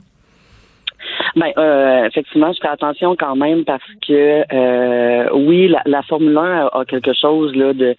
[1.34, 6.70] Ben, euh, effectivement, je fais attention quand même parce que euh, oui, la, Formule 1
[6.72, 7.96] a, quelque chose là de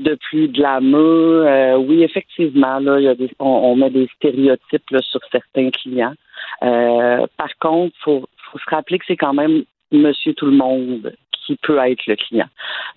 [0.00, 1.44] de plus glamour.
[1.46, 5.70] Euh, oui, effectivement, là, il y a des, on, met des stéréotypes là, sur certains
[5.70, 6.14] clients.
[6.62, 11.12] Euh, par contre, faut, faut se rappeler que c'est quand même Monsieur tout le monde
[11.32, 12.46] qui peut être le client.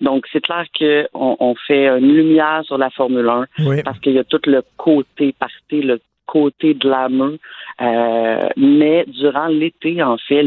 [0.00, 4.18] Donc, c'est clair qu'on on fait une lumière sur la Formule 1 parce qu'il y
[4.18, 7.36] a tout le côté parti, le côté de glamour.
[7.80, 10.44] Euh, mais durant l'été, en fait,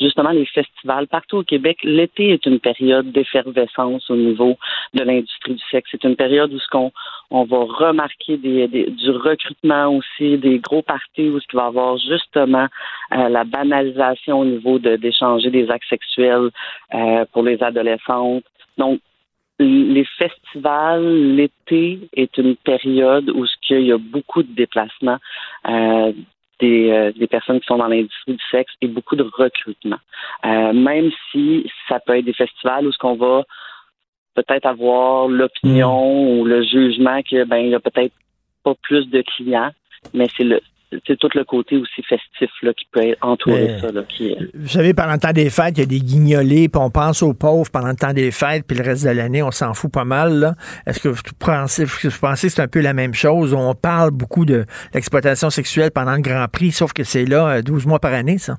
[0.00, 4.56] justement, les festivals partout au Québec, l'été est une période d'effervescence au niveau
[4.94, 5.90] de l'industrie du sexe.
[5.92, 6.92] C'est une période où ce qu'on
[7.30, 11.68] on va remarquer des, du recrutement aussi, des gros parties où ce qu'il va y
[11.68, 12.68] avoir justement
[13.12, 16.50] euh, la banalisation au niveau d'échanger des actes sexuels
[16.94, 18.44] euh, pour les adolescentes.
[18.78, 19.00] Donc,
[19.58, 25.18] les festivals, l'été est une période où il y a beaucoup de déplacements
[25.68, 26.12] euh,
[26.62, 29.98] euh, des, personnes qui sont dans l'industrie du sexe et beaucoup de recrutement.
[30.44, 33.44] Euh, même si ça peut être des festivals où ce qu'on va
[34.34, 36.38] peut-être avoir l'opinion mm.
[36.38, 38.14] ou le jugement que ben il y a peut-être
[38.62, 39.70] pas plus de clients,
[40.14, 40.60] mais c'est le
[41.06, 43.90] c'est tout le côté aussi festif là, qui peut entourer ça.
[43.92, 46.80] Là, qui, Vous savez, pendant le temps des fêtes, il y a des guignolés, puis
[46.80, 49.50] on pense aux pauvres pendant le temps des fêtes, puis le reste de l'année, on
[49.50, 50.54] s'en fout pas mal.
[50.86, 53.54] Est-ce que vous pensez, vous pensez que c'est un peu la même chose?
[53.54, 57.84] On parle beaucoup de l'exploitation sexuelle pendant le Grand Prix, sauf que c'est là 12
[57.84, 58.54] euh, mois par année, ça?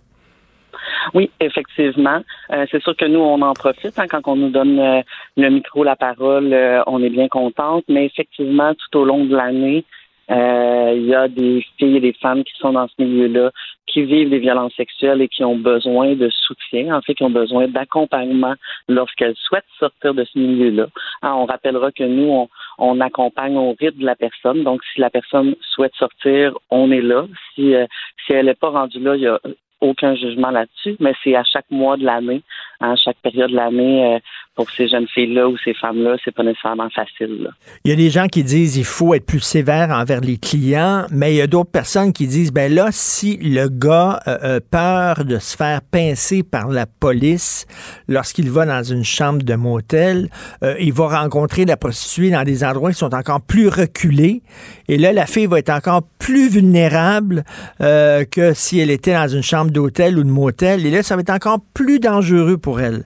[1.13, 2.21] Oui, effectivement.
[2.51, 5.01] Euh, c'est sûr que nous, on en profite hein, quand on nous donne euh,
[5.37, 6.55] le micro, la parole,
[6.87, 9.85] on est bien contente, mais effectivement, tout au long de l'année,
[10.29, 13.51] il y a des filles et des femmes qui sont dans ce milieu-là,
[13.87, 17.29] qui vivent des violences sexuelles et qui ont besoin de soutien, en fait, qui ont
[17.29, 18.55] besoin d'accompagnement
[18.87, 20.87] lorsqu'elles souhaitent sortir de ce milieu-là.
[21.21, 24.63] Hein, on rappellera que nous, on, on, accompagne au rythme de la personne.
[24.63, 27.25] Donc, si la personne souhaite sortir, on est là.
[27.53, 27.85] Si, euh,
[28.25, 29.39] si elle n'est pas rendue là, il y a
[29.81, 32.41] aucun jugement là-dessus, mais c'est à chaque mois de l'année,
[32.79, 34.19] à chaque période de l'année, euh,
[34.55, 37.49] pour ces jeunes filles-là ou ces femmes-là, c'est pas nécessairement facile.
[37.83, 41.05] Il y a des gens qui disent il faut être plus sévère envers les clients,
[41.11, 45.25] mais il y a d'autres personnes qui disent ben là, si le gars a peur
[45.25, 47.65] de se faire pincer par la police
[48.07, 50.29] lorsqu'il va dans une chambre de motel,
[50.63, 54.41] euh, il va rencontrer la prostituée dans des endroits qui sont encore plus reculés,
[54.87, 57.43] et là, la fille va être encore plus vulnérable
[57.81, 61.15] euh, que si elle était dans une chambre d'hôtel ou de motel, et là, ça
[61.15, 63.05] va être encore plus dangereux pour elle.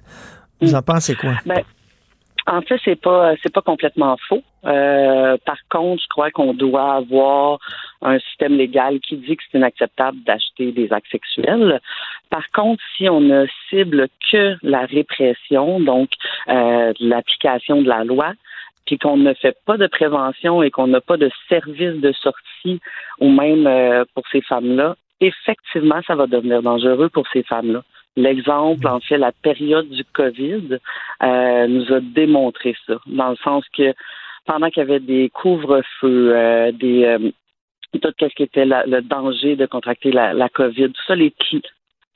[0.61, 1.34] Vous en pensez quoi?
[1.45, 1.64] Ben,
[2.48, 4.41] en fait, c'est pas c'est pas complètement faux.
[4.65, 7.60] Euh, par contre, je crois qu'on doit avoir
[8.02, 11.80] un système légal qui dit que c'est inacceptable d'acheter des actes sexuels.
[12.30, 16.10] Par contre, si on ne cible que la répression, donc
[16.49, 18.34] euh, l'application de la loi,
[18.86, 22.81] puis qu'on ne fait pas de prévention et qu'on n'a pas de service de sortie
[23.19, 27.84] ou même euh, pour ces femmes-là, effectivement, ça va devenir dangereux pour ces femmes-là.
[28.15, 30.77] L'exemple, en fait, la période du COVID
[31.23, 33.94] euh, nous a démontré ça, dans le sens que
[34.45, 37.31] pendant qu'il y avait des couvre-feux, euh, des, euh,
[38.02, 41.34] tout ce qui était le danger de contracter la, la COVID, tout ça, les,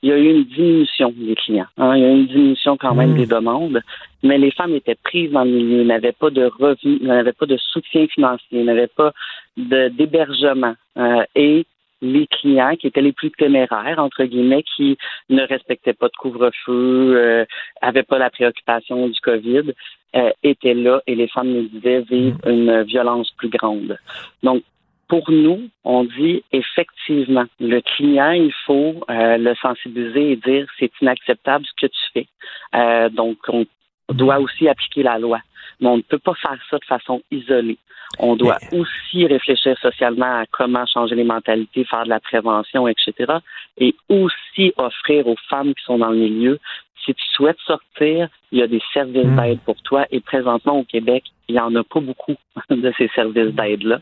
[0.04, 1.66] il y a eu une diminution des clients.
[1.78, 1.96] Hein.
[1.96, 3.80] Il y a eu une diminution quand même des demandes,
[4.22, 7.56] mais les femmes étaient prises dans le milieu, n'avaient pas de revenus, n'avaient pas de
[7.56, 9.12] soutien financier, n'avaient pas
[9.56, 10.74] d'hébergement.
[10.98, 11.64] Euh, et
[12.04, 14.96] les clients qui étaient les plus téméraires, entre guillemets, qui
[15.30, 17.44] ne respectaient pas de couvre-feu, euh,
[17.80, 19.72] avaient pas la préoccupation du COVID,
[20.16, 22.50] euh, étaient là et les femmes nous disaient vivre mm.
[22.50, 23.98] une violence plus grande.
[24.42, 24.62] Donc,
[25.08, 30.90] pour nous, on dit effectivement, le client, il faut euh, le sensibiliser et dire c'est
[31.00, 32.26] inacceptable ce que tu fais.
[32.74, 33.66] Euh, donc, on
[34.10, 35.40] doit aussi appliquer la loi.
[35.80, 37.78] Mais on ne peut pas faire ça de façon isolée.
[38.18, 43.38] On doit aussi réfléchir socialement à comment changer les mentalités, faire de la prévention, etc.
[43.76, 46.60] Et aussi offrir aux femmes qui sont dans le milieu
[47.04, 49.36] si tu souhaites sortir, il y a des services hmm.
[49.36, 50.06] d'aide pour toi.
[50.10, 52.34] Et présentement, au Québec, il n'y en a pas beaucoup
[52.70, 54.00] de ces services d'aide-là.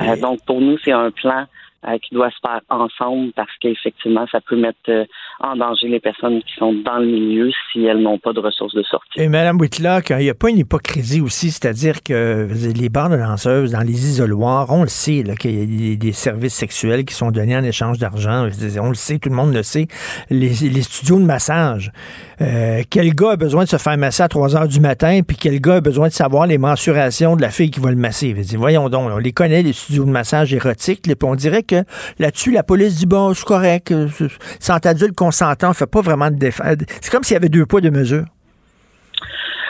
[0.00, 1.46] Euh, donc, pour nous, c'est un plan
[1.88, 5.04] euh, qui doit se faire ensemble parce qu'effectivement, ça peut mettre euh,
[5.40, 8.74] en danger les personnes qui sont dans le milieu si elles n'ont pas de ressources
[8.74, 9.20] de sortie.
[9.20, 12.46] Et Mme Whitlock, il n'y a pas une hypocrisie aussi, c'est-à-dire que
[12.76, 16.54] les bars de danseuses dans les isoloirs, on le sait qu'il y a des, services
[16.54, 18.48] sexuels qui sont donnés en échange d'argent.
[18.80, 19.88] On le sait, tout le monde le sait.
[20.30, 20.52] Les,
[20.82, 21.90] studios de massage.
[22.40, 25.36] Euh, quel gars a besoin de se faire masser à 3 heures du matin, puis
[25.36, 28.34] quel gars a besoin de savoir les mensurations de la fille qui va le masser?
[28.56, 31.71] voyons donc, on les connaît, les studios de massage érotiques, puis on dirait que
[32.18, 34.08] là-dessus, la police dit bon, c'est correct, euh,
[34.60, 36.76] sans adulte consentant, fait pas vraiment de défense.
[37.00, 38.26] C'est comme s'il y avait deux poids, deux mesures.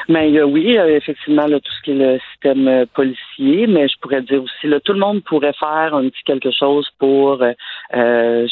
[0.08, 3.98] Mais euh, oui, euh, effectivement, là, tout ce qui est le système policier, mais je
[4.00, 7.44] pourrais dire aussi, là, tout le monde pourrait faire un petit quelque chose pour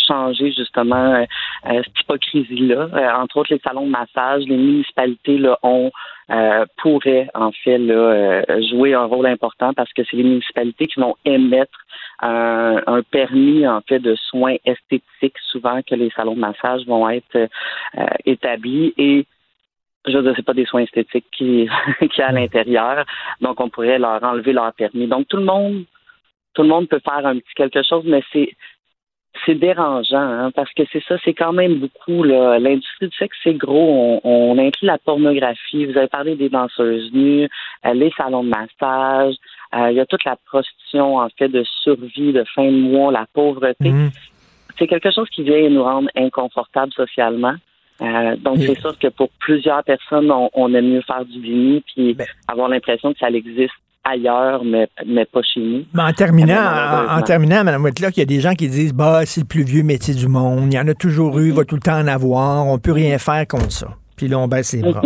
[0.07, 1.25] changer justement
[1.65, 3.19] cette hypocrisie-là.
[3.21, 5.91] entre autres, les salons de massage, les municipalités là, ont
[6.77, 11.17] pourraient en fait là, jouer un rôle important parce que c'est les municipalités qui vont
[11.25, 11.79] émettre
[12.21, 17.09] un, un, permis en fait de soins esthétiques souvent que les salons de massage vont
[17.09, 19.27] être euh, établis et
[20.07, 21.69] je veux dire, c'est pas des soins esthétiques qui,
[22.13, 23.05] qui à l'intérieur,
[23.41, 25.07] donc on pourrait leur enlever leur permis.
[25.07, 25.85] Donc tout le monde,
[26.55, 28.57] tout le monde peut faire un petit quelque chose, mais c'est
[29.47, 33.55] c'est dérangeant hein, parce que c'est ça, c'est quand même beaucoup L'industrie du sexe, c'est
[33.55, 34.21] gros.
[34.25, 35.87] On, on, inclut la pornographie.
[35.87, 37.49] Vous avez parlé des danseuses nues,
[37.87, 39.35] euh, les salons de massage,
[39.75, 43.13] euh, il y a toute la prostitution, en fait, de survie, de fin de mois,
[43.13, 43.91] la pauvreté.
[43.91, 44.11] Mhm.
[44.79, 47.55] C'est quelque chose qui vient nous rendre inconfortables socialement.
[48.03, 52.15] Euh, donc, c'est sûr que pour plusieurs personnes, on, aime mieux faire du déni puis
[52.15, 52.27] ben.
[52.49, 53.75] avoir l'impression que ça existe
[54.05, 55.85] ailleurs, mais, mais pas chez nous.
[55.93, 56.57] Mais en terminant,
[57.11, 59.63] en, terminant, Mme Whitlock, il y a des gens qui disent bah c'est le plus
[59.63, 61.99] vieux métier du monde, il y en a toujours eu, il va tout le temps
[61.99, 63.89] en avoir, on peut rien faire contre ça.
[64.17, 65.03] Puis là, on baisse les bras.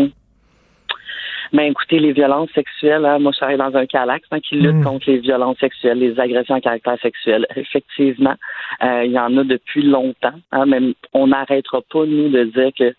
[1.55, 4.75] Ben écoutez, les violences sexuelles, hein, moi je travaille dans un CALAX hein, qui lutte
[4.75, 4.83] mm.
[4.83, 7.47] contre les violences sexuelles, les agressions à caractère sexuel.
[7.55, 8.35] Effectivement,
[8.83, 10.35] euh, il y en a depuis longtemps.
[10.51, 12.93] Hein, même on n'arrêtera pas nous de dire que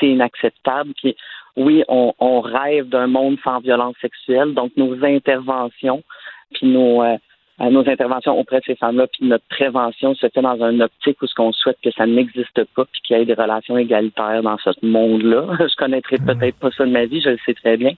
[0.00, 0.90] c'est inacceptable.
[1.00, 1.14] Puis
[1.56, 4.54] oui, on, on rêve d'un monde sans violence sexuelle.
[4.54, 6.02] Donc nos interventions,
[6.52, 7.16] puis nos euh,
[7.68, 11.26] nos interventions auprès de ces femmes-là, puis notre prévention se fait dans un optique où
[11.26, 14.56] ce qu'on souhaite que ça n'existe pas, puis qu'il y ait des relations égalitaires dans
[14.56, 15.46] ce monde-là.
[15.60, 17.92] Je connaîtrai peut-être pas ça de ma vie, je le sais très bien,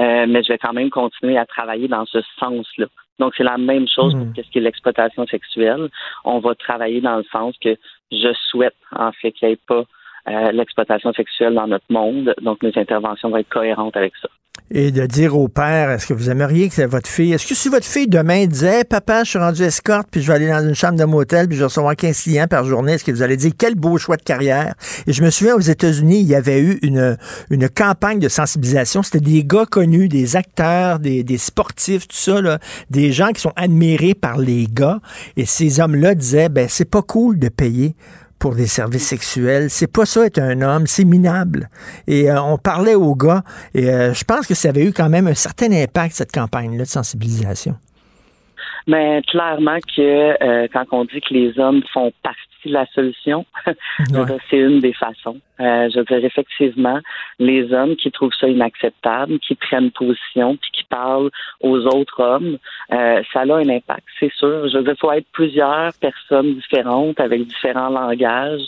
[0.00, 2.86] euh, mais je vais quand même continuer à travailler dans ce sens-là.
[3.18, 5.90] Donc, c'est la même chose pour ce qui est l'exploitation sexuelle.
[6.24, 7.76] On va travailler dans le sens que
[8.10, 9.84] je souhaite, en fait, qu'il n'y ait pas
[10.28, 12.34] euh, l'exploitation sexuelle dans notre monde.
[12.40, 14.28] Donc, nos interventions vont être cohérentes avec ça
[14.74, 17.68] et de dire au père, est-ce que vous aimeriez que votre fille, est-ce que si
[17.68, 20.74] votre fille demain disait, papa, je suis rendu escorte, puis je vais aller dans une
[20.74, 23.36] chambre de motel, puis je vais recevoir 15 clients par journée, est-ce que vous allez
[23.36, 24.74] dire, quel beau choix de carrière?
[25.06, 27.18] Et je me souviens, aux États-Unis, il y avait eu une,
[27.50, 29.02] une campagne de sensibilisation.
[29.02, 32.58] C'était des gars connus, des acteurs, des, des sportifs, tout ça, là,
[32.88, 35.00] des gens qui sont admirés par les gars.
[35.36, 37.94] Et ces hommes-là disaient, ben, c'est pas cool de payer
[38.42, 39.70] pour des services sexuels.
[39.70, 41.68] C'est pas ça être un homme, c'est minable.
[42.08, 43.42] Et euh, on parlait aux gars
[43.72, 46.82] et euh, je pense que ça avait eu quand même un certain impact cette campagne-là
[46.82, 47.76] de sensibilisation.
[48.88, 50.02] Mais clairement que
[50.42, 52.40] euh, quand on dit que les hommes font partie
[52.70, 53.44] la solution.
[54.50, 55.38] c'est une des façons.
[55.60, 57.00] Euh, je veux dire, effectivement,
[57.38, 61.30] les hommes qui trouvent ça inacceptable, qui prennent position, puis qui parlent
[61.60, 62.58] aux autres hommes,
[62.92, 64.68] euh, ça a un impact, c'est sûr.
[64.68, 68.62] Je veux dire, il faut être plusieurs personnes différentes avec différents langages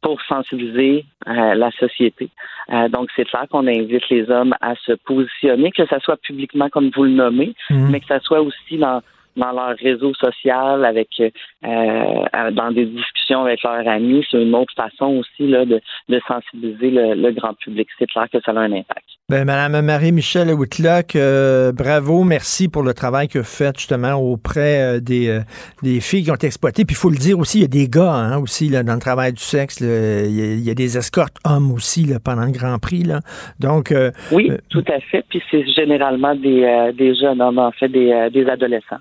[0.00, 2.28] pour sensibiliser euh, la société.
[2.90, 6.90] donc, c'est clair qu'on invite les hommes à se positionner, que ce soit publiquement comme
[6.94, 7.90] vous le nommez, mhm.
[7.90, 9.00] mais que ce soit aussi dans
[9.36, 11.30] dans leur réseau social, avec euh,
[11.64, 14.24] euh, dans des discussions avec leurs amis.
[14.30, 17.88] C'est une autre façon aussi là, de, de sensibiliser le, grand public.
[17.98, 19.04] C'est clair que ça a un impact.
[19.30, 24.98] Ben, Madame Marie-Michel Whitlock, euh, bravo, merci pour le travail que vous faites justement auprès
[24.98, 25.40] euh, des, euh,
[25.82, 26.84] des filles qui ont été exploitées.
[26.84, 28.92] Puis il faut le dire aussi, il y a des gars hein, aussi là, dans
[28.92, 29.80] le travail du sexe.
[29.80, 33.04] Il y, a des escortes hommes aussi là, pendant le Grand Prix.
[33.04, 33.20] Là.
[33.58, 33.94] Donc
[34.30, 35.24] Oui, tout à fait.
[35.30, 39.00] Puis c'est généralement des, des jeunes hommes, en fait, des, des adolescents.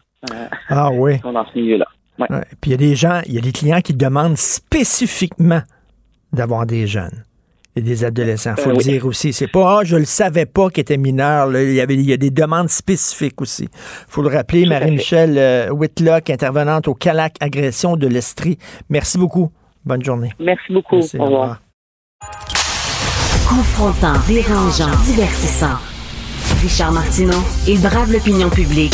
[0.70, 1.16] Ah oui.
[1.16, 1.86] Qui sont dans ce milieu-là.
[2.20, 2.28] Ouais.
[2.62, 5.62] Puis il y a des gens, il y a des clients qui demandent spécifiquement
[6.32, 7.24] d'avoir des jeunes
[7.76, 8.56] et des adolescents.
[8.56, 9.34] faut euh, le dire aussi.
[9.34, 11.50] C'est pas, ah, je le savais pas qu'il était mineur.
[11.56, 13.68] Il, y avait, il y a des demandes spécifiques aussi.
[14.08, 14.66] faut le rappeler.
[14.66, 18.58] Marie-Michel euh, Whitlock, intervenante au CALAC Agression de l'Estrie.
[18.90, 19.52] Merci beaucoup.
[19.86, 20.32] Bonne journée.
[20.40, 21.00] Merci beaucoup.
[21.00, 21.62] au revoir.
[23.50, 25.78] Confrontant, dérangeant, divertissant.
[26.62, 28.94] Richard Martineau, il brave l'opinion publique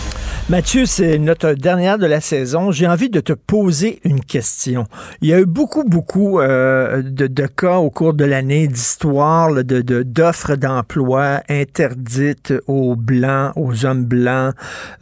[0.51, 2.71] Mathieu, c'est notre dernière de la saison.
[2.71, 4.83] J'ai envie de te poser une question.
[5.21, 9.81] Il y a eu beaucoup, beaucoup euh, de, cas au cours de l'année d'histoires de,
[10.03, 14.53] d'offres d'emploi interdites aux blancs, aux hommes blancs.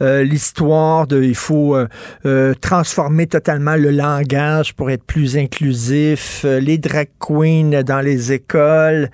[0.02, 6.44] Euh, l'histoire de il faut euh, transformer totalement le langage pour être plus inclusif.
[6.44, 9.10] les drag queens dans les écoles.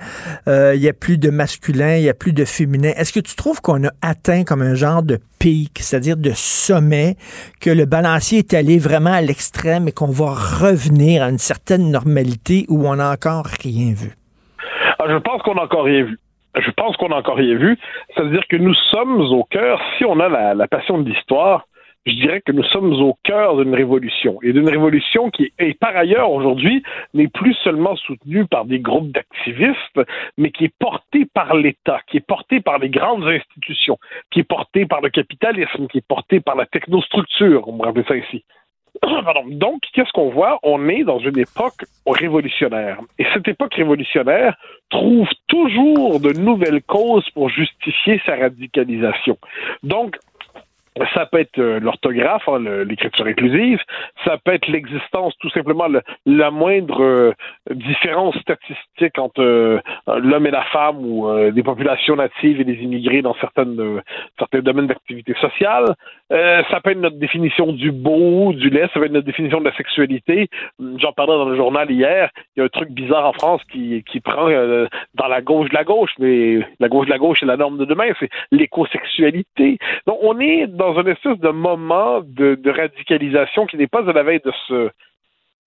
[0.47, 2.93] il y a plus de masculin, il y a plus de féminin.
[2.95, 5.19] Est-ce que tu trouves qu'on a atteint comme un genre de
[5.79, 7.17] c'est-à-dire de sommet,
[7.61, 11.91] que le balancier est allé vraiment à l'extrême et qu'on va revenir à une certaine
[11.91, 14.13] normalité où on n'a encore rien vu?
[14.99, 16.19] Ah, je pense qu'on n'a encore rien vu.
[16.57, 17.79] Je pense qu'on n'a encore rien vu.
[18.15, 21.67] C'est-à-dire que nous sommes au cœur, si on a la passion de l'histoire,
[22.07, 25.97] je dirais que nous sommes au cœur d'une révolution et d'une révolution qui est par
[25.97, 26.83] ailleurs aujourd'hui
[27.15, 30.01] n'est plus seulement soutenue par des groupes d'activistes,
[30.39, 33.99] mais qui est portée par l'État, qui est portée par les grandes institutions,
[34.31, 38.07] qui est portée par le capitalisme, qui est portée par la technostructure, on me rappelle
[38.07, 38.45] ça ici.
[39.51, 40.59] Donc, qu'est-ce qu'on voit?
[40.63, 43.01] On est dans une époque révolutionnaire.
[43.19, 44.57] Et cette époque révolutionnaire
[44.91, 49.37] trouve toujours de nouvelles causes pour justifier sa radicalisation.
[49.83, 50.17] Donc,
[51.15, 53.81] ça peut être euh, l'orthographe, hein, l'écriture inclusive,
[54.25, 55.87] ça peut être l'existence, tout simplement,
[56.25, 57.33] la moindre euh,
[57.71, 63.23] différence statistique entre euh, l'homme et la femme ou des populations natives et des immigrés
[63.23, 65.95] dans certains domaines d'activité sociale.
[66.31, 69.65] ça peut être notre définition du beau, du laid, ça peut être notre définition de
[69.65, 70.49] la sexualité.
[70.99, 74.03] J'en parlais dans le journal hier, il y a un truc bizarre en France qui,
[74.25, 74.49] prend
[75.15, 77.79] dans la gauche de la gauche, mais la gauche de la gauche est la norme
[77.79, 79.79] de demain, c'est l'écosexualité.
[80.07, 84.23] Donc on est dans un espèce de moment de, radicalisation qui n'est pas à la
[84.23, 84.91] veille de se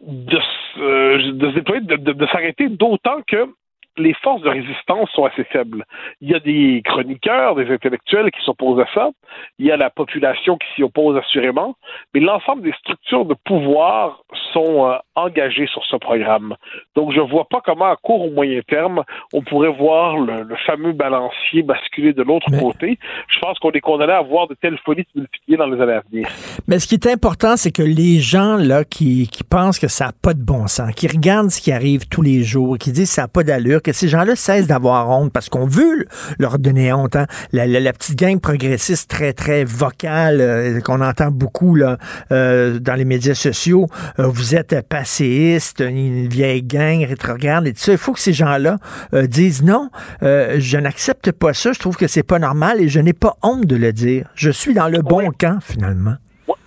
[0.02, 0.40] de
[0.76, 3.50] se, déployer, de s'arrêter, d'autant que
[3.98, 5.86] les forces de résistance sont assez faibles.
[6.22, 9.10] Il y a des chroniqueurs, des intellectuels qui s'opposent à ça,
[9.58, 11.76] il y a la population qui s'y oppose assurément,
[12.14, 16.56] mais l'ensemble des structures de pouvoir sont euh, engagées sur ce programme.
[16.96, 19.04] Donc je ne vois pas comment à court ou moyen terme
[19.34, 22.98] on pourrait voir le, fameux balancier basculer de l'autre côté.
[23.28, 25.94] Je pense qu'on est condamné à voir de telles folies se multiplier dans les années
[25.94, 26.28] à venir.
[26.68, 30.08] Mais ce qui est important, c'est que les gens là qui, qui pensent que ça
[30.08, 33.10] n'a pas de bon sens, qui regardent ce qui arrive tous les jours, qui disent
[33.10, 36.06] que ça n'a pas d'allure, que ces gens-là cessent d'avoir honte parce qu'on veut
[36.40, 37.16] leur donner honte.
[37.16, 37.26] Hein.
[37.52, 41.98] La, petite gang progressiste très, très vocale euh, qu'on entend beaucoup là,
[42.32, 43.88] euh, dans les médias sociaux.
[44.20, 47.92] Euh, vous êtes passéiste, une vieille gang rétrograde et tout ça.
[47.92, 48.78] Il faut que ces gens-là
[49.14, 49.90] disent non,
[50.22, 51.72] je n'accepte pas ça.
[51.74, 54.28] Je trouve que c'est pas normal et je n'ai pas honte de le dire.
[54.36, 56.16] Je suis dans le bon camp finalement.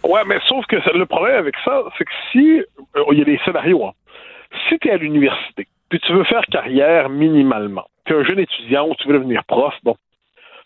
[0.05, 2.63] Ouais, mais sauf que le problème avec ça, c'est que si
[3.11, 3.93] il y a des scénarios, hein.
[4.69, 7.85] si tu es à l'université, puis tu veux faire carrière minimalement.
[8.07, 9.95] Tu es un jeune étudiant ou tu veux devenir prof, bon,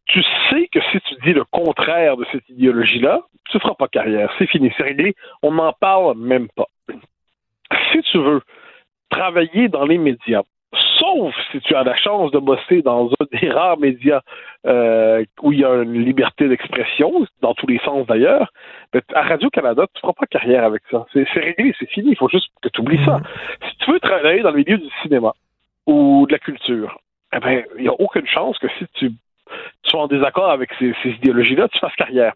[0.04, 3.88] tu sais que si tu dis le contraire de cette idéologie-là, tu ne feras pas
[3.88, 4.32] carrière.
[4.38, 5.16] C'est fini, c'est réglé.
[5.42, 6.68] On n'en parle même pas.
[7.90, 8.40] Si tu veux
[9.10, 10.42] travailler dans les médias,
[10.98, 14.20] sauf si tu as la chance de bosser dans un des rares médias
[14.66, 18.52] euh, où il y a une liberté d'expression, dans tous les sens d'ailleurs,
[18.92, 21.06] ben, à Radio-Canada, tu ne feras pas carrière avec ça.
[21.12, 23.20] C'est réglé, c'est fini, il faut juste que tu oublies ça.
[23.68, 25.32] Si tu veux travailler dans le milieu du cinéma
[25.86, 26.98] ou de la culture,
[27.34, 29.10] eh ben, il n'y a aucune chance que si tu
[29.84, 32.34] sois en désaccord avec ces, idéologies-là, tu fasses carrière.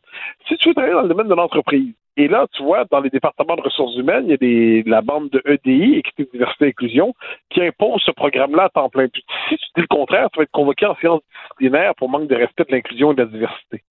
[0.49, 3.11] Si tu veux travailler dans le domaine de l'entreprise, et là, tu vois, dans les
[3.11, 7.15] départements de ressources humaines, il y a la bande de EDI, Équité, Diversité et Inclusion,
[7.51, 9.09] qui impose ce programme-là à temps plein.
[9.09, 12.29] Puis, si tu dis le contraire, tu vas être convoqué en séance disciplinaire pour manque
[12.29, 13.83] de respect de l'inclusion et de la diversité.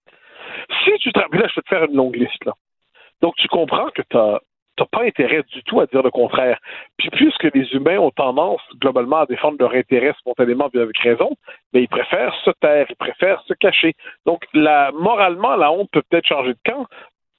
[0.84, 2.52] Si tu travailles, là, je vais te faire une longue liste, là.
[3.22, 4.40] Donc, tu comprends que tu as,
[4.86, 6.58] pas intérêt du tout à dire le contraire.
[6.96, 11.30] Puis puisque les humains ont tendance globalement à défendre leur intérêt spontanément bien avec raison,
[11.72, 13.94] mais ils préfèrent se taire, ils préfèrent se cacher.
[14.26, 16.86] Donc moralement, la honte peut peut-être changer de camp,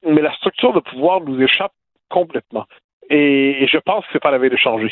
[0.06, 1.74] mais la structure de pouvoir nous échappe
[2.10, 2.66] complètement.
[3.10, 4.92] Et, et je pense que c'est pas la veille de changer.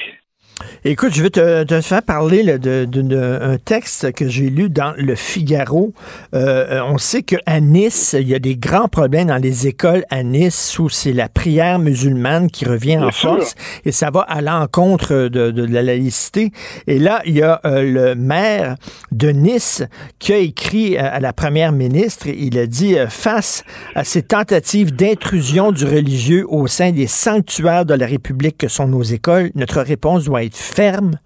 [0.86, 5.94] Écoute, je vais te, faire parler d'un texte que j'ai lu dans Le Figaro.
[6.34, 10.24] Euh, on sait qu'à Nice, il y a des grands problèmes dans les écoles à
[10.24, 15.28] Nice où c'est la prière musulmane qui revient en force et ça va à l'encontre
[15.28, 16.52] de, la laïcité.
[16.88, 18.76] Et là, il y a euh, le maire
[19.12, 19.84] de Nice
[20.18, 23.64] qui a écrit à, la première ministre, il a dit, euh, face
[23.96, 28.88] à ces tentatives d'intrusion du religieux au sein des sanctuaires de la République que sont
[28.88, 31.18] nos écoles, notre réponse doit être ferme,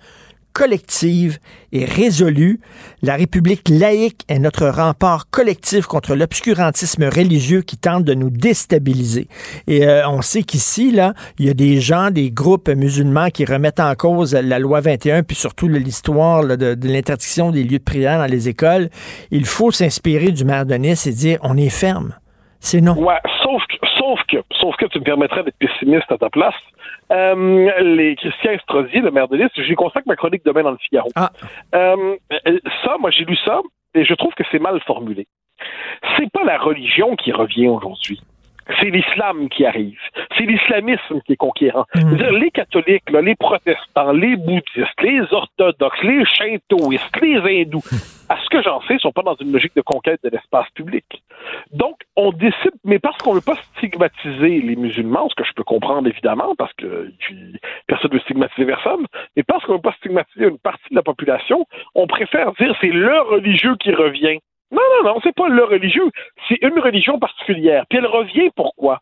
[0.54, 1.40] collective
[1.72, 2.62] et résolue.
[3.02, 9.28] La République laïque est notre rempart collectif contre l'obscurantisme religieux qui tente de nous déstabiliser.
[9.68, 13.46] Et euh, on sait qu'ici, là, il y a des gens, des groupes musulmans qui
[13.46, 18.20] remettent en cause la loi 21, puis surtout l'histoire de, l'interdiction des lieux de prière
[18.20, 18.90] dans les écoles.
[19.32, 22.14] Il faut s'inspirer du maire de Nice et dire on est ferme.
[22.60, 22.94] C'est non.
[22.94, 23.62] Ouais, sauf
[24.42, 26.56] que, sauf que, tu me permettrais d'être pessimiste à ta place.
[27.12, 30.78] Euh, les Christian Estrosi, le maire de Nice, j'y consacre ma chronique demain dans le
[30.78, 31.10] Figaro.
[31.16, 31.32] Ah.
[31.76, 32.18] Euh,
[32.84, 33.62] ça, moi, j'ai lu ça
[33.94, 35.28] et je trouve que c'est mal formulé.
[36.18, 38.20] C'est pas la religion qui revient aujourd'hui
[38.80, 40.00] c'est l'islam qui arrive.
[40.38, 41.86] C'est l'islamisme qui est conquérant.
[41.96, 42.16] Mmh.
[42.16, 47.84] Dire, les catholiques, là, les protestants, les bouddhistes, les orthodoxes, les shintoïstes, les hindous,
[48.30, 51.06] à ce que j'en sais, sont pas dans une logique de conquête de l'espace public.
[51.72, 55.64] Donc, on décide, mais parce qu'on veut pas stigmatiser les musulmans, ce que je peux
[55.64, 57.12] comprendre évidemment, parce que
[57.88, 61.04] personne ne veut stigmatiser personne, mais parce qu'on veut pas stigmatiser une partie de la
[61.04, 61.66] population,
[61.96, 64.40] on préfère dire c'est le religieux qui revient.
[64.74, 66.10] Non, non, non, c'est pas le religieux.
[66.48, 67.86] C'est une religion particulière.
[67.90, 69.00] Puis elle revient pourquoi?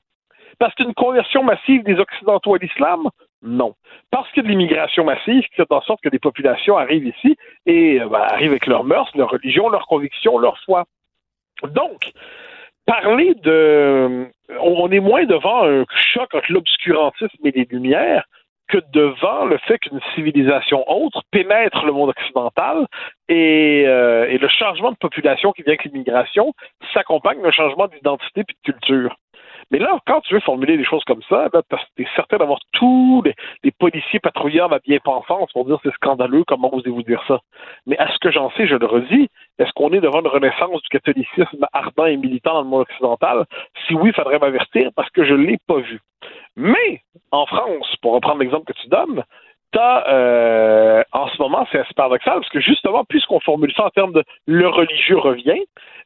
[0.60, 3.10] Parce qu'une conversion massive des Occidentaux à l'islam?
[3.42, 3.74] Non.
[4.12, 7.08] Parce qu'il y a de l'immigration massive qui fait en sorte que des populations arrivent
[7.08, 10.84] ici et euh, ben, arrivent avec leurs mœurs, leur religion, leurs convictions, leur foi.
[11.64, 12.12] Donc,
[12.86, 14.28] parler de...
[14.60, 18.26] On est moins devant un choc entre l'obscurantisme et les Lumières
[18.72, 22.88] que devant le fait qu'une civilisation autre pénètre le monde occidental
[23.28, 26.54] et, euh, et le changement de population qui vient avec l'immigration
[26.94, 29.16] s'accompagne d'un changement d'identité et de culture.
[29.72, 31.50] Mais là, quand tu veux formuler des choses comme ça,
[31.96, 36.44] tu es certain d'avoir tous les, policiers patrouilleurs de la bien-pensance pour dire c'est scandaleux,
[36.46, 37.40] comment osez-vous dire ça?
[37.88, 40.82] Mais à ce que j'en sais, je le redis, est-ce qu'on est devant une renaissance
[40.82, 43.46] du catholicisme ardent et militant dans le monde occidental?
[43.88, 46.00] Si oui, il faudrait m'avertir parce que je ne l'ai pas vu.
[46.58, 49.24] Mais en France, pour reprendre l'exemple que tu donnes,
[49.76, 54.14] Euh, en ce moment, c'est assez paradoxal, parce que justement, puisqu'on formule ça en termes
[54.14, 55.64] de le religieux revient,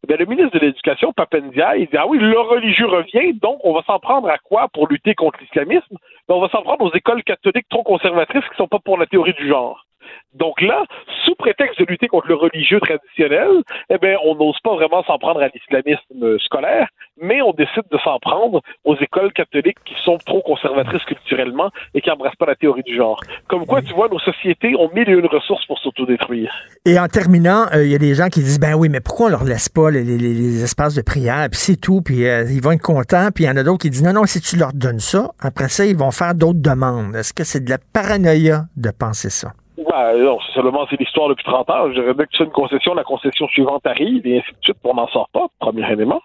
[0.07, 3.73] eh le ministre de l'Éducation, Papendia, il dit Ah oui, le religieux revient, donc on
[3.73, 5.97] va s'en prendre à quoi pour lutter contre l'islamisme?
[6.27, 9.07] Ben, on va s'en prendre aux écoles catholiques trop conservatrices qui sont pas pour la
[9.07, 9.85] théorie du genre.
[10.33, 10.83] Donc là,
[11.23, 15.17] sous prétexte de lutter contre le religieux traditionnel, eh bien, on n'ose pas vraiment s'en
[15.17, 16.87] prendre à l'islamisme scolaire,
[17.21, 22.01] mais on décide de s'en prendre aux écoles catholiques qui sont trop conservatrices culturellement et
[22.01, 23.19] qui n'embrassent pas la théorie du genre.
[23.47, 26.53] Comme quoi, tu vois, nos sociétés ont mille et une ressources pour s'autodétruire.
[26.85, 29.27] Et en terminant, euh, il y a des gens qui disent, ben oui, mais pourquoi
[29.27, 32.71] on leur laisse pas les, espaces de prière, puis c'est tout, puis euh, ils vont
[32.71, 34.73] être contents, puis il y en a d'autres qui disent, non, non, si tu leur
[34.73, 37.15] donnes ça, après ça, ils vont faire d'autres demandes.
[37.15, 39.53] Est-ce que c'est de la paranoïa de penser ça?
[39.77, 41.87] Ben, non, seulement c'est l'histoire depuis 30 ans.
[41.91, 44.93] Je dirais que tu une concession, la concession suivante arrive, et ainsi de suite, on
[44.93, 46.21] n'en sort pas, premier élément.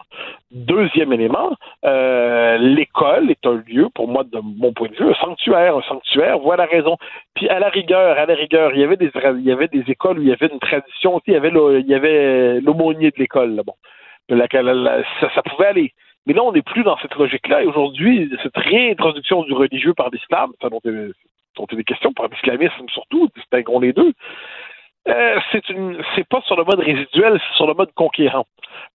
[0.53, 5.15] Deuxième élément, euh, l'école est un lieu, pour moi, de mon point de vue, un
[5.15, 5.77] sanctuaire.
[5.77, 6.97] Un sanctuaire, voilà la raison.
[7.35, 9.85] Puis à la rigueur, à la rigueur, il y avait des, il y avait des
[9.89, 13.11] écoles où il y avait une tradition aussi, il y avait, il y avait l'aumônier
[13.11, 13.75] de l'école, bon.
[14.29, 15.93] ça, pouvait aller.
[16.27, 17.65] Mais là, on n'est plus dans cette logique-là.
[17.65, 20.81] Et aujourd'hui, cette réintroduction du religieux par l'islam, ça dont
[21.57, 24.13] sont des questions par l'islamisme surtout, distinguons les deux.
[25.09, 28.45] Euh, c'est une c'est pas sur le mode résiduel, c'est sur le mode conquérant.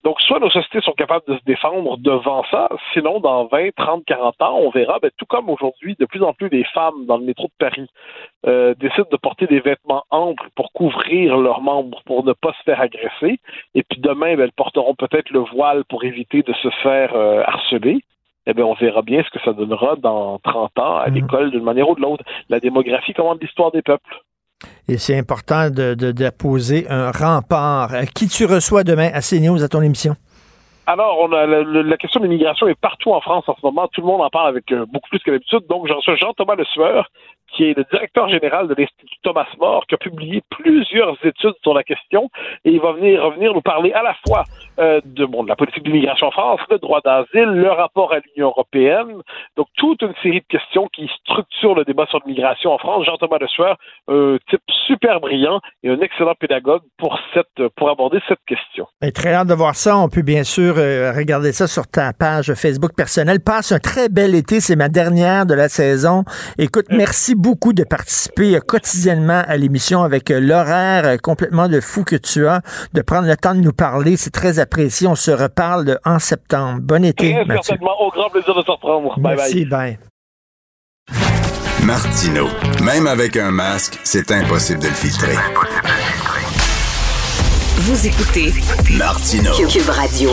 [0.03, 4.05] Donc, soit nos sociétés sont capables de se défendre devant ça, sinon, dans 20, 30,
[4.05, 7.17] 40 ans, on verra, ben, tout comme aujourd'hui, de plus en plus des femmes dans
[7.17, 7.87] le métro de Paris
[8.45, 12.63] euh, décident de porter des vêtements amples pour couvrir leurs membres, pour ne pas se
[12.63, 13.39] faire agresser.
[13.73, 17.41] Et puis demain, ben, elles porteront peut-être le voile pour éviter de se faire euh,
[17.45, 17.99] harceler
[18.47, 21.15] eh bien, on verra bien ce que ça donnera dans 30 ans à mhm.
[21.15, 22.23] l'école d'une manière ou de l'autre.
[22.49, 24.21] La démographie commande l'histoire des peuples.
[24.87, 27.91] Et c'est important de, de, un rempart.
[28.15, 30.15] Qui tu reçois demain à CNews à ton émission?
[30.87, 33.87] Alors, on a la, question de l'immigration est partout en France en ce moment.
[33.87, 35.65] Tout le monde en parle avec euh, beaucoup plus que d'habitude.
[35.67, 37.09] Donc, je reçois Jean-Thomas Le Sueur,
[37.53, 41.73] qui est le directeur général de l'Institut Thomas More, qui a publié plusieurs études sur
[41.73, 42.29] la question,
[42.63, 44.43] et il va venir revenir nous parler à la fois
[44.79, 48.19] euh, de, bon, de la politique d'immigration en France, le droit d'asile, le rapport à
[48.19, 49.21] l'Union européenne,
[49.55, 53.05] donc toute une série de questions qui structurent le débat sur l'immigration en France.
[53.05, 53.77] Jean-Thomas Lesueur,
[54.07, 58.87] un type super brillant et un excellent pédagogue pour, cette, pour aborder cette question.
[59.01, 59.97] Et très hâte de voir ça.
[59.97, 63.39] On peut bien sûr euh, regarder ça sur ta page Facebook personnelle.
[63.39, 64.59] Passe un très bel été.
[64.59, 66.23] C'est ma dernière de la saison.
[66.57, 72.03] Écoute, merci beaucoup de participer quotidiennement à l'émission avec euh, l'horaire euh, complètement de fou
[72.03, 72.61] que tu as,
[72.93, 74.17] de prendre le temps de nous parler.
[74.17, 75.07] C'est très apprécié.
[75.07, 76.79] On se reparle en septembre.
[76.81, 77.33] Bon été.
[77.33, 77.99] Très certainement.
[77.99, 79.19] Au grand plaisir de se reprendre.
[79.19, 79.65] Bye Merci.
[79.65, 79.99] bye.
[81.83, 82.47] Martino.
[82.83, 85.35] Même avec un masque, c'est impossible de le filtrer.
[87.77, 88.53] Vous écoutez
[88.97, 89.51] Martino.
[89.67, 90.31] Cube Radio.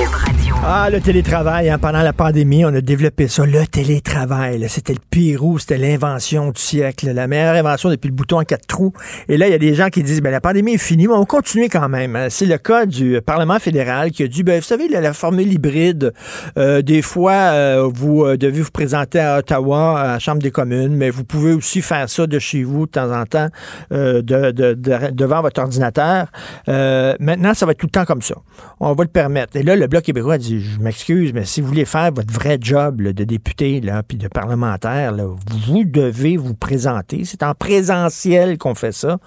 [0.64, 3.44] Ah, le télétravail, hein, pendant la pandémie, on a développé ça.
[3.44, 8.38] Le télétravail, c'était le pirou, c'était l'invention du siècle, la meilleure invention depuis le bouton
[8.40, 8.92] en quatre trous.
[9.28, 11.14] Et là, il y a des gens qui disent, ben, la pandémie est finie, mais
[11.14, 12.14] on continue quand même.
[12.14, 12.28] Hein.
[12.30, 16.12] C'est le cas du Parlement fédéral qui a dit, ben, vous savez, la, formule hybride,
[16.56, 20.52] euh, des fois, euh, vous euh, devez vous présenter à Ottawa, à la Chambre des
[20.52, 23.48] communes, mais vous pouvez aussi faire ça de chez vous de temps en temps,
[23.90, 26.28] de, de, devant votre ordinateur.
[26.66, 28.36] maintenant, ça va être tout le temps comme ça.
[28.78, 29.56] On va le permettre.
[29.56, 32.58] Et là, le Bloc québécois dit, je m'excuse, mais si vous voulez faire votre vrai
[32.60, 37.24] job de député là, puis de parlementaire, vous devez vous présenter.
[37.24, 39.18] C'est en présentiel qu'on fait ça.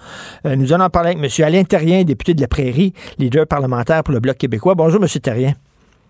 [0.46, 1.44] Euh, nous allons en parler avec M.
[1.44, 4.74] Alain Terrien, député de la Prairie, leader parlementaire pour le Bloc québécois.
[4.74, 5.08] Bonjour, M.
[5.20, 5.54] Terrien.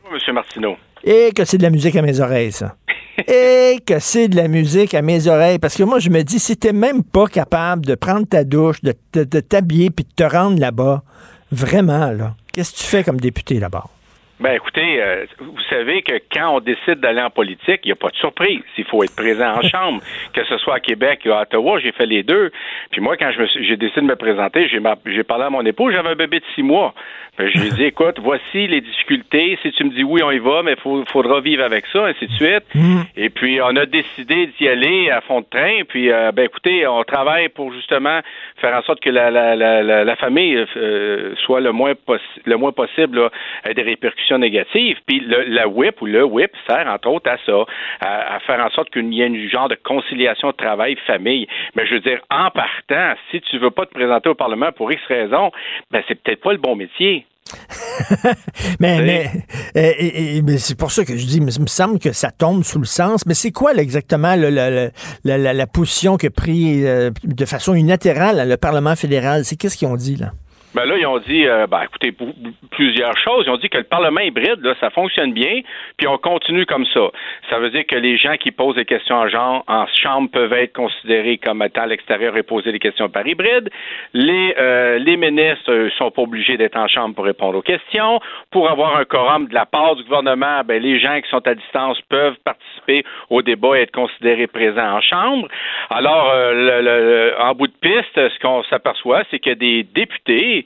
[0.03, 0.35] Bonjour, M.
[0.35, 0.77] Martineau.
[1.05, 2.75] Et que c'est de la musique à mes oreilles, ça.
[3.29, 5.59] Et que c'est de la musique à mes oreilles.
[5.59, 8.81] Parce que moi, je me dis, si t'es même pas capable de prendre ta douche,
[8.83, 8.93] de,
[9.41, 11.03] t'habiller puis de te rendre là-bas,
[11.53, 13.85] vraiment, là, qu'est-ce que tu fais comme député là-bas?
[14.39, 17.97] Ben écoutez, euh, vous savez que quand on décide d'aller en politique, il n'y a
[17.97, 18.61] pas de surprise.
[18.77, 20.03] Il faut être présent en chambre,
[20.35, 22.51] que ce soit à Québec ou à Ottawa, j'ai fait les deux.
[22.91, 25.91] Puis moi, quand je me j'ai décidé de me présenter, j'ai parlé à mon époux,
[25.91, 26.93] j'avais un bébé de six mois.
[27.39, 29.59] Ben, je lui ai dit, écoute, voici les difficultés.
[29.63, 32.27] Si tu me dis oui, on y va, mais il faudra vivre avec ça, ainsi
[32.27, 32.65] de suite.
[32.75, 33.01] Mm.
[33.17, 35.81] Et puis, on a décidé d'y aller à fond de train.
[35.89, 38.21] Puis, euh, ben écoutez, on travaille pour justement
[38.61, 41.95] faire en sorte que la, la, la, la famille euh, soit le moins,
[42.45, 43.31] le moins possible
[43.65, 44.99] à des répercussions négatives.
[45.07, 47.65] Puis, le, la WIP ou le WIP sert entre autres à ça,
[48.01, 51.47] à, faire en sorte qu'il y ait un genre de conciliation travail-famille.
[51.75, 54.93] Mais je veux dire, en partant, si tu veux pas te présenter au Parlement pour
[54.93, 55.51] X raisons,
[55.91, 57.27] ben c'est peut-être pas le bon métier.
[58.81, 59.31] mais, mais,
[59.77, 62.79] euh, mais c'est pour ça que je dis, il me semble que ça tombe sous
[62.79, 63.25] le sens.
[63.27, 64.91] Mais c'est quoi exactement la, la,
[65.25, 69.45] la, position que pris euh, de façon unilatérale le Parlement fédéral?
[69.45, 70.33] C'est qu'est-ce qu'ils ont dit là?
[70.77, 72.13] Ben là, ils ont dit, euh, ben, écoutez,
[72.71, 73.45] plusieurs choses.
[73.47, 75.63] Ils ont dit que le Parlement hybride, là, ça fonctionne bien,
[75.97, 77.09] puis on continue comme ça.
[77.49, 80.53] Ça veut dire que les gens qui posent des questions en genre en chambre peuvent
[80.53, 83.71] être considérés comme étant à l'extérieur et poser des questions par hybride.
[84.13, 88.21] Les, euh, les ministres sont pas obligés d'être en chambre pour répondre aux questions.
[88.51, 91.55] Pour avoir un quorum de la part du gouvernement, ben, les gens qui sont à
[91.55, 95.49] distance peuvent participer au débat et être considérés présents en chambre.
[95.89, 100.66] Alors, euh, le, en bout de piste, ce qu'on s'aperçoit, c'est que des députés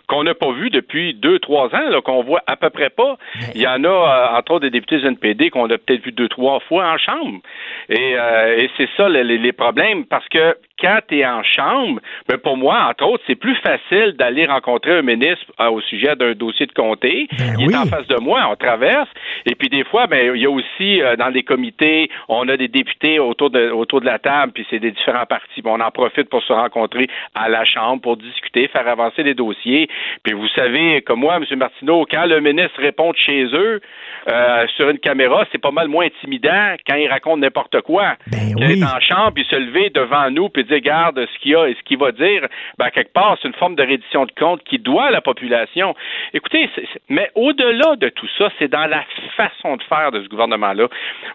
[0.11, 3.17] qu'on n'a pas vu depuis deux, trois ans, qu'on voit à peu près pas.
[3.55, 6.11] Il y en a, euh, entre autres, des députés du NPD qu'on a peut-être vu
[6.11, 7.39] deux, trois fois en chambre.
[7.87, 12.57] Et, euh, c'est ça les, problèmes, parce que quand tu es en chambre, ben, pour
[12.57, 16.65] moi, entre autres, c'est plus facile d'aller rencontrer un ministre euh, au sujet d'un dossier
[16.65, 17.27] de comté.
[17.37, 19.09] Ben il est en face de moi, on traverse.
[19.45, 22.67] Et puis des fois, ben, il y a aussi dans les comités, on a des
[22.67, 25.61] députés autour de, autour de la table, puis c'est des différents partis.
[25.63, 29.87] on en profite pour se rencontrer à la Chambre, pour discuter, faire avancer les dossiers.
[30.23, 31.45] Puis vous savez, comme moi, M.
[31.57, 33.81] Martineau, quand le ministre répond chez eux
[34.29, 38.15] euh, sur une caméra, c'est pas mal moins intimidant quand il raconte n'importe quoi.
[38.27, 41.55] Ben est en chambre puis se lever devant nous puis dire garde ce qu'il y
[41.55, 42.47] a et ce qu'il va dire,
[42.77, 45.95] ben quelque part, c'est une forme de reddition de compte qui doit à la population.
[46.33, 46.69] Écoutez,
[47.09, 49.03] mais au-delà de tout ça, c'est dans la
[49.35, 50.87] façon de faire de ce gouvernement-là.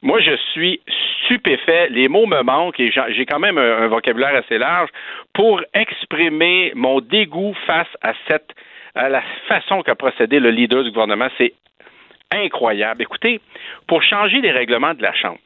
[0.03, 0.81] Moi, je suis
[1.25, 1.89] stupéfait.
[1.91, 4.91] Les mots me manquent et j'ai quand même un vocabulaire assez large
[5.33, 8.51] pour exprimer mon dégoût face à cette
[8.97, 11.29] à la façon qu'a procédé le leader du gouvernement.
[11.39, 11.53] C'est
[12.33, 13.03] incroyable.
[13.03, 13.41] Écoutez,
[13.87, 15.39] pour changer les règlements de la Chambre,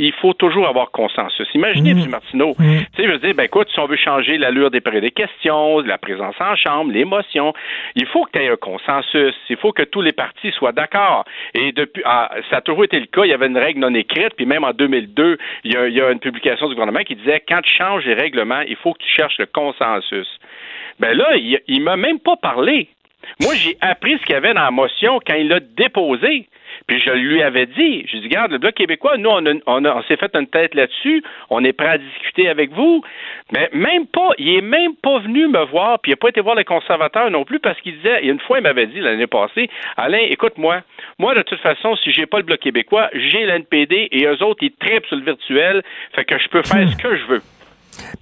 [0.00, 1.48] il faut toujours avoir consensus.
[1.54, 1.98] Imaginez, mmh.
[1.98, 2.10] M.
[2.10, 2.78] Martineau, mmh.
[2.94, 5.10] tu sais, je veux dire, ben écoute, si on veut changer l'allure des périodes des
[5.10, 7.52] questions, la présence en chambre, l'émotion,
[7.96, 9.34] il faut que tu aies un consensus.
[9.50, 11.24] Il faut que tous les partis soient d'accord.
[11.54, 13.24] Et depuis, ah, ça a toujours été le cas.
[13.24, 15.94] Il y avait une règle non écrite, puis même en 2002, il y a, il
[15.94, 18.92] y a une publication du gouvernement qui disait quand tu changes les règlements, il faut
[18.92, 20.28] que tu cherches le consensus.
[21.00, 22.88] Ben là, il, il m'a même pas parlé.
[23.40, 26.48] Moi, j'ai appris ce qu'il y avait dans la motion quand il l'a déposé.
[26.86, 30.16] Puis je lui avais dit, je dis, regarde, le Bloc québécois, nous, on, on, s'est
[30.16, 33.02] fait une tête là-dessus, on est prêt à discuter avec vous,
[33.52, 36.40] mais même pas, il est même pas venu me voir, puis il n'a pas été
[36.40, 39.68] voir les conservateurs non plus, parce qu'il disait, une fois, il m'avait dit l'année passée,
[39.96, 40.82] Alain, écoute-moi,
[41.18, 44.62] moi, de toute façon, si j'ai pas le Bloc québécois, j'ai l'NPD et eux autres,
[44.62, 45.82] ils tripent sur le virtuel,
[46.14, 47.42] fait que je peux faire ce que je veux.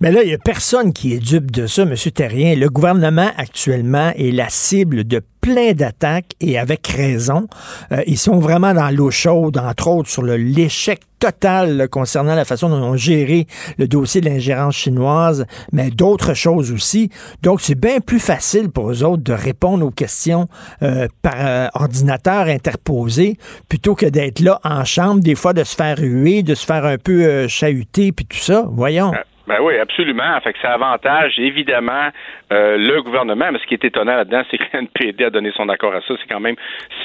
[0.00, 1.94] Mais là, il n'y a personne qui est dupe de ça, M.
[2.14, 2.54] Terrien.
[2.54, 7.46] Le gouvernement actuellement est la cible de plein d'attaques et avec raison.
[7.92, 12.68] Euh, ils sont vraiment dans l'eau chaude, entre autres, sur l'échec total concernant la façon
[12.68, 13.46] dont on géré
[13.78, 17.10] le dossier de l'ingérence chinoise, mais d'autres choses aussi.
[17.42, 20.48] Donc, c'est bien plus facile pour eux autres de répondre aux questions
[20.82, 23.38] euh, par euh, ordinateur interposé
[23.68, 26.84] plutôt que d'être là en chambre, des fois de se faire ruer, de se faire
[26.84, 28.66] un peu chahuter, puis tout ça.
[28.68, 29.12] Voyons.
[29.46, 30.40] Ben oui, absolument.
[30.40, 32.10] Fait que ça avantage évidemment
[32.52, 33.48] euh, le gouvernement.
[33.52, 36.14] Mais ce qui est étonnant là-dedans, c'est que l'NPD a donné son accord à ça.
[36.20, 36.56] C'est quand même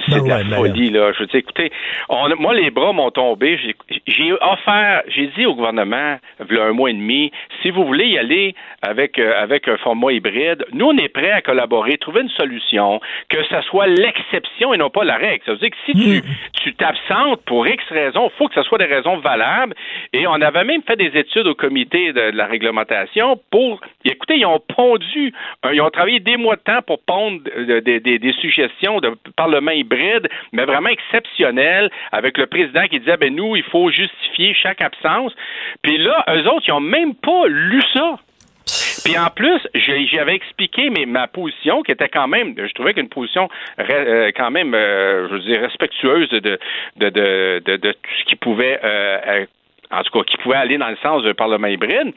[0.06, 1.12] c'est ben de la ben folie là.
[1.14, 1.72] Je veux dire, écoutez,
[2.10, 3.60] on, moi les bras m'ont tombé.
[4.08, 6.18] J'ai offert, j'ai dit au gouvernement,
[6.50, 7.32] il y a un mois et demi,
[7.62, 11.32] si vous voulez y aller avec euh, avec un format hybride, nous on est prêts
[11.32, 13.00] à collaborer, trouver une solution,
[13.30, 15.44] que ça soit l'exception et non pas la règle.
[15.46, 16.34] Ça veut dire que si tu hmm.
[16.64, 19.74] tu t'absentes pour X raisons, il faut que ce soit des raisons valables.
[20.14, 23.82] Et on avait même fait des études au comité de de la réglementation pour.
[24.06, 25.34] Écoutez, ils ont pondu,
[25.66, 30.28] euh, ils ont travaillé des mois de temps pour pondre des, suggestions de parlement hybride,
[30.52, 35.34] mais vraiment exceptionnelles, avec le président qui disait ben nous, il faut justifier chaque absence.
[35.82, 38.18] Puis là, eux autres, ils ont même pas lu ça.
[39.04, 43.10] Puis en plus, j'avais expliqué mais ma position qui était quand même, je trouvais qu'une
[43.10, 43.50] position
[43.80, 46.60] euh, quand même, euh, je veux dire, respectueuse de, de,
[46.98, 48.80] de, de, de tout ce qui pouvait
[49.92, 52.14] en tout cas, qui pouvait aller dans le sens d'un Parlement hybride.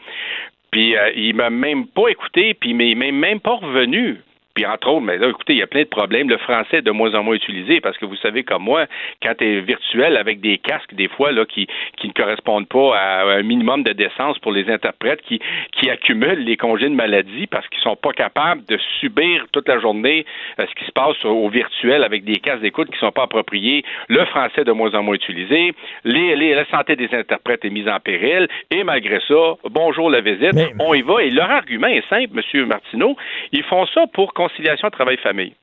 [0.70, 4.20] Puis euh, il m'a même pas écouté, puis il m'est même pas revenu.
[4.54, 6.28] Puis entre autres, mais là, écoutez, il y a plein de problèmes.
[6.28, 8.86] Le français est de moins en moins utilisé parce que vous savez comme moi,
[9.20, 11.66] quand tu es virtuel avec des casques, des fois, là, qui,
[11.96, 15.40] qui ne correspondent pas à un minimum de décence pour les interprètes qui,
[15.72, 19.80] qui accumulent les congés de maladie parce qu'ils sont pas capables de subir toute la
[19.80, 20.24] journée
[20.60, 23.84] euh, ce qui se passe au virtuel avec des casques d'écoute qui sont pas appropriés.
[24.08, 25.72] Le français est de moins en moins utilisé.
[26.04, 28.46] Les, les, la santé des interprètes est mise en péril.
[28.70, 31.22] Et malgré ça, bonjour la visite, on y va.
[31.22, 32.66] Et leur argument est simple, M.
[32.66, 33.16] Martineau.
[33.52, 35.54] Ils font ça pour conciliation travail-famille.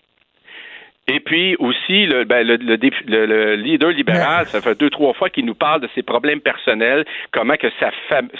[1.14, 5.46] Et puis aussi, le, ben, le, le, leader libéral, ça fait deux, trois fois qu'il
[5.46, 7.90] nous parle de ses problèmes personnels, comment que sa,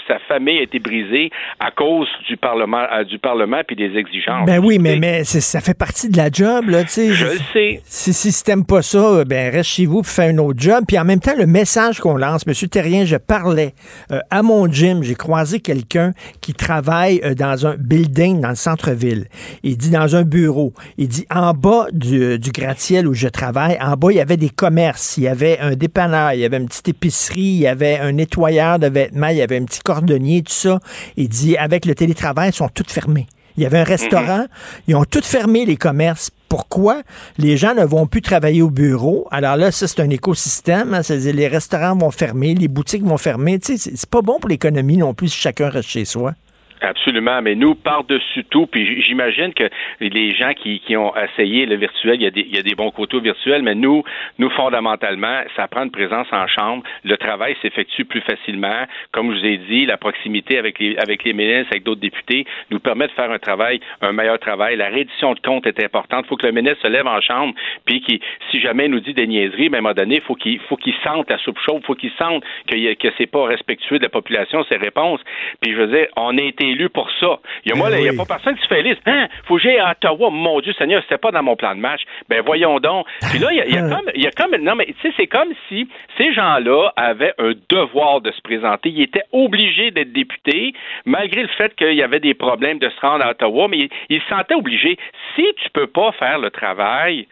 [0.08, 1.30] sa famille a été brisée
[1.60, 4.46] à cause du Parlement euh, du Parlement puis des exigences.
[4.46, 7.12] Ben oui, mais, mais ça fait partie de la job, là, tu sais.
[7.12, 7.80] Je le sais.
[7.84, 10.84] Si, si, t'aimes pas ça, ben reste chez vous puis fais un autre job.
[10.88, 13.74] Puis en même temps, le message qu'on lance, Monsieur Terrien, je parlais
[14.10, 18.54] euh, à mon gym, j'ai croisé quelqu'un qui travaille euh, dans un building dans le
[18.54, 19.26] centre-ville.
[19.62, 20.72] Il dit dans un bureau.
[20.96, 24.36] Il dit en bas du, du gratte-ciel où je travaille, en bas, il y avait
[24.36, 27.66] des commerces, il y avait un dépanneur, il y avait une petite épicerie, il y
[27.66, 30.80] avait un nettoyeur de vêtements, il y avait un petit cordonnier, tout ça.
[31.16, 33.26] Il dit, avec le télétravail, ils sont tous fermés.
[33.56, 34.48] Il y avait un restaurant, mhm.
[34.88, 36.30] ils ont tous fermé les commerces.
[36.48, 37.02] Pourquoi?
[37.38, 39.26] Les gens ne vont plus travailler au bureau.
[39.30, 40.94] Alors là, ça, c'est un écosystème.
[40.94, 41.00] Hein.
[41.10, 43.58] Les restaurants vont fermer, les boutiques vont fermer.
[43.58, 46.34] Tu sais, c'est pas bon pour l'économie non plus si chacun reste chez soi.
[46.82, 52.16] Absolument, mais nous, par-dessus tout, puis j'imagine que les gens qui, ont essayé le virtuel,
[52.16, 54.02] il y, a des, il bons côtés virtuels, mais nous,
[54.38, 56.82] nous, fondamentalement, ça prend une présence en chambre.
[57.04, 58.86] Le travail s'effectue plus facilement.
[59.12, 62.46] Comme je vous ai dit, la proximité avec les, avec les ministres, avec d'autres députés,
[62.72, 64.76] nous permet de faire un travail, un meilleur travail.
[64.76, 66.24] La reddition de comptes est importante.
[66.26, 67.54] Il faut que le ministre se lève en chambre,
[67.84, 70.34] puis qui, si jamais il nous dit des niaiseries, mais à un moment donné, faut
[70.34, 73.98] qu'il faut qu'il sente la soupe chaude, faut qu'il sente que, que c'est pas respectueux
[73.98, 75.20] de la population, ses réponses.
[75.60, 77.38] Puis je veux dire, on a été élu pour ça.
[77.64, 79.02] Il y a, a pas personne qui se fait liste.
[79.06, 79.28] Hein?
[79.44, 80.30] Faut que j'aille à Ottawa.
[80.30, 82.02] Mon Dieu Seigneur, c'était pas dans mon plan de match.
[82.28, 83.06] Ben, voyons donc.
[83.30, 85.26] Puis là, il y a, comme, il y a comme, non, mais, tu sais, c'est
[85.26, 85.88] comme si
[86.18, 88.90] ces gens-là avaient un devoir de se présenter.
[88.90, 90.74] Ils étaient obligés d'être députés,
[91.04, 93.90] malgré le fait qu'il y avait des problèmes de se rendre à Ottawa, mais ils,
[94.08, 94.98] ils se sentaient obligés.
[95.34, 97.26] Si tu peux pas faire le travail,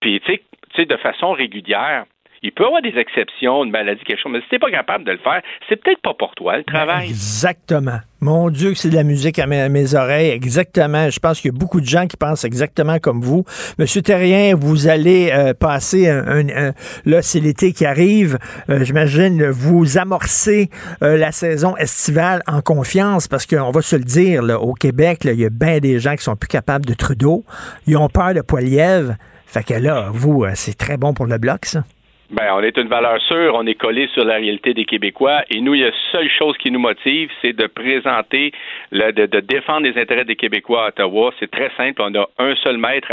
[0.00, 0.40] puis, tu
[0.76, 2.04] sais, de façon régulière,
[2.42, 5.04] il peut y avoir des exceptions, une maladie, quelque chose, mais si t'es pas capable
[5.04, 7.08] de le faire, c'est peut-être pas pour toi le ben, travail.
[7.08, 7.98] Exactement.
[8.20, 10.30] Mon Dieu, que c'est de la musique à mes, oreilles.
[10.30, 11.08] Exactement.
[11.08, 13.44] Je pense qu'il y a beaucoup de gens qui pensent exactement comme vous.
[13.78, 16.72] Monsieur Terrien, vous allez euh, passer un,
[17.04, 18.38] là, c'est l'été qui arrive.
[18.70, 20.68] Euh, j'imagine vous amorcer
[21.02, 25.20] euh, la saison estivale en confiance parce qu'on va se le dire, là, au Québec,
[25.24, 27.44] il y a bien des gens qui sont plus capables de Trudeau.
[27.86, 29.16] Ils ont peur de Poiliev.
[29.46, 31.84] Fait que là, vous, c'est très bon pour le bloc, ça.
[32.30, 35.62] Ben, on est une valeur sûre, on est collé sur la réalité des Québécois et
[35.62, 38.52] nous, il y a la seule chose qui nous motive, c'est de présenter,
[38.92, 41.32] de, défendre les intérêts des Québécois à Ottawa.
[41.40, 43.08] C'est très simple, on a un seul maître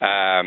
[0.00, 0.42] à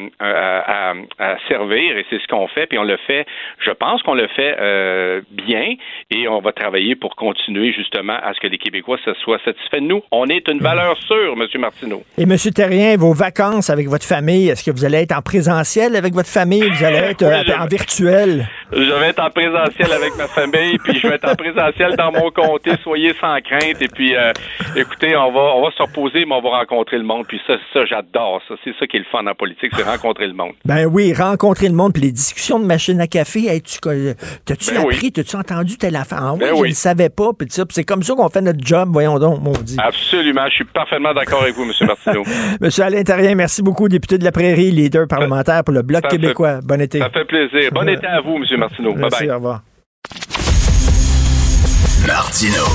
[1.48, 3.28] servir et c'est ce qu'on fait, puis on le fait,
[3.60, 5.76] je pense qu'on le fait euh, bien
[6.10, 9.82] et on va travailler pour continuer justement à ce que les Québécois se soient satisfaits
[9.82, 10.02] de nous.
[10.12, 11.62] On est une valeur sûre, M.
[11.62, 12.02] Martineau.
[12.18, 12.36] Et M.
[12.56, 16.30] Terrien, vos vacances avec votre famille, est-ce que vous allez être en présentiel avec votre
[16.30, 16.68] famille?
[16.68, 18.07] Vous allez être euh, en virtuel?
[18.72, 22.12] Je vais être en présentiel avec ma famille, puis je vais être en présentiel dans
[22.12, 22.72] mon comté.
[22.84, 23.82] Soyez sans crainte.
[23.82, 24.34] Et puis, euh,
[24.76, 27.26] écoutez, on va, on va se reposer, mais on va rencontrer le monde.
[27.28, 28.56] Puis ça, ça j'adore ça.
[28.64, 30.54] C'est ça qui est le fun en politique, c'est rencontrer le monde.
[30.66, 31.94] Ben oui, rencontrer le monde.
[31.94, 36.20] Puis les discussions de machine à café, tu, t'as-tu ben appris, t'as-tu entendu telle affaire?
[36.22, 37.32] Ah, ben oui, je ne savais pas.
[37.38, 39.78] Puis c'est comme ça qu'on fait notre job, voyons donc, maudit.
[39.80, 40.46] Absolument.
[40.50, 41.72] Je suis parfaitement d'accord avec vous, M.
[41.88, 42.24] Martineau.
[42.62, 42.70] M.
[42.80, 46.60] Alain Terrien, merci beaucoup, député de la Prairie, leader parlementaire pour le Bloc québécois.
[46.64, 47.00] bon été.
[47.00, 47.72] Ça fait plaisir.
[47.72, 48.60] Bon été à vous, M.
[48.60, 48.94] Martineau.
[48.94, 49.30] Bye bye.
[49.30, 49.62] Au revoir.
[52.08, 52.66] Martineau.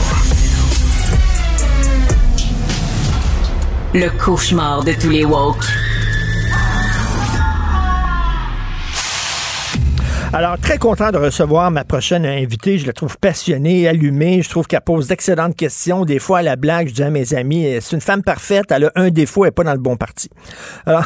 [3.95, 5.65] Le cauchemar de tous les woke.
[10.35, 12.79] Alors, très content de recevoir ma prochaine invitée.
[12.79, 14.41] Je la trouve passionnée, allumée.
[14.41, 16.07] Je trouve qu'elle pose d'excellentes questions.
[16.07, 18.65] Des fois, à la blague, je dis à mes amis, c'est une femme parfaite.
[18.71, 20.31] Elle a un défaut, elle n'est pas dans le bon parti.
[20.87, 21.05] Alors,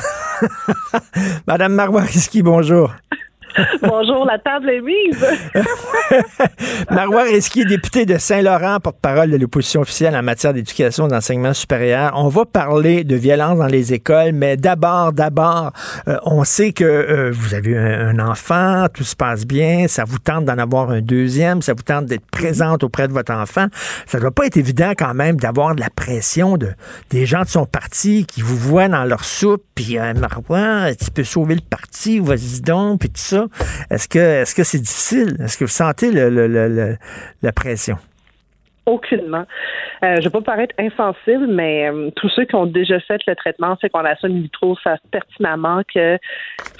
[1.49, 2.05] Madame Marois
[2.45, 2.95] bonjour.
[3.83, 5.27] Bonjour, la table est mise.
[6.91, 12.13] Marois Risky, député de Saint-Laurent, porte-parole de l'opposition officielle en matière d'éducation et d'enseignement supérieur.
[12.17, 15.73] On va parler de violence dans les écoles, mais d'abord, d'abord,
[16.09, 20.19] euh, on sait que euh, vous avez un, enfant, tout se passe bien, ça vous
[20.19, 23.67] tente d'en avoir un deuxième, ça vous tente d'être présente auprès de votre enfant.
[24.07, 26.71] Ça ne doit pas être évident quand même d'avoir de la pression de
[27.11, 31.11] des gens de son parti qui vous voient dans leur soupe, puis euh, Marois, tu
[31.11, 33.46] peux sauver le parti, vas-y donc, puis tout ça.
[33.91, 35.37] Est-ce que est-ce que c'est difficile?
[35.41, 37.97] Est-ce que vous sentez la pression?
[38.87, 39.45] Aucunement.
[40.05, 43.21] Euh, je ne vais pas paraître insensible, mais euh, tous ceux qui ont déjà fait
[43.27, 46.19] le traitement fécondation in vitro savent pertinemment que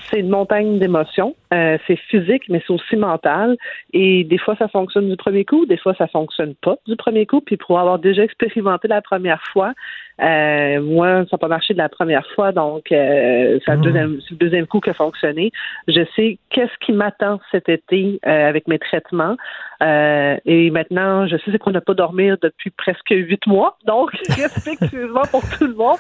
[0.09, 1.35] c'est une montagne d'émotions.
[1.53, 3.57] Euh, c'est physique, mais c'est aussi mental.
[3.93, 7.27] Et des fois, ça fonctionne du premier coup, des fois, ça fonctionne pas du premier
[7.27, 7.41] coup.
[7.41, 9.73] Puis pour avoir déjà expérimenté la première fois,
[10.21, 14.19] euh, moi, ça n'a pas marché de la première fois, donc euh, c'est le, deuxième,
[14.31, 15.53] le deuxième coup qui a fonctionné.
[15.89, 19.37] Je sais qu'est-ce qui m'attend cet été euh, avec mes traitements.
[19.83, 25.23] Euh, et maintenant, je sais qu'on n'a pas dormir depuis presque huit mois, donc respectueusement
[25.31, 25.99] pour tout le monde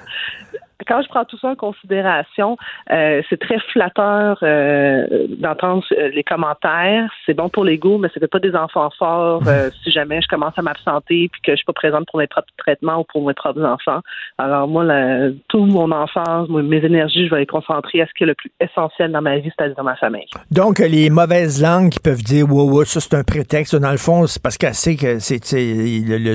[0.86, 2.56] quand je prends tout ça en considération,
[2.92, 7.10] euh, c'est très flatteur euh, d'entendre les commentaires.
[7.24, 9.42] C'est bon pour l'ego, mais c'était pas des enfants forts
[9.82, 12.48] si jamais je commence à m'absenter puis que je suis pas présente pour mes propres
[12.56, 14.00] traitements ou pour mes propres enfants.
[14.38, 18.24] Alors moi, la, toute mon enfance, mes énergies, je vais les concentrer à ce qui
[18.24, 20.26] est le plus essentiel dans ma vie, c'est-à-dire dans ma famille.
[20.50, 23.65] Donc les mauvaises langues qui peuvent dire wow, wow ça c'est un prétexte.
[23.72, 25.40] Dans le fond, c'est parce qu'elle sait que c'est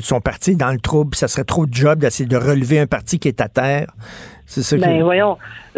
[0.01, 3.19] son parti dans le trouble, ça serait trop de job d'essayer de relever un parti
[3.19, 3.91] qui est à terre.
[4.45, 5.37] C'est ça ben, voyons,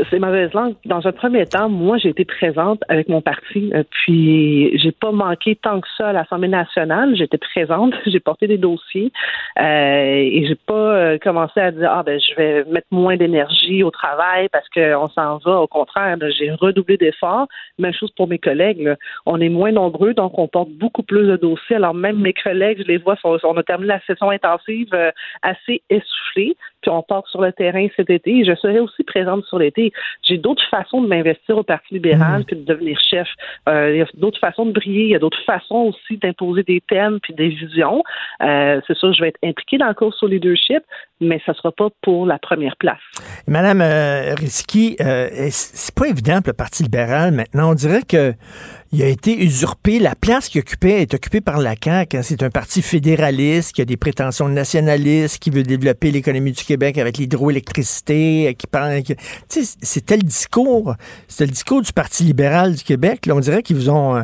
[0.10, 0.76] c'est mauvaise langue.
[0.86, 5.12] Dans un premier temps, moi, j'ai été présente avec mon parti, euh, puis j'ai pas
[5.12, 7.16] manqué tant que ça à l'Assemblée nationale.
[7.16, 9.12] J'étais présente, j'ai porté des dossiers
[9.60, 13.84] euh, et j'ai pas euh, commencé à dire ah ben je vais mettre moins d'énergie
[13.84, 15.62] au travail parce qu'on s'en va.
[15.62, 17.48] Au contraire, j'ai redoublé d'efforts.
[17.78, 18.96] Même chose pour mes collègues.
[19.26, 21.76] On est moins nombreux, donc on porte beaucoup plus de dossiers.
[21.76, 24.90] Alors même mes collègues, je les vois, on a terminé la session intensive
[25.44, 28.44] assez essoufflée puis on part sur le terrain cet été.
[28.46, 29.83] Je serai aussi présente sur l'été.
[30.24, 32.46] J'ai d'autres façons de m'investir au Parti libéral mmh.
[32.46, 33.28] que de devenir chef.
[33.68, 35.04] Euh, il y a d'autres façons de briller.
[35.06, 38.04] Il y a d'autres façons aussi d'imposer des thèmes puis des visions.
[38.42, 40.84] Euh, c'est sûr, je vais être impliquée dans le cours sur leadership,
[41.20, 43.00] mais ça sera pas pour la première place.
[43.48, 47.72] Madame euh, Risky, euh, c'est pas évident pour le Parti libéral maintenant?
[47.72, 48.34] On dirait que
[48.94, 49.98] il a été usurpé.
[49.98, 52.20] La place qu'il occupait est occupée par la CAQ.
[52.22, 57.00] C'est un parti fédéraliste qui a des prétentions nationalistes, qui veut développer l'économie du Québec
[57.00, 59.02] avec l'hydroélectricité, euh, qui parle.
[59.50, 60.94] c'était le discours.
[61.28, 63.26] C'était le discours du Parti libéral du Québec.
[63.26, 64.16] Là, on dirait qu'ils vous ont.
[64.16, 64.22] Euh,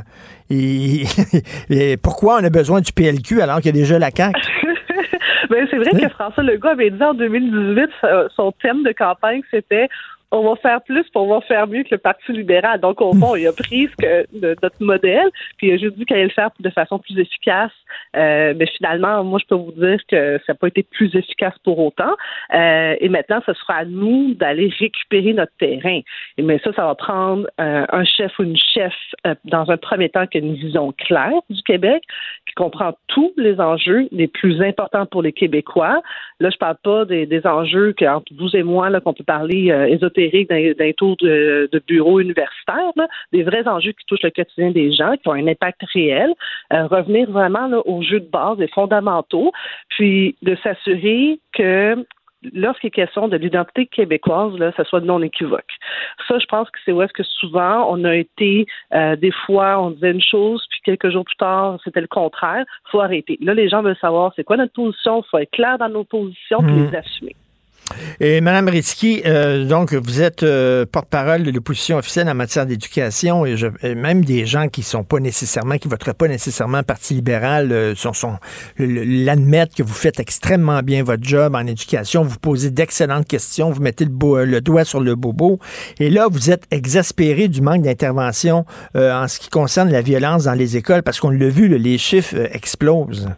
[2.04, 4.40] pourquoi on a besoin du PLQ alors qu'il y a déjà la CAQ?
[5.50, 7.90] ben, c'est vrai que François Legault avait dit en 2018,
[8.36, 9.90] son thème de campagne, c'était
[10.32, 12.80] on va faire plus pour on va faire mieux que le Parti libéral.
[12.80, 14.26] Donc, au fond, il a pris ce que,
[14.62, 17.72] notre modèle, puis il a juste dit qu'il allait le faire de façon plus efficace.
[18.16, 21.56] Euh, mais finalement, moi, je peux vous dire que ça n'a pas été plus efficace
[21.64, 22.16] pour autant.
[22.54, 26.02] Euh, et maintenant, ce sera à nous d'aller récupérer notre terrain.
[26.38, 28.94] Et mais ça, ça va prendre euh, un chef ou une chef
[29.46, 32.04] dans un premier temps qui a une vision claire du Québec,
[32.60, 36.02] comprend tous les enjeux les plus importants pour les Québécois.
[36.42, 39.72] Là, je parle pas des, enjeux que, entre vous et moi, là, qu'on peut parler
[39.72, 42.92] euh, ésotérique d'un tour de, bureau universitaire,
[43.32, 46.34] des vrais enjeux qui touchent le quotidien des gens, qui ont un impact réel.
[46.74, 49.54] Euh, revenir vraiment là, aux jeux de base et fondamentaux,
[49.88, 51.96] puis de s'assurer que
[52.54, 55.72] lorsqu'il est question de l'identité québécoise, là, ça soit non équivoque.
[56.28, 59.82] Ça, je pense que c'est où est-ce que souvent on a été, euh, des fois,
[59.82, 62.66] on disait une chose, puis quelques jours plus tard, c'était le contraire.
[62.92, 63.38] faut arrêter.
[63.42, 66.04] Là, les gens veulent savoir c'est quoi notre position, il faut être clair dans nos
[66.04, 66.92] positions, puis mmh.
[66.92, 67.36] les assumer.
[68.20, 73.46] Et Mme Ritsky, euh, donc vous êtes euh, porte-parole de l'opposition officielle en matière d'éducation
[73.46, 73.56] et,
[73.96, 78.14] même des gens qui sont pas nécessairement, qui voteraient pas nécessairement Parti libéral, euh, sont,
[78.14, 78.38] sont
[78.78, 83.82] l'admettent que vous faites extrêmement bien votre job en éducation, vous posez d'excellentes questions, vous
[83.82, 85.60] mettez le, le, doigt sur le bobo.
[86.00, 90.54] Et là, vous êtes exaspéré du manque d'intervention en ce qui concerne la violence dans
[90.54, 93.30] les écoles parce qu'on l'a vu, les chiffres explosent.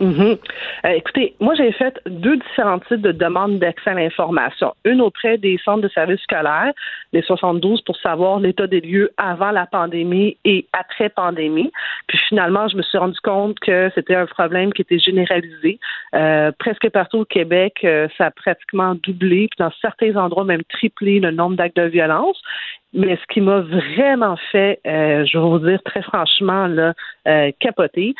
[0.00, 0.36] Mhm.
[0.84, 4.74] Euh, écoutez, moi j'ai fait deux différents types de demandes d'accès à l'information.
[4.84, 6.72] Une auprès des centres de services scolaires,
[7.12, 11.72] les 72 pour savoir l'état des lieux avant la pandémie et après pandémie.
[12.06, 15.78] Puis finalement, je me suis rendu compte que c'était un problème qui était généralisé.
[16.14, 20.62] Euh, presque partout au Québec, euh, ça a pratiquement doublé, puis dans certains endroits même
[20.64, 22.40] triplé le nombre d'actes de violence.
[22.94, 26.94] Mais ce qui m'a vraiment fait, je vais vous dire très franchement, là,
[27.60, 28.14] capoter,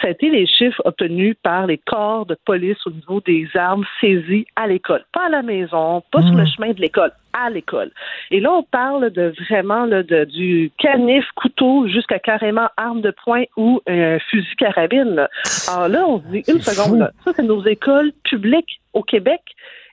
[0.00, 3.84] ça a été les chiffres obtenus par les corps de police au niveau des armes
[4.00, 5.04] saisies à l'école.
[5.12, 6.46] Pas à la maison, pas sur le hmm.
[6.46, 7.90] chemin de l'école, à l'école.
[8.30, 13.12] Et là, on parle de vraiment là, de, du canif, couteau, jusqu'à carrément arme de
[13.24, 15.28] poing ou un fusil carabine.
[15.68, 19.40] Alors là, on se dit une seconde, ça, c'est nos écoles publiques au Québec.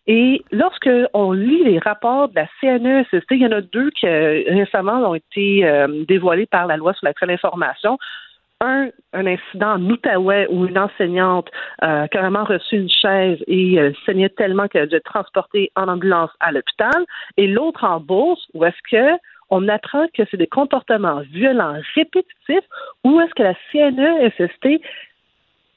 [0.08, 4.08] Et lorsque on lit les rapports de la CNESST, il y en a deux qui
[4.08, 8.00] euh, récemment ont été euh, dévoilés par la loi sur l'accès à l'information
[8.62, 11.50] un, un incident en Outaouais où une enseignante
[11.82, 15.88] a carrément reçu une chaise et euh, saignait tellement qu'elle a dû être transportée en
[15.88, 17.06] ambulance à l'hôpital,
[17.38, 19.18] et l'autre en Beauce où est-ce que
[19.50, 22.68] on apprend que c'est des comportements violents répétitifs
[23.04, 24.82] où est-ce que la CNESST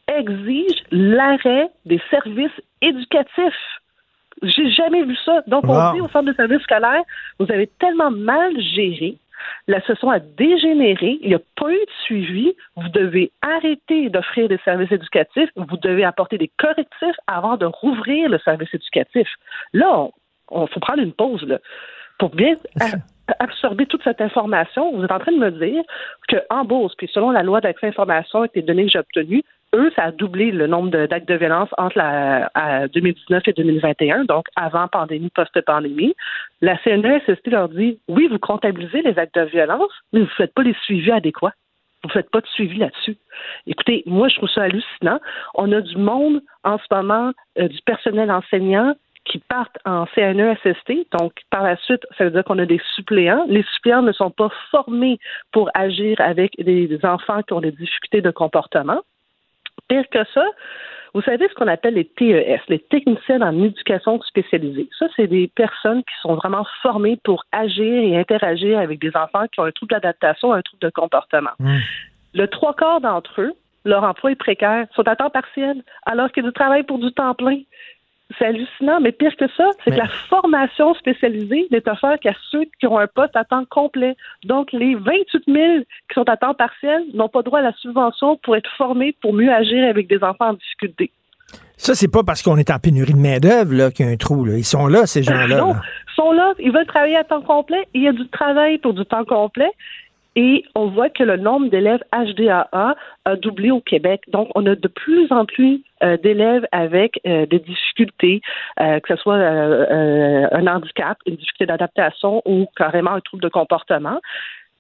[0.09, 3.81] exige l'arrêt des services éducatifs?
[4.43, 5.43] J'ai jamais vu ça.
[5.47, 7.05] Donc, on dit au centre de services scolaires,
[7.39, 9.17] vous avez tellement mal géré
[9.67, 14.49] la session a dégénéré, il n'y a pas eu de suivi, vous devez arrêter d'offrir
[14.49, 19.29] des services éducatifs, vous devez apporter des correctifs avant de rouvrir le service éducatif.
[19.73, 20.09] Là,
[20.51, 21.59] il faut prendre une pause là,
[22.19, 22.57] pour bien
[23.39, 24.93] absorber toute cette information.
[24.97, 25.83] Vous êtes en train de me dire
[26.29, 29.43] qu'en Beauce, puis selon la loi d'accès à l'information avec les données que j'ai obtenues,
[29.75, 34.47] eux, ça a doublé le nombre d'actes de, violence entre la, 2019 et 2021, donc
[34.57, 36.15] avant pandémie, post-pandémie.
[36.61, 40.55] La CNESST leur dit oui, vous comptabilisez les actes de violence, mais vous ne faites
[40.55, 41.55] pas les suivis adéquats.
[42.03, 43.17] Vous ne faites pas de suivi là-dessus.
[43.67, 45.21] Écoutez, moi, je trouve ça hallucinant.
[45.55, 48.95] On a du monde en ce moment, euh, du personnel enseignant
[49.25, 51.07] qui partent en CNESST.
[51.19, 53.45] Donc, par la suite, ça veut dire qu'on a des suppléants.
[53.49, 55.21] Les suppléants ne sont pas formés
[55.53, 59.01] pour agir avec des enfants qui ont des difficultés de comportement.
[59.89, 60.45] Pire que ça,
[61.15, 64.89] vous savez ce qu'on appelle les TES, les techniciens en éducation spécialisée.
[64.99, 69.47] Ça, c'est des personnes qui sont vraiment formées pour agir et interagir avec des enfants
[69.53, 71.51] qui ont un trouble d'adaptation, un trouble de comportement.
[71.59, 71.79] Hmm.
[72.35, 73.53] Le trois quarts d'entre eux,
[73.85, 77.61] leur emploi est précaire, sont à temps partiel, alors qu'ils travaillent pour du temps plein.
[78.39, 82.65] C'est hallucinant, mais pire que ça, c'est que la formation spécialisée n'est offerte qu'à ceux
[82.79, 84.17] qui ont un poste à temps complet.
[84.45, 88.37] Donc, les 28 000 qui sont à temps partiel n'ont pas droit à la subvention
[88.43, 91.11] pour être formés pour mieux agir avec des enfants en difficulté.
[91.77, 94.47] Ça, c'est pas parce qu'on est en pénurie de main-d'œuvre qu'il y a un trou.
[94.47, 95.59] Ils sont là, ces gens-là.
[95.59, 97.89] Non, ils sont là, ils veulent travailler à temps complet.
[97.93, 99.71] Il y a du travail pour du temps complet
[100.35, 104.23] et on voit que le nombre d'élèves HDAA a doublé au Québec.
[104.29, 108.41] Donc, on a de plus en plus euh, d'élèves avec euh, des difficultés,
[108.81, 114.21] euh, que ce soit un handicap, une difficulté d'adaptation ou carrément un trouble de comportement.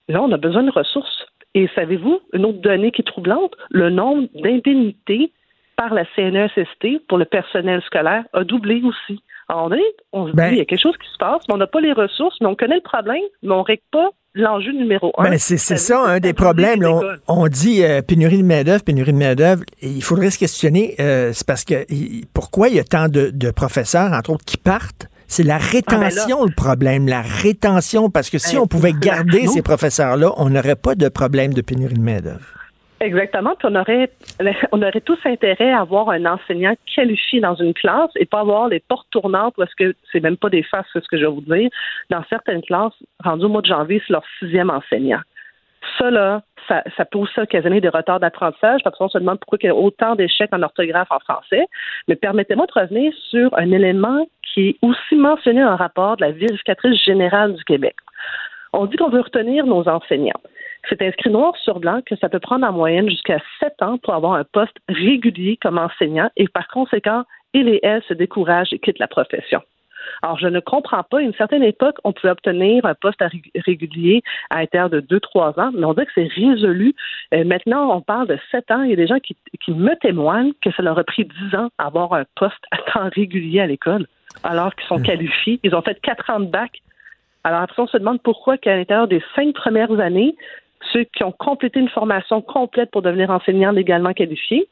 [0.08, 1.26] Là, on a besoin de ressources.
[1.54, 5.32] Et savez-vous, une autre donnée qui est troublante, le nombre d'indemnités
[5.76, 9.22] par la CNESST pour le personnel scolaire a doublé aussi.
[9.48, 11.46] Alors, on, est, on se dit, ben il y a quelque chose qui se passe,
[11.48, 13.82] mais on n'a pas les ressources, mais on connaît le problème, mais on ne règle
[13.90, 15.30] pas l'enjeu numéro un.
[15.30, 16.84] Ben, c'est ça, un des problèmes.
[17.28, 19.62] on, dit euh, pénurie de main-d'œuvre, pénurie de main-d'œuvre.
[19.82, 21.86] Il faudrait se questionner, euh, c'est parce que
[22.32, 25.08] pourquoi il y a tant de, professeurs, entre autres, qui partent?
[25.28, 28.92] C'est la ah, ben rétention le problème, la rétention, parce que si ben, on pouvait
[28.92, 32.61] garder ces professeurs-là, on n'aurait pas de problème de pénurie de main-d'œuvre.
[33.02, 33.54] Exactement.
[33.64, 34.10] On aurait,
[34.72, 38.68] on aurait tous intérêt à avoir un enseignant qualifié dans une classe et pas avoir
[38.68, 41.32] les portes tournantes parce que c'est même pas des faces, c'est ce que je vais
[41.32, 41.68] vous dire.
[42.10, 45.20] Dans certaines classes, rendu au mois de janvier, c'est leur sixième enseignant.
[45.98, 49.58] Ça, là, ça, ça peut aussi occasionner des retards d'apprentissage parce qu'on se demande pourquoi
[49.60, 51.66] il y a autant d'échecs en orthographe en français.
[52.06, 54.24] Mais permettez-moi de revenir sur un élément
[54.54, 57.96] qui est aussi mentionné en rapport de la vérificatrice générale du Québec.
[58.72, 60.40] On dit qu'on veut retenir nos enseignants.
[60.88, 64.14] C'est inscrit noir sur blanc que ça peut prendre en moyenne jusqu'à sept ans pour
[64.14, 68.78] avoir un poste régulier comme enseignant et par conséquent, il et elle se découragent et
[68.78, 69.62] quittent la profession.
[70.22, 71.18] Alors, je ne comprends pas.
[71.18, 73.22] À une certaine époque, on pouvait obtenir un poste
[73.66, 76.94] régulier à l'intérieur de deux, trois ans, mais on dit que c'est résolu.
[77.34, 78.82] Euh, maintenant, on parle de sept ans.
[78.82, 79.36] Il y a des gens qui,
[79.68, 83.60] me témoignent que ça leur a pris dix ans d'avoir un poste à temps régulier
[83.60, 84.06] à l'école,
[84.42, 85.04] alors qu'ils sont mmh.
[85.04, 85.60] qualifiés.
[85.62, 86.82] Ils ont fait quatre ans de bac.
[87.44, 90.36] Alors après, on se demande pourquoi qu'à l'intérieur des cinq premières années,
[90.92, 94.68] ceux qui ont complété une formation complète pour devenir enseignants légalement qualifiés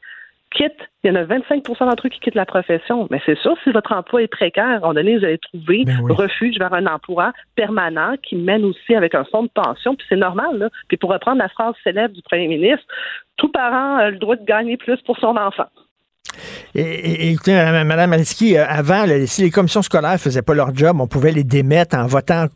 [0.51, 0.89] quittent.
[1.03, 3.07] Il y en a 25% d'entre eux qui quittent la profession.
[3.09, 5.85] Mais c'est sûr, si votre emploi est précaire, à un moment donné, vous allez trouver
[5.85, 9.95] ben refuge vers un emploi permanent qui mène aussi avec un fonds de pension.
[9.95, 10.57] Puis c'est normal.
[10.57, 10.69] Là.
[10.89, 12.85] Puis pour reprendre la phrase célèbre du premier ministre,
[13.37, 15.67] tout parent a le droit de gagner plus pour son enfant.
[16.75, 21.07] Et, écoutez, Mme Aliski, euh, avant, si les commissions scolaires faisaient pas leur job, on
[21.07, 22.47] pouvait les démettre en votant,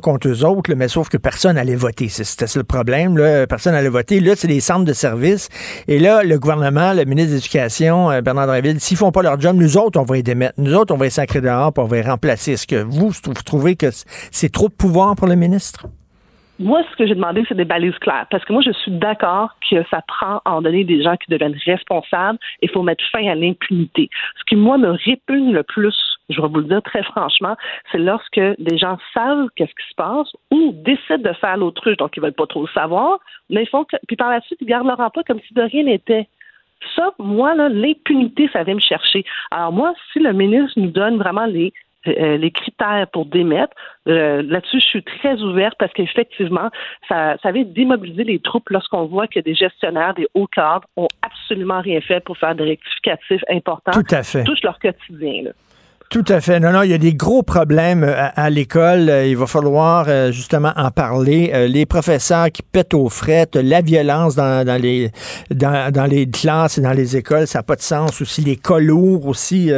[0.00, 2.08] contre eux autres, mais sauf que personne n'allait voter.
[2.08, 3.16] C'était ça le problème.
[3.48, 4.20] Personne n'allait voter.
[4.20, 5.48] Là, c'est des centres de services.
[5.88, 9.40] Et là, le gouvernement, le ministre de l'Éducation, euh, Bernard Draville, s'ils font pas leur
[9.40, 10.54] job, nous autres, on va les démettre.
[10.58, 12.52] Nous autres, on va les sacrer dehors pour on va les remplacer.
[12.52, 13.12] Est-ce que vous
[13.44, 13.90] trouvez que
[14.30, 15.86] c'est trop de pouvoir pour le ministre?
[16.62, 18.26] Moi, ce que j'ai demandé, c'est des balises claires.
[18.30, 21.28] Parce que moi, je suis d'accord que ça prend à en donner des gens qui
[21.28, 24.08] deviennent responsables et il faut mettre fin à l'impunité.
[24.38, 25.96] Ce qui, moi, me répugne le plus,
[26.28, 27.56] je vais vous le dire très franchement,
[27.90, 32.16] c'est lorsque des gens savent qu'est-ce qui se passe ou décident de faire l'autruche, donc
[32.16, 33.18] ils veulent pas trop le savoir,
[33.50, 35.62] mais ils font que, puis par la suite, ils gardent leur emploi comme si de
[35.62, 36.28] rien n'était.
[36.94, 39.24] Ça, moi, l'impunité, ça vient me chercher.
[39.50, 41.72] Alors moi, si le ministre nous donne vraiment les
[42.06, 43.74] les critères pour démettre.
[44.08, 46.70] Euh, là-dessus, je suis très ouverte parce qu'effectivement,
[47.08, 51.08] ça, ça vient d'immobiliser les troupes lorsqu'on voit que des gestionnaires, des hauts cadres ont
[51.22, 53.92] absolument rien fait pour faire des rectificatifs importants.
[53.92, 54.44] Tout à fait.
[54.44, 55.44] Touche leur quotidien.
[55.44, 55.50] Là.
[56.12, 56.60] Tout à fait.
[56.60, 59.08] Non, non, il y a des gros problèmes euh, à, l'école.
[59.08, 61.66] Euh, il va falloir euh, justement en parler.
[61.70, 65.10] Les professeurs qui pètent aux frettes, la violence dans, les,
[65.50, 68.20] dans, les classes et dans les écoles, ça n'a pas de sens.
[68.20, 69.70] Aussi les cas lourds aussi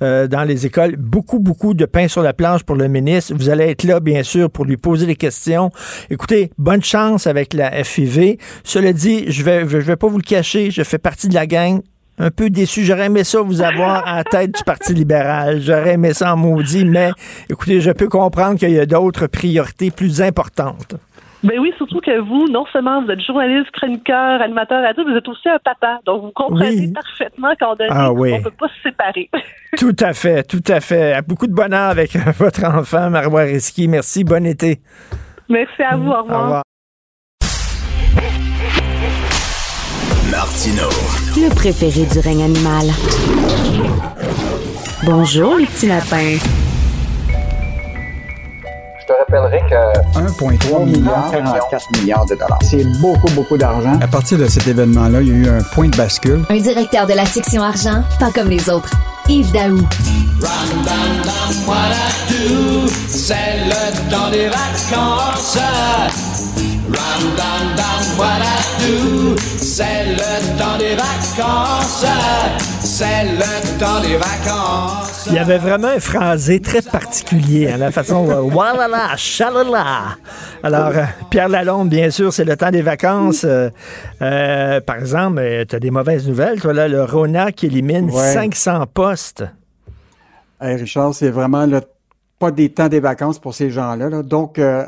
[0.00, 0.96] dans les écoles.
[0.98, 3.32] Beaucoup, beaucoup de pain sur la planche pour le ministre.
[3.34, 5.70] Vous allez être là, bien sûr, pour lui poser des questions.
[6.10, 8.36] Écoutez, bonne chance avec la FIV.
[8.62, 11.46] Cela dit, je vais, je vais pas vous le cacher, je fais partie de la
[11.46, 11.80] gang
[12.18, 12.84] un peu déçu.
[12.84, 15.60] J'aurais aimé ça vous avoir à la tête du Parti libéral.
[15.60, 17.10] J'aurais aimé ça en maudit, mais
[17.50, 20.96] écoutez, je peux comprendre qu'il y a d'autres priorités plus importantes.
[21.44, 25.28] Ben oui, surtout que vous, non seulement vous êtes journaliste, chroniqueur, animateur radio, vous êtes
[25.28, 26.00] aussi un papa.
[26.04, 29.30] Donc vous comprenez parfaitement qu'en ah on ne peut pas se séparer.
[29.78, 31.24] tout à fait, tout à fait.
[31.26, 33.86] Beaucoup de bonheur avec votre enfant, Marois Risky.
[33.86, 34.80] Merci, bon été.
[35.48, 36.40] Merci à vous, au revoir.
[36.40, 36.62] Au revoir.
[40.40, 42.86] Le préféré du règne animal.
[45.04, 46.36] Bonjour, les petits lapins.
[49.00, 49.74] Je te rappellerai que
[50.16, 52.58] 1,3 milliard, 44 milliards de dollars.
[52.62, 53.98] C'est beaucoup, beaucoup d'argent.
[54.00, 56.44] À partir de cet événement-là, il y a eu un point de bascule.
[56.48, 58.90] Un directeur de la section argent, pas comme les autres.
[59.28, 59.88] Yves Daou.
[63.08, 63.34] C'est
[63.66, 65.58] le temps des vacances.
[69.58, 72.04] C'est le temps des vacances.
[72.80, 75.26] C'est le temps des vacances.
[75.26, 78.24] Il y avait vraiment un phrasé très particulier, hein, la façon
[78.54, 80.16] Walala, chalala.
[80.62, 83.44] Alors, euh, Pierre Lalonde, bien sûr, c'est le temps des vacances.
[83.44, 83.70] Euh,
[84.22, 86.60] euh, par exemple, tu as des mauvaises nouvelles.
[86.60, 89.44] Toi, là, le Rona qui élimine 500 postes.
[90.60, 91.82] Richard, c'est vraiment le
[92.38, 94.22] pas des temps des vacances pour ces gens-là.
[94.22, 94.86] Donc, euh,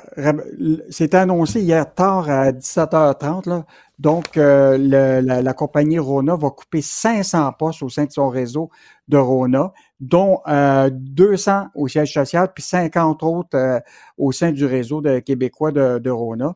[0.89, 3.49] c'était annoncé hier tard à 17h30.
[3.49, 3.67] Là.
[3.99, 8.71] Donc, euh, la, compagnie Rona va couper 500 postes au sein de son réseau
[9.09, 13.83] de Rona, dont 200 euh, au siège social, puis 50 autres
[14.17, 16.55] au sein du réseau de québécois de, Rona.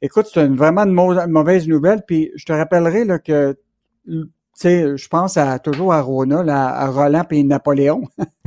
[0.00, 2.02] Écoute, c'est vraiment une, mauvaise nouvelle.
[2.04, 3.56] Puis, je te rappellerai là, que
[4.06, 8.02] tu sais, je pense à, toujours à Rona, à Roland et Napoléon.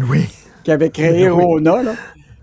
[0.10, 0.28] Oui
[0.66, 1.84] qui avait créé Rona.
[1.84, 1.94] Là.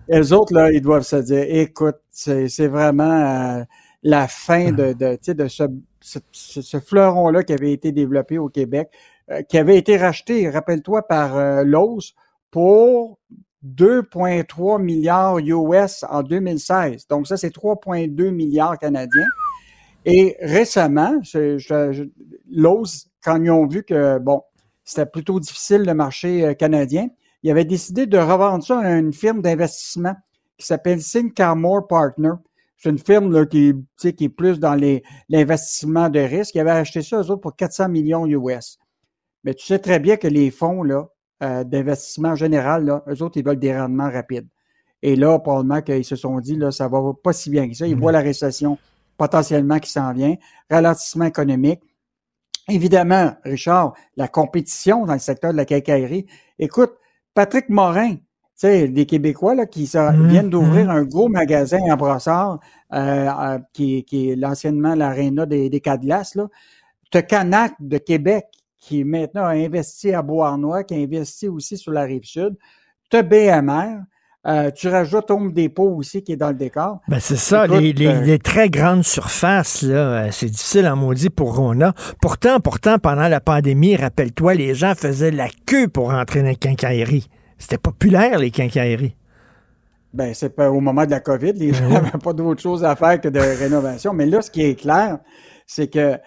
[0.09, 3.65] Les autres, là, ils doivent se dire, écoute, c'est vraiment euh,
[4.05, 5.65] la fin de, de, de ce,
[6.01, 8.91] ce, fleuron-là qui avait été développé au Québec,
[9.31, 12.15] euh, qui avait été racheté, rappelle-toi, par euh, Lowe's
[12.53, 13.19] pour
[13.67, 17.09] 2,3 milliards US en 2016.
[17.09, 19.27] Donc ça, c'est 3,2 milliards canadiens.
[20.05, 22.09] Et récemment, je, je,
[22.51, 24.43] Lowe's, quand ils ont vu que, bon,
[24.85, 27.09] c'était plutôt difficile le marché canadien,
[27.43, 30.15] il avait décidé de revendre ça à une firme d'investissement
[30.57, 32.33] qui s'appelle Syncamore Partner.
[32.77, 34.79] c'est une firme qui, qui est plus dans
[35.29, 36.55] l'investissement de risque.
[36.55, 38.79] Ils avaient acheté ça, eux autres, pour 400 millions US.
[39.45, 40.85] Mais tu sais très bien que les fonds
[41.43, 44.47] euh, d'investissement en général, eux autres, ils veulent des rendements rapides.
[45.03, 47.89] Et là, probablement qu'ils se sont dit, là, ça va pas si bien que ça.
[47.89, 48.79] Ils voient la récession
[49.17, 50.37] potentiellement qui s'en vient,
[50.71, 51.81] ralentissement économique.
[52.69, 56.27] Évidemment, Richard, la compétition dans le secteur de la quincaillerie.
[56.61, 56.93] Écoute,
[57.35, 58.21] Patrick Morin, tu
[58.55, 60.91] sais, des Québécois là, qui ça- Mhm, viennent d'ouvrir mhm.
[60.91, 62.61] un gros magasin à Brossard,
[62.93, 66.33] euh, euh, qui, qui est l'anciennement l'aréna des, des Cadlas.
[66.35, 66.49] Là.
[67.11, 68.47] T'as Canac de Québec
[68.79, 72.57] qui maintenant a investi à Beauharnois, qui a investi aussi sur la rive sud.
[73.11, 74.01] Tu as BMR.
[74.45, 76.99] Euh, tu rajoutes Home Depot aussi qui est dans le décor.
[77.07, 79.95] Ben c'est ça, Écoute, les, les- euh, les très grandes surfaces, là,
[80.25, 81.93] euh, c'est difficile en maudit pour Rona.
[82.21, 86.57] Pourtant, pourtant, pendant la pandémie, rappelle-toi, les gens faisaient la queue pour rentrer dans les
[86.57, 87.29] quincailleries.
[87.57, 89.15] C'était populaire, les quincailleries.
[90.13, 92.97] Ben, c'est pas au moment de la COVID, les gens n'avaient pas d'autre chose à
[92.97, 94.13] faire que de rénovation.
[94.13, 95.19] Mais là, ce qui est clair,
[95.67, 96.19] c'est que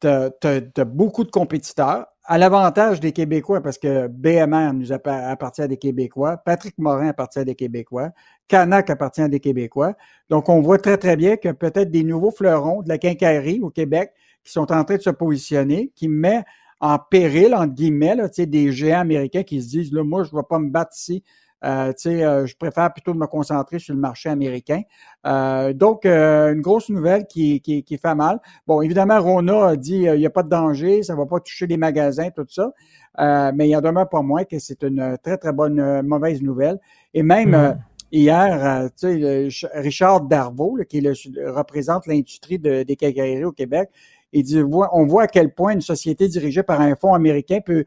[0.00, 2.06] tu as, beaucoup de compétiteurs.
[2.32, 7.08] À l'avantage des Québécois, parce que BMR nous appa- appartient à des Québécois, Patrick Morin
[7.08, 8.10] appartient à des Québécois,
[8.46, 9.94] Canac appartient à des Québécois.
[10.28, 13.70] Donc, on voit très, très bien que peut-être des nouveaux fleurons de la quincaillerie au
[13.70, 14.12] Québec
[14.44, 16.44] qui sont en train de se positionner, qui met
[16.78, 20.36] en péril, entre guillemets, là, des géants américains qui se disent, là, moi, je ne
[20.36, 21.24] vais pas me battre ici
[21.64, 24.82] euh, tu sais, euh, je préfère plutôt me concentrer sur le marché américain.
[25.26, 28.40] Euh, donc, euh, une grosse nouvelle qui, qui, qui fait mal.
[28.66, 31.26] Bon, évidemment, Rona a dit euh, il n'y a pas de danger, ça ne va
[31.26, 32.72] pas toucher les magasins, tout ça.
[33.18, 36.78] Euh, mais il en demeure pas moins que c'est une très, très bonne mauvaise nouvelle.
[37.12, 37.72] Et même euh,
[38.12, 41.12] hier, tu sais, le Ch- Richard Darvaux, là, qui le-
[41.50, 43.90] représente l'industrie de- des quincailleries au Québec,
[44.32, 47.84] il dit on voit à quel point une société dirigée par un fonds américain peut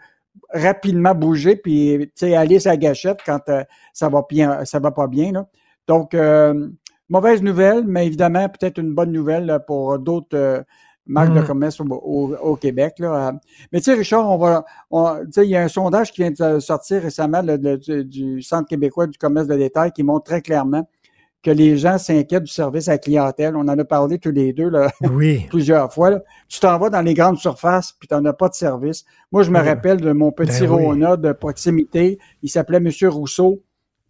[0.50, 4.92] rapidement bouger puis tu sais, aller sa gâchette quand euh, ça va bien ça va
[4.92, 5.48] pas bien là.
[5.88, 6.70] donc euh,
[7.10, 10.62] mauvaise nouvelle mais évidemment peut-être une bonne nouvelle là, pour d'autres euh,
[11.06, 11.46] marques de Mm.
[11.48, 13.28] commerce au, au- au Québec là.
[13.28, 13.32] Euh,
[13.72, 16.22] mais tu sais Richard on va on- tu sais il y a un sondage qui
[16.22, 20.02] vient de sortir récemment là, de- du, du Centre québécois du commerce de détail qui
[20.04, 20.88] montre très clairement
[21.44, 23.56] que les gens s'inquiètent du service à la clientèle.
[23.56, 25.46] On en a parlé tous les deux là, Oui.
[25.50, 26.10] plusieurs fois.
[26.10, 26.22] là.
[26.48, 29.04] Tu t'en vas dans les grandes surfaces puis tu n'en as pas de service.
[29.32, 29.68] Moi, je me Oui.
[29.68, 30.86] rappelle de mon petit Ben oui.
[30.86, 32.18] Rona de proximité.
[32.42, 33.62] Il s'appelait Monsieur Rousseau.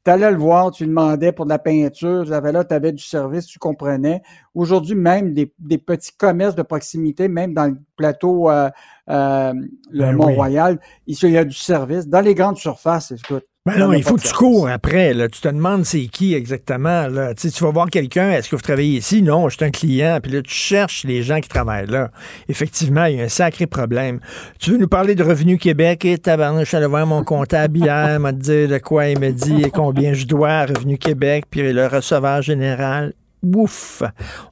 [0.06, 2.74] Tu allais le voir, tu lui demandais pour de la peinture, tu avais là, tu
[2.74, 4.22] avais du service, tu comprenais.
[4.54, 8.70] Aujourd'hui, même des, des petits commerces de proximité, même dans le plateau euh,
[9.10, 9.54] euh,
[9.92, 10.12] le Ben.
[10.18, 10.78] Mont-Royal,
[11.08, 12.06] il il y a du service.
[12.06, 13.46] Dans les grandes surfaces, écoute.
[13.66, 15.14] Ben on non, il faut que tu cours après.
[15.14, 15.30] Là.
[15.30, 17.08] Tu te demandes c'est qui exactement.
[17.08, 17.34] Là.
[17.34, 19.22] Tu, sais, tu vas voir quelqu'un, est-ce que vous travaillez ici?
[19.22, 20.20] Non, je suis un client.
[20.22, 22.12] Puis là, tu cherches les gens qui travaillent là.
[22.50, 24.20] Effectivement, il y a un sacré problème.
[24.60, 26.04] Tu veux nous parler de Revenu Québec?
[26.04, 29.32] Et tabarnouche, je suis allé voir mon comptable hier, m'a dit de quoi il me
[29.32, 33.14] dit et combien je dois à Revenu Québec, puis le receveur général.
[33.44, 34.04] Ouf!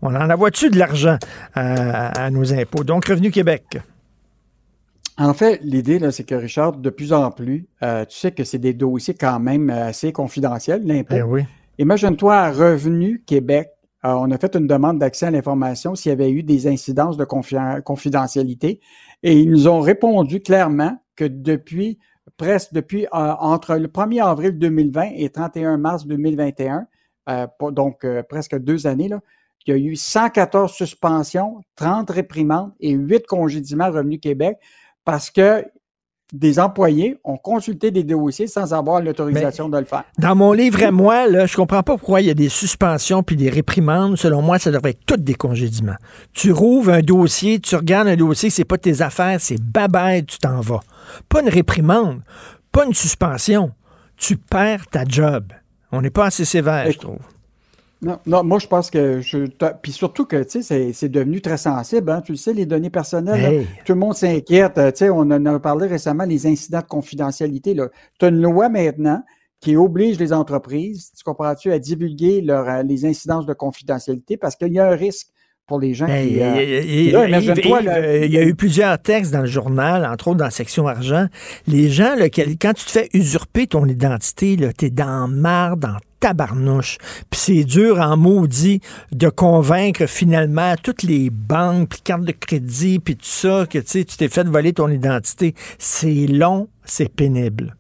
[0.02, 1.18] On en envoie-tu de l'argent
[1.54, 2.86] à, à nos impôts?
[2.86, 3.82] Donc, Revenu Québec.
[5.18, 8.58] En fait, l'idée, c'est que Richard, de plus en plus, euh, tu sais que c'est
[8.60, 11.16] des dossiers quand même euh, assez confidentiels, l'impôt.
[11.16, 11.42] Ben oui.
[11.78, 13.70] Imagine-toi à Revenu Québec,
[14.06, 17.18] euh, on a fait une demande d'accès à l'information s'il y avait eu des incidences
[17.18, 18.80] de confi- confidentialité
[19.24, 22.00] et ils nous ont répondu clairement que depuis
[22.38, 23.08] presque depuis euh,
[23.40, 26.88] entre le 1er avril 2020 et 31 mars 2021,
[27.30, 29.20] euh, pas- donc presque deux années, là,
[29.68, 34.58] il y a eu 114 suspensions, 30 réprimandes et 8 congédiements à Revenu Québec
[35.06, 35.66] parce que
[36.34, 40.04] des employés ont consulté des dossiers sans avoir l'autorisation de le faire.
[40.18, 43.22] Dans mon livre à moi, là, je comprends pas pourquoi il y a des suspensions
[43.22, 44.18] puis des réprimandes.
[44.18, 45.98] Selon moi, ça devrait être toutes des congédiements.
[46.34, 50.38] Tu rouvres un dossier, tu regardes un dossier, c'est pas tes affaires, c'est babette, tu
[50.38, 50.80] t'en vas.
[51.28, 52.22] Pas une réprimande,
[52.72, 53.72] pas une suspension.
[54.16, 55.52] Tu perds ta job.
[55.92, 57.18] On n'est pas assez sévère, je trouve.
[58.04, 59.46] Non, non, moi je pense que je.
[59.84, 62.10] Puis surtout que tu sais, c'est- devenu très sensible.
[62.10, 62.22] Hein?
[62.26, 64.78] Tu le sais, les données personnelles, là, tout le monde s'inquiète.
[64.80, 67.76] Euh, Tu sais, on en a parlé récemment, les incidents de confidentialité.
[68.20, 69.22] Tu as une loi maintenant
[69.60, 74.56] qui oblige les entreprises, tu comprends-tu, à divulguer leur, euh, les incidences de confidentialité parce
[74.56, 75.28] qu'il y a un risque
[75.68, 76.42] pour les gens Hey, qui.
[76.42, 77.54] euh, là, Yves,
[78.26, 81.28] il y a eu plusieurs textes dans le journal, entre autres dans la section argent.
[81.68, 85.98] Les gens, là, quand tu te fais usurper ton identité, tu es dans marre, dans
[86.22, 86.98] tabarnouche.
[87.30, 88.80] Puis c'est dur en maudit
[89.12, 94.06] de convaincre finalement toutes les banques, puis cartes de crédit, puis tout ça, que tu
[94.06, 95.54] t'es fait voler ton identité.
[95.78, 97.76] C'est long, c'est pénible.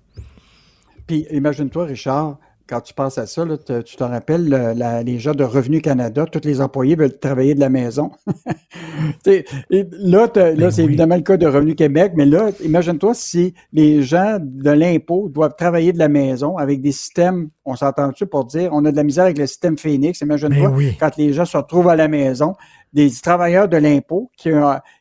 [1.07, 2.37] Puis imagine-toi, Richard,
[2.71, 5.43] quand tu penses à ça, là, te- tu te rappelles le- la- les gens de
[5.43, 8.11] Revenu Canada, tous les employés veulent travailler de la maison.
[9.25, 14.01] Et là, là c'est évidemment le cas de Revenu Québec, mais là, imagine-toi si les
[14.03, 18.69] gens de l'impôt doivent travailler de la maison avec des systèmes, on s'entend-tu pour dire,
[18.71, 20.95] on a de la misère avec le système Phoenix, imagine-toi Ben oui.
[20.97, 22.55] quand les gens se retrouvent à la maison,
[22.93, 24.49] des travailleurs de l'impôt, qui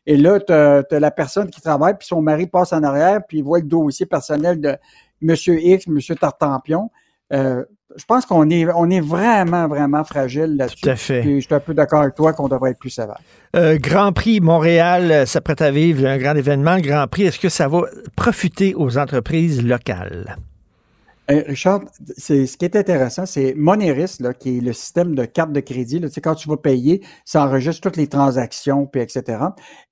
[0.05, 3.37] et là, tu as, la personne qui travaille, puis son mari passe en arrière, puis
[3.39, 4.75] il voit le dossier personnel de
[5.21, 6.89] Monsieur X, Monsieur Tartampion.
[7.31, 7.63] Euh,
[7.97, 10.81] je pense qu'on est, on est vraiment, vraiment fragile là-dessus.
[10.81, 11.21] Tout à fait.
[11.21, 13.19] Puis je suis un peu d'accord avec toi qu'on devrait être plus sévère.
[13.55, 16.79] Euh, Grand Prix Montréal euh, s'apprête à vivre un grand événement.
[16.79, 17.83] Grand Prix, est-ce que ça va
[18.15, 20.37] profiter aux entreprises locales?
[21.29, 21.81] Euh, Richard,
[22.17, 25.59] c'est, ce qui est intéressant, c'est Moneris, là, qui est le système de carte de
[25.59, 25.99] crédit.
[25.99, 29.37] Là, tu sais, quand tu vas payer, ça enregistre toutes les transactions, puis etc.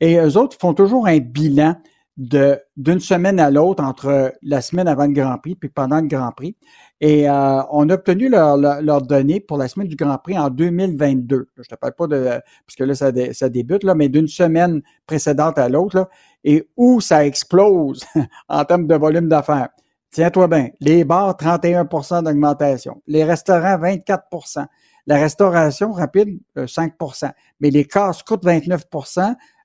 [0.02, 1.76] Et eux autres font toujours un bilan
[2.20, 6.08] de, d'une semaine à l'autre entre la semaine avant le Grand Prix puis pendant le
[6.08, 6.56] Grand Prix.
[7.00, 10.38] Et euh, on a obtenu leurs leur, leur données pour la semaine du Grand Prix
[10.38, 11.48] en 2022.
[11.58, 15.58] Je te parle pas de, puisque là, ça, ça débute, là, mais d'une semaine précédente
[15.58, 16.10] à l'autre,
[16.44, 18.04] et où ça explose
[18.50, 19.70] en termes de volume d'affaires.
[20.12, 23.02] Tiens-toi bien, les bars, 31% d'augmentation.
[23.08, 24.66] Les restaurants, 24%
[25.08, 27.32] La restauration rapide, euh, 5%
[27.62, 28.84] Mais les casse coûtent 29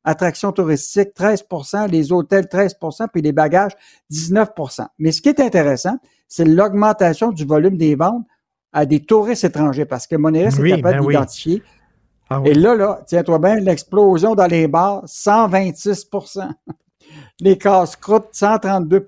[0.05, 3.73] Attractions touristiques, 13% Les hôtels, 13% Puis les bagages,
[4.11, 5.97] 19% Mais ce qui est intéressant,
[6.29, 8.27] c'est l'augmentation du volume des ventes
[8.73, 11.15] à des touristes étrangers parce que Moneris Oui, est capable ben oui.
[11.15, 11.63] d'identifier.
[12.29, 12.51] Ah oui.
[12.51, 16.49] Et là, là, tiens-toi bien, l'explosion dans les bars, 126%
[17.41, 19.05] Les casse-croûtes, 132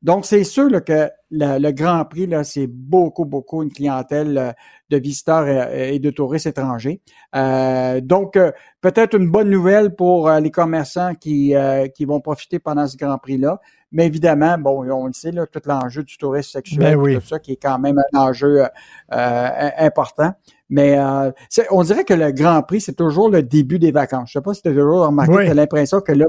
[0.00, 4.38] Donc, c'est sûr là, que le, le Grand Prix, là, c'est beaucoup, beaucoup une clientèle
[4.38, 4.52] euh,
[4.90, 7.00] de visiteurs et, et de touristes étrangers.
[7.34, 12.20] Euh, donc, euh, peut-être une bonne nouvelle pour euh, les commerçants qui, euh, qui vont
[12.20, 13.60] profiter pendant ce Grand Prix-là.
[13.90, 17.14] Mais évidemment, bon, on le sait, là, tout l'enjeu du tourisme sexuel, Ben oui.
[17.16, 18.68] tout ça, qui est quand même un enjeu euh,
[19.12, 20.32] euh, important.
[20.70, 24.28] Mais euh, c'est- on dirait que le Grand Prix, c'est toujours le début des vacances.
[24.28, 25.44] Je sais pas si tu as toujours remarqué, Oui.
[25.46, 26.26] tu as l'impression que là,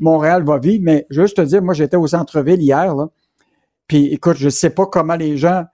[0.00, 3.08] Montréal va vivre, mais juste te dire, moi, j'étais au centre-ville hier, là,
[3.86, 5.64] puis écoute, je sais pas comment les gens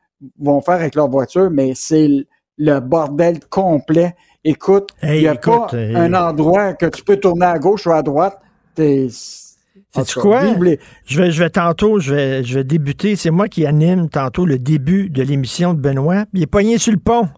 [0.41, 2.09] vont faire avec leur voiture, mais c'est
[2.57, 4.17] le bordel complet.
[4.43, 5.95] Écoute, il Hey, n'y a écoute, pas hey.
[5.95, 8.39] un endroit que tu peux tourner à gauche ou à droite.
[8.75, 9.09] T'es-
[9.93, 10.43] cas, quoi?
[10.61, 13.15] les- Je vais, je vais tantôt, je vais, je vais débuter.
[13.17, 16.25] C'est moi qui anime tantôt le début de l'émission de Benoît.
[16.35, 17.29] Il est pogné sur le pont.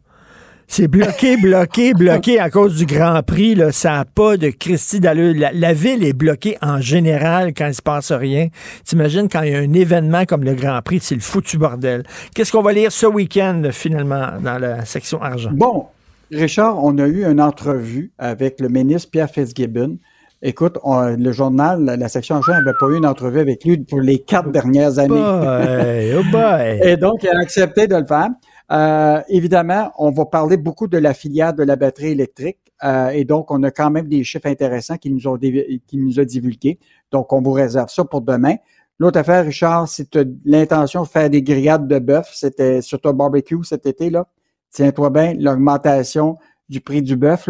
[0.73, 3.57] C'est bloqué, bloqué, bloqué à cause du Grand Prix.
[3.57, 3.73] Là.
[3.73, 5.35] Ça n'a pas de Christie d'allure.
[5.37, 8.47] La, la ville est bloquée en général quand il se passe rien.
[8.85, 12.05] T'imagines quand il y a un événement comme le Grand Prix, c'est le foutu bordel.
[12.37, 15.51] Qu'est-ce qu'on va lire ce week-end, finalement, dans la section argent?
[15.53, 15.87] Bon,
[16.31, 19.99] Richard, on a eu une entrevue avec le ministre Pierre Fitzgibbon.
[20.41, 24.01] Écoute, on- le journal, la, section argent n'avait pas eu une entrevue avec lui pour
[24.01, 25.09] les quatre dernières années.
[25.09, 26.81] Boy, oh boy.
[26.85, 28.29] Et donc, il a accepté de le faire.
[28.73, 32.59] Euh, évidemment, on va parler beaucoup de la filière de la batterie électrique.
[32.85, 36.21] Euh, et donc, on a quand même des chiffres intéressants qui nous ont qui nous
[36.21, 36.79] a divulgués.
[37.11, 38.57] Donc, on vous réserve ça pour demain.
[38.99, 43.13] L'autre affaire, Richard, si tu l'intention de faire des grillades de bœuf, c'était sur ton
[43.13, 44.27] barbecue cet été, là.
[44.71, 46.37] Tiens-toi bien, l'augmentation
[46.69, 47.49] du prix du bœuf,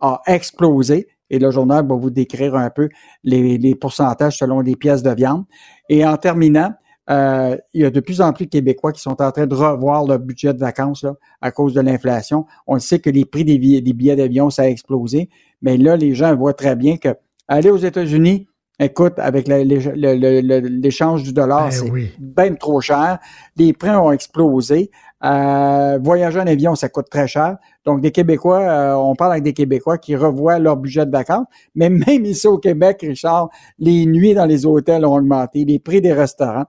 [0.00, 1.08] a explosé.
[1.30, 2.88] Et le journal va vous décrire un peu
[3.24, 5.44] les, les pourcentages selon les pièces de viande.
[5.88, 6.72] Et en terminant,
[7.10, 9.54] euh, il y a de plus en plus de Québécois qui sont en train de
[9.54, 12.46] revoir leur budget de vacances là, à cause de l'inflation.
[12.66, 15.28] On le sait que les prix des billets, des billets d'avion, ça a explosé,
[15.62, 17.08] mais là, les gens voient très bien que
[17.48, 18.46] aller aux États-Unis,
[18.78, 22.12] écoute, avec l'échange du dollar, Ben c'est oui.
[22.18, 23.18] bien trop cher.
[23.56, 24.90] Les prix ont explosé.
[25.22, 27.58] Euh, voyager en avion, ça coûte très cher.
[27.84, 31.46] Donc, des Québécois, euh, on parle avec des Québécois qui revoient leur budget de vacances.
[31.74, 36.00] Mais même ici au Québec, Richard, les nuits dans les hôtels ont augmenté, les prix
[36.00, 36.64] des restaurants.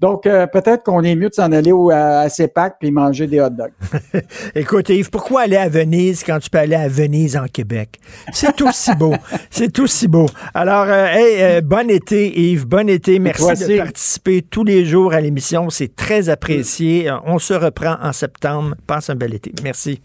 [0.00, 3.26] Donc, euh, peut-être qu'on est mieux de s'en aller au, à, à CEPAC puis manger
[3.26, 3.72] des hot dogs.
[4.54, 7.98] Écoute, Yves, pourquoi aller à Venise quand tu peux aller à Venise en Québec?
[8.32, 9.12] C'est aussi beau.
[9.50, 10.26] C'est aussi beau.
[10.54, 12.66] Alors, euh, hey, euh, bon été, Yves.
[12.66, 13.18] Bon été.
[13.18, 13.76] Merci Toi de aussi.
[13.76, 15.68] participer tous les jours à l'émission.
[15.68, 17.10] C'est très apprécié.
[17.10, 18.76] Euh, On se reprend en septembre.
[18.86, 19.52] Passe un bel été.
[19.64, 20.00] Merci.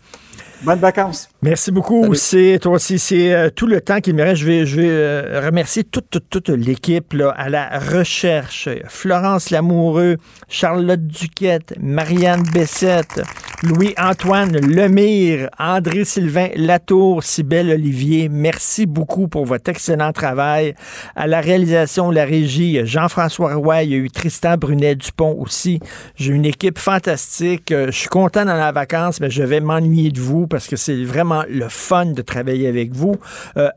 [0.63, 1.29] Bonnes vacances.
[1.41, 2.13] Merci beaucoup.
[2.15, 4.41] C'est toi aussi, c'est euh, tout le temps qu'il me reste.
[4.41, 8.69] Je vais, je vais euh, remercier toute, toute, toute l'équipe là, à la recherche.
[8.87, 10.17] Florence Lamoureux,
[10.47, 13.21] Charlotte Duquette, Marianne Bessette,
[13.63, 20.75] Louis-Antoine Lemire, André-Sylvain Latour, Cybelle Olivier, merci beaucoup pour votre excellent travail.
[21.15, 25.79] À la réalisation, la régie, Jean-François Roy, il y a eu Tristan Brunet-Dupont aussi.
[26.17, 27.71] J'ai une équipe fantastique.
[27.71, 30.75] Euh, Je suis content dans la vacances, mais je vais m'ennuyer de vous parce que
[30.75, 33.15] c'est vraiment le fun de travailler avec vous.
[33.55, 33.69] Euh,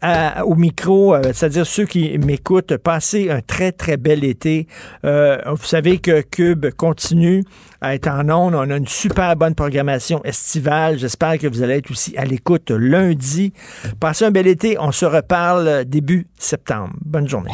[0.45, 4.67] au micro, euh, c'est-à-dire ceux qui m'écoutent, passez un très, très bel été.
[5.05, 7.45] Euh, vous savez que Cube continue
[7.81, 8.55] à être en ondes.
[8.55, 10.99] On a une super bonne programmation estivale.
[10.99, 13.53] J'espère que vous allez être aussi à l'écoute lundi.
[14.01, 14.79] Passez un bel été.
[14.79, 16.95] On se reparle début septembre.
[17.05, 17.53] Bonne journée.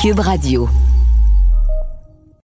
[0.00, 0.68] Cube Radio.